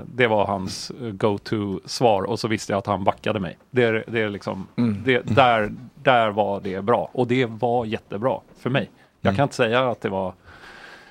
[0.05, 3.57] det var hans eh, go-to-svar och så visste jag att han backade mig.
[3.71, 5.01] Det, det är liksom, Mm.
[5.05, 5.71] det, där,
[6.03, 8.89] där var det bra och det var jättebra för mig.
[9.21, 9.35] Jag Mm.
[9.37, 10.33] kan inte säga att det var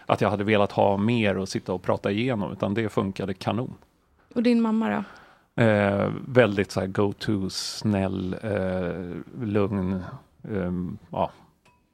[0.07, 3.75] att jag hade velat ha mer och sitta och prata igenom utan det funkade kanon.
[4.35, 4.89] Och din mamma
[5.57, 5.63] då?
[5.63, 10.03] Eh, väldigt så här go-to, snäll, eh, lugn.
[10.51, 11.31] ehm, ja.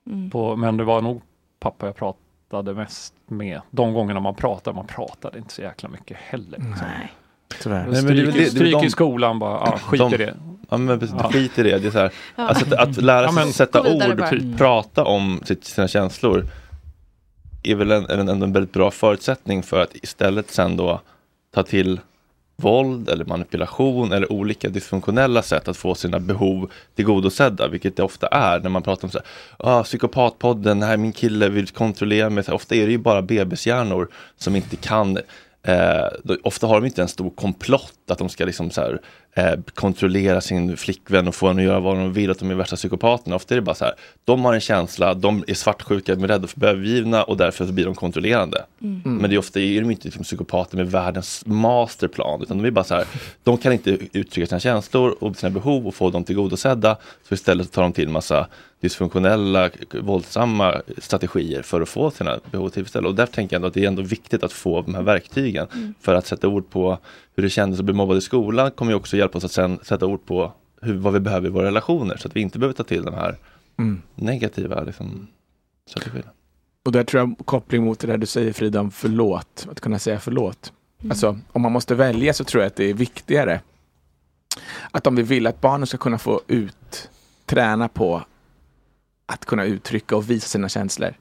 [0.06, 0.30] Mm.
[0.30, 1.22] På, men det var nog
[1.60, 3.60] pappa jag pratade mest med.
[3.70, 6.58] De gångerna man pratade, man pratade inte så jäkla mycket heller.
[6.58, 6.86] Liksom.
[6.98, 7.12] Nej.
[7.62, 7.86] Tyvärr.
[7.86, 10.34] Nej, men det Stryk, det- stryk de- i skolan bara, ah, skit de, i det.
[10.70, 11.78] Ja men precis, skit i det.
[11.78, 12.48] det är så här, Ja.
[12.48, 16.44] alltså, att, att lära Ja, sig men- sätta ord, pr- prata om sitt, sina känslor
[17.62, 21.00] är väl en, en, en väldigt bra förutsättning för att istället sen då
[21.54, 22.00] ta till
[22.62, 28.26] våld eller manipulation eller olika dysfunktionella sätt att få sina behov tillgodosedda, vilket det ofta
[28.26, 29.26] är när man pratar om så här,
[29.58, 32.44] ah, psykopatpodden, här min kille vill kontrollera mig.
[32.44, 35.18] Så här, ofta är det ju bara bebishjärnor som inte kan
[35.62, 39.00] Eh, då, ofta har de inte en stor komplott att de ska liksom så här,
[39.74, 42.76] kontrollera sin flickvän och få henne att göra vad de vill, att de är värsta
[42.76, 43.36] psykopaterna.
[43.36, 43.94] Ofta är det bara så här,
[44.24, 47.84] de har en känsla, de är svartsjuka, de är rädda för övergivna och därför blir
[47.84, 48.64] de kontrollerande.
[48.82, 49.00] Mm.
[49.04, 52.70] Men det är ofta är de inte liksom psykopater med världens masterplan, utan de är
[52.70, 53.04] bara så här,
[53.44, 56.96] de kan inte uttrycka sina känslor och sina behov och få dem tillgodosedda.
[57.28, 58.46] Så istället tar de till massa
[58.80, 59.70] dysfunktionella,
[60.00, 63.08] våldsamma strategier för att få sina behov tillfredsställda.
[63.08, 65.94] Och därför tänker jag att det är ändå viktigt att få de här verktygen Mm.
[66.00, 66.98] för att sätta ord på
[67.38, 69.78] hur det kändes att bli mobbad i skolan kommer ju också hjälpa oss att sen
[69.82, 70.52] sätta ord på
[70.82, 73.14] hur, vad vi behöver i våra relationer så att vi inte behöver ta till de
[73.14, 73.36] här
[73.78, 74.02] Mm.
[74.14, 75.26] negativa liksom,
[75.90, 76.30] strategierna.
[76.84, 79.98] Och där tror jag koppling mot det där du säger Frida om förlåt, att kunna
[79.98, 80.72] säga förlåt.
[81.00, 81.10] Mm.
[81.10, 83.60] Alltså om man måste välja så tror jag att det är viktigare
[84.90, 87.10] att om vi vill att barnen ska kunna få ut,
[87.46, 88.22] träna på
[89.26, 91.14] att kunna uttrycka och visa sina känslor.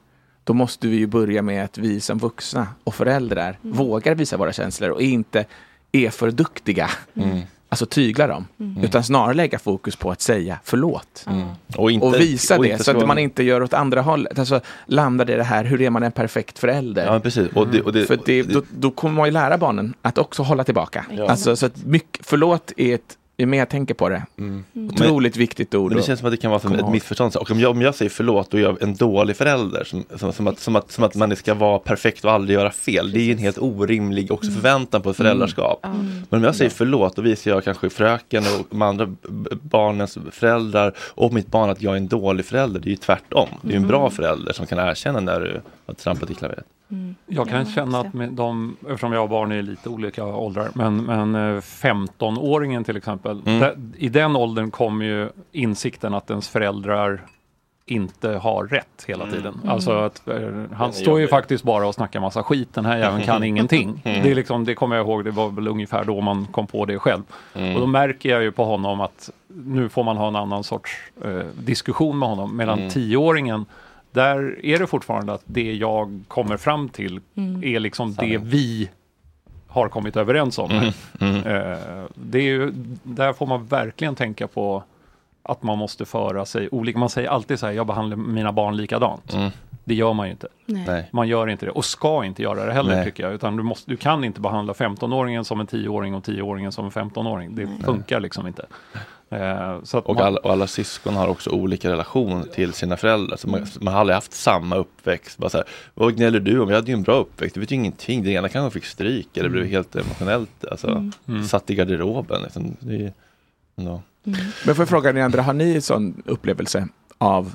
[0.44, 3.76] Då måste vi ju börja med att vi som vuxna och föräldrar Mm.
[3.76, 5.46] vågar visa våra känslor och inte
[5.92, 6.90] är för duktiga.
[7.16, 7.40] Mm.
[7.70, 8.46] Alltså tygla dem.
[8.60, 8.84] Mm.
[8.84, 11.26] Utan snarare lägga fokus på att säga förlåt.
[11.76, 14.38] Och, inte, och visa och det så att man inte gör åt andra hållet.
[14.38, 17.06] Alltså landar i det här, hur är man en perfekt förälder?
[17.06, 17.48] Ja, precis.
[17.54, 20.42] Och det- och det- För det, då, då kommer man ju lära barnen att också
[20.42, 21.06] hålla tillbaka.
[21.16, 21.28] Ja.
[21.30, 24.22] Alltså, så att mycket, förlåt är ett, ju mer jag tänker på det,
[24.74, 25.90] otroligt viktigt ord.
[25.90, 26.92] Men det att känns som att det kan vara som ett ihåg.
[26.92, 27.36] missförstånd.
[27.36, 29.84] Och om jag, om jag säger förlåt, då är jag en dålig förälder.
[29.84, 32.70] Som, som, som, att, som, att, som att man ska vara perfekt och aldrig göra
[32.70, 33.12] fel.
[33.12, 35.86] Det är ju en helt orimlig också förväntan på ett föräldraskap.
[36.28, 39.14] Men om jag säger förlåt, då visar jag kanske fröken och de andra
[39.62, 42.80] barnens föräldrar och mitt barn att jag är en dålig förälder.
[42.80, 43.48] Det är ju tvärtom.
[43.62, 44.10] Det är ju en bra Mm.
[44.10, 46.64] förälder som kan erkänna när du har trampat i klaveret.
[47.26, 50.96] Jag kan känna att med de, eftersom jag har barn i lite olika åldrar, men,
[50.96, 53.60] men eh, 15-åringen till exempel, Mm.
[53.60, 57.20] där, i den åldern kommer ju insikten att ens föräldrar
[57.86, 59.36] inte har rätt hela Mm.
[59.36, 59.54] tiden.
[59.62, 59.68] Mm.
[59.74, 60.36] Alltså att eh,
[60.72, 64.02] han står ju faktiskt bara och snackar massa skit, den här jäveln kan ingenting.
[64.04, 64.22] Mm.
[64.22, 66.84] Det, är liksom, det kommer jag ihåg, det var väl ungefär då man kom på
[66.84, 67.22] det själv.
[67.54, 67.74] Mm.
[67.74, 70.96] Och då märker jag ju på honom att nu får man ha en annan sorts
[71.24, 71.30] eh,
[71.62, 72.56] diskussion med honom.
[72.56, 72.90] Medan Mm.
[72.90, 73.66] tioåringen,
[74.10, 77.64] där är det fortfarande att det jag kommer fram till Mm.
[77.64, 78.32] är liksom Sanning.
[78.32, 78.90] det vi
[79.66, 80.70] har kommit överens om.
[80.70, 80.92] Mm.
[81.20, 81.36] Mm.
[81.46, 81.78] Eh,
[82.14, 82.72] det är ju,
[83.02, 84.82] där får man verkligen tänka på
[85.42, 86.98] att man måste föra sig olika.
[86.98, 89.36] Man säger alltid så här, jag behandlar mina barn likadant.
[89.88, 89.96] Mm.
[89.96, 90.48] Det gör man ju inte.
[90.66, 90.84] Nej.
[90.86, 91.08] Nej.
[91.12, 93.04] Man gör inte det och ska inte göra det heller Nej.
[93.04, 93.32] tycker jag.
[93.32, 96.90] Utan du, måste, du kan inte behandla 15-åringen som en 10-åring och 10-åringen som en
[96.90, 97.54] 15-åring.
[97.54, 98.66] Det funkar liksom inte.
[99.30, 102.96] Eh, så att Och man, alla, och alla syskon har också olika relation till sina
[102.96, 103.36] föräldrar.
[103.36, 105.38] Så man, man har aldrig haft samma uppväxt.
[105.38, 106.68] Bara så här, vad gnäller du om?
[106.68, 107.54] Jag hade ju en bra uppväxt.
[107.54, 108.22] Du vet ju ingenting.
[108.22, 111.12] Den ena kanske fick stryk eller blev helt emotionellt alltså, Mm.
[111.28, 111.44] Mm.
[111.44, 112.42] satt i garderoben.
[112.42, 112.76] Liksom.
[112.80, 113.10] Det är, ju
[113.76, 114.02] ändå.
[114.66, 116.88] Men får jag fråga ni andra, har ni en sån upplevelse
[117.18, 117.54] av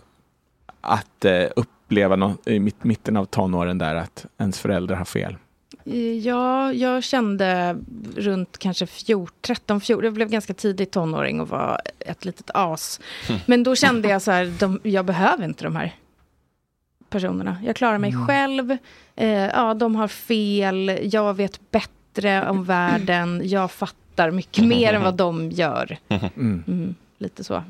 [0.82, 1.46] att eh,
[1.94, 5.36] uppleva nå- i mitt, mitten av tonåren där att ens föräldrar har fel?
[6.24, 7.78] Ja, jag kände
[8.16, 13.00] runt kanske 14, 13, 14, jag blev ganska tidigt tonåring och var ett litet as.
[13.46, 15.96] Men då kände jag så här, de, jag behöver inte de här
[17.10, 17.58] personerna.
[17.66, 18.78] Jag klarar mig själv,
[19.16, 25.02] eh, ja de har fel, jag vet bättre om världen, jag fattar mycket mer än
[25.04, 25.98] vad de gör.
[26.10, 26.64] Mm.
[26.68, 27.64] Mm, lite så.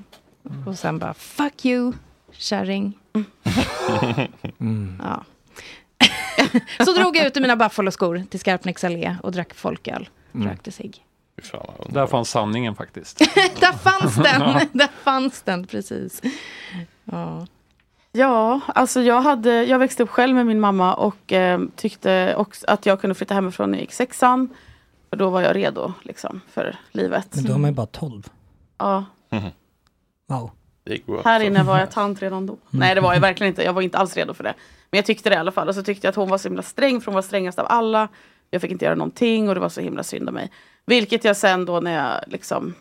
[0.67, 1.93] Och sen bara, fuck you,
[2.31, 2.93] kärring.
[4.59, 5.01] Mm.
[5.03, 5.23] Ja.
[6.85, 10.09] så drog jag ut i mina Buffalo-skor till Skarpnäcks allé och drack folköl.
[10.33, 10.47] Mm.
[10.47, 11.05] Rökte cigg.
[11.89, 13.17] där fanns sanningen faktiskt.
[13.59, 14.67] Där fanns den!
[14.73, 16.21] Där fanns den, precis.
[17.03, 17.47] Ja.
[18.11, 22.65] Ja, alltså jag, hade, jag växte upp själv med min mamma och eh, tyckte också
[22.67, 24.49] att jag kunde flytta hemifrån när jag gick sexan.
[25.09, 27.35] För då var jag redo liksom, för livet.
[27.35, 28.29] Men då är man ju bara 12.
[28.77, 29.05] Ja,
[30.27, 30.51] Wow.
[31.25, 32.57] Här inne var jag tant redan då.
[32.69, 34.53] Nej det var jag verkligen inte, jag var inte alls redo för det.
[34.91, 35.67] Men jag tyckte det i alla fall.
[35.67, 37.65] Och så tyckte jag att hon var så himla sträng för hon var strängast av
[37.69, 38.07] alla.
[38.49, 40.51] Jag fick inte göra någonting och det var så himla synd om mig.
[40.85, 42.73] Vilket jag sen då när jag liksom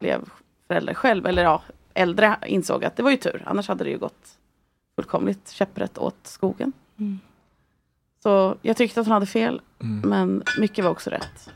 [0.00, 0.20] blev
[0.68, 1.62] förälder själv, eller ja,
[1.94, 3.42] äldre, insåg att det var ju tur.
[3.46, 4.38] Annars hade det ju gått
[4.96, 6.72] fullkomligt käpprätt åt skogen.
[6.98, 7.20] Mm.
[8.22, 10.08] Så jag tyckte att hon hade fel, Mm.
[10.10, 11.50] men mycket var också rätt.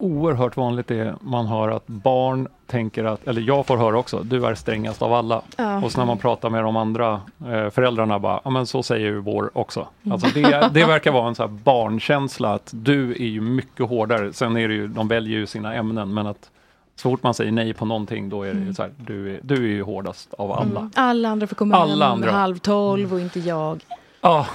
[0.00, 4.20] Oerhört vanligt det är man hör att barn tänker att, eller jag får höra också,
[4.22, 5.42] du är strängast av alla.
[5.56, 5.84] Ja.
[5.84, 9.06] Och så när man pratar med de andra eh, föräldrarna bara, ja men så säger
[9.06, 9.86] ju vår också.
[10.02, 10.12] Mm.
[10.12, 14.32] Alltså det, det verkar vara en så här barnkänsla att du är ju mycket hårdare.
[14.32, 16.50] Sen är det ju, de väljer ju sina ämnen men att
[16.96, 18.74] Så fort man säger nej på någonting då är det Mm.
[18.74, 20.80] så här, du är, du är ju hårdast av alla.
[20.80, 20.90] Mm.
[20.94, 22.30] Alla andra får komma Alla hem andra.
[22.30, 23.84] halv tolv och inte jag.
[24.20, 24.46] Ja,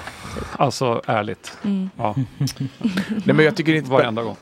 [0.57, 1.57] alltså ärligt.
[1.64, 1.90] Mm.
[1.98, 2.15] Ja.
[3.26, 4.36] Nej, men jag tycker inte Varenda gång.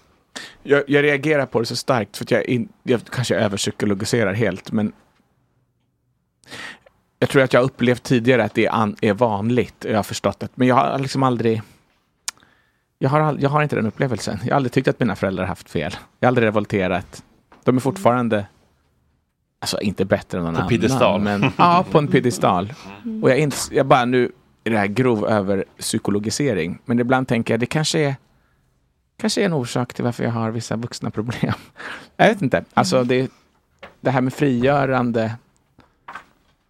[0.64, 4.72] Jag, jag reagerar på det så starkt för att jag, in, jag kanske överpsykologiserar helt
[4.72, 4.94] men
[7.20, 9.86] jag tror att jag upplevt tidigare att det är, an, är vanligt.
[9.90, 10.48] Jag har förstått det.
[10.56, 11.62] Men jag har liksom aldrig
[13.00, 14.40] jag har, jag har inte den upplevelsen.
[14.44, 15.96] Jag har aldrig tyckt att mina föräldrar haft fel.
[16.20, 17.24] Jag har aldrig revolterat.
[17.64, 18.46] De är fortfarande
[19.60, 20.70] Alltså inte bättre än någon På annan.
[20.70, 21.22] piedestal.
[21.22, 22.74] Men, ja, på en piedestal.
[23.22, 24.32] Och jag, ins, jag bara nu
[24.64, 26.80] är det här grov över psykologisering.
[26.86, 28.16] Men ibland tänker jag det kanske är
[29.22, 31.54] kanske är en orsak till varför jag har vissa vuxna problem.
[32.18, 32.64] Jag vet inte.
[32.74, 33.32] Alltså det,
[34.02, 35.36] det här med frigörande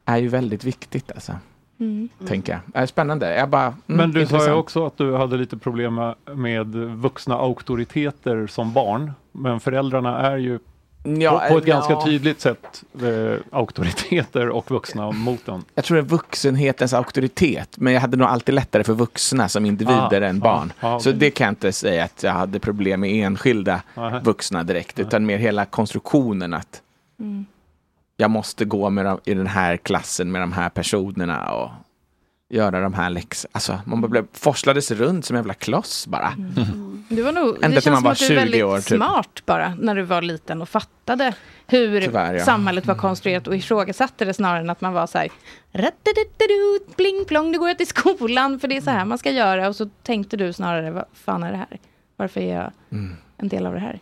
[0.06, 1.34] är ju väldigt viktigt alltså.
[1.80, 2.10] Mm.
[2.28, 2.62] Tänker jag.
[2.66, 3.36] Det är spännande.
[3.36, 4.58] Jag bara, mm, Men du sa ju intressant.
[4.58, 9.12] också att du hade lite problem med, med vuxna auktoriteter som barn.
[9.32, 10.60] Men föräldrarna är ju
[11.04, 11.74] Ja, på, på ett ja.
[11.76, 15.64] ganska tydligt sätt eh, auktoriteter och vuxna mot den.
[15.76, 19.66] Jag tror det är vuxenhetens auktoritet, men jag hade nog alltid lättare för vuxna som
[19.66, 20.74] individer Ah, än ah, barn.
[20.80, 21.20] ah, Så okej.
[21.20, 23.82] det kan jag inte säga att jag hade problem med enskilda
[24.24, 26.82] vuxna direkt, utan mer hela konstruktionen att
[27.20, 27.46] Mm.
[28.18, 31.70] jag måste gå med dem, i den här klassen med de här personerna och
[32.52, 33.50] göra de här läxorna.
[33.54, 36.34] Alltså, man blev, forslades runt som en jävla kloss bara.
[37.10, 38.78] Du var nog, Ända det känns man som var att du är 20 väldigt år,
[38.78, 38.86] typ.
[38.86, 41.34] smart bara när du var liten och fattade
[41.68, 42.46] hur Tyvärr, ja.
[42.46, 45.28] samhället var konstruerat och ifrågasatte det snarare än att man var så här
[45.72, 49.32] "Rattadadadadu, pling plong, nu går jag till skolan för det är så här man ska
[49.32, 51.80] göra och så tänkte du snarare vad fan är det här?
[52.18, 53.16] Varför är jag Mm.
[53.38, 54.00] en del av det här?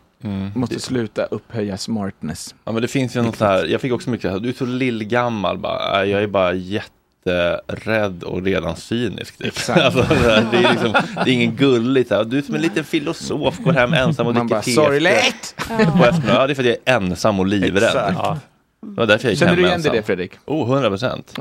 [0.55, 2.55] Måste sluta upphöja smartness.
[2.63, 4.49] Ja men det finns ju något så här, jag fick också mycket så här, du
[4.49, 6.53] är så lillgammal bara, "Äh, jag är bara
[7.25, 9.37] jätterädd och redan cynisk.
[9.37, 9.47] Typ.
[9.47, 9.81] Exakt.
[9.81, 10.05] alltså,
[10.51, 10.93] det, är liksom,
[11.25, 11.55] det är ingen
[12.07, 12.23] så här.
[12.23, 14.73] du är som en liten filosof, går hem ensam och Man dricker bara, te.
[15.57, 16.21] Eftermiddagen.
[16.27, 17.91] Ja det är för att jag är ensam och livrädd.
[17.95, 18.37] Ja.
[18.81, 20.31] Det var därför jag gick Känner hem du igen dig i det Fredrik?
[20.45, 21.33] Oh, 100 procent.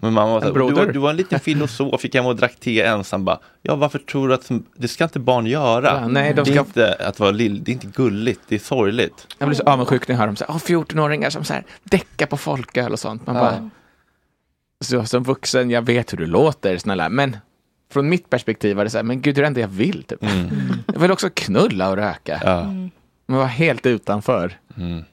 [0.00, 2.36] Men mamma var så En här, du, du var en liten filosof, gick hem och
[2.36, 3.24] drack te ensam.
[3.24, 5.86] Bara, ja, varför tror du att det ska inte barn göra?
[6.02, 8.54] Ja, nej, de Det är ska- inte att vara lill, det är inte gulligt, det
[8.54, 9.26] är sorgligt.
[9.38, 11.62] Jag blir så avundsjuk när jag hör om så här, "Åh, 14-åringar som så här,
[11.82, 13.26] däckar på folköl och sånt.
[13.26, 13.40] Man Ja.
[13.42, 13.70] bara,
[14.80, 17.36] så, som vuxen, jag vet hur du låter, snälla, men
[17.92, 20.02] från mitt perspektiv var det så här, men gud, det är det enda jag vill.
[20.02, 20.18] Typ.
[20.92, 22.36] Jag vill också knulla och röka.
[22.36, 22.90] Mm.
[23.26, 24.58] Men var helt utanför.
[24.76, 25.04] Mm.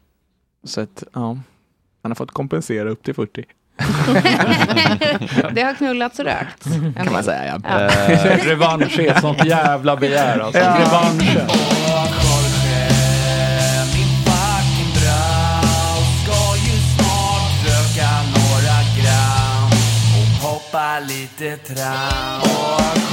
[0.64, 1.38] Så att, ja,
[2.02, 3.46] han har fått kompensera upp till 40.
[5.54, 6.64] Det har knullats och rökt.
[6.96, 7.80] Kan man säga, ja.
[7.80, 10.60] Eh, revansch är ett sånt jävla begär alltså.
[10.60, 10.78] Ja.
[10.80, 11.48] Revanschen.
[21.00, 23.13] Lite trams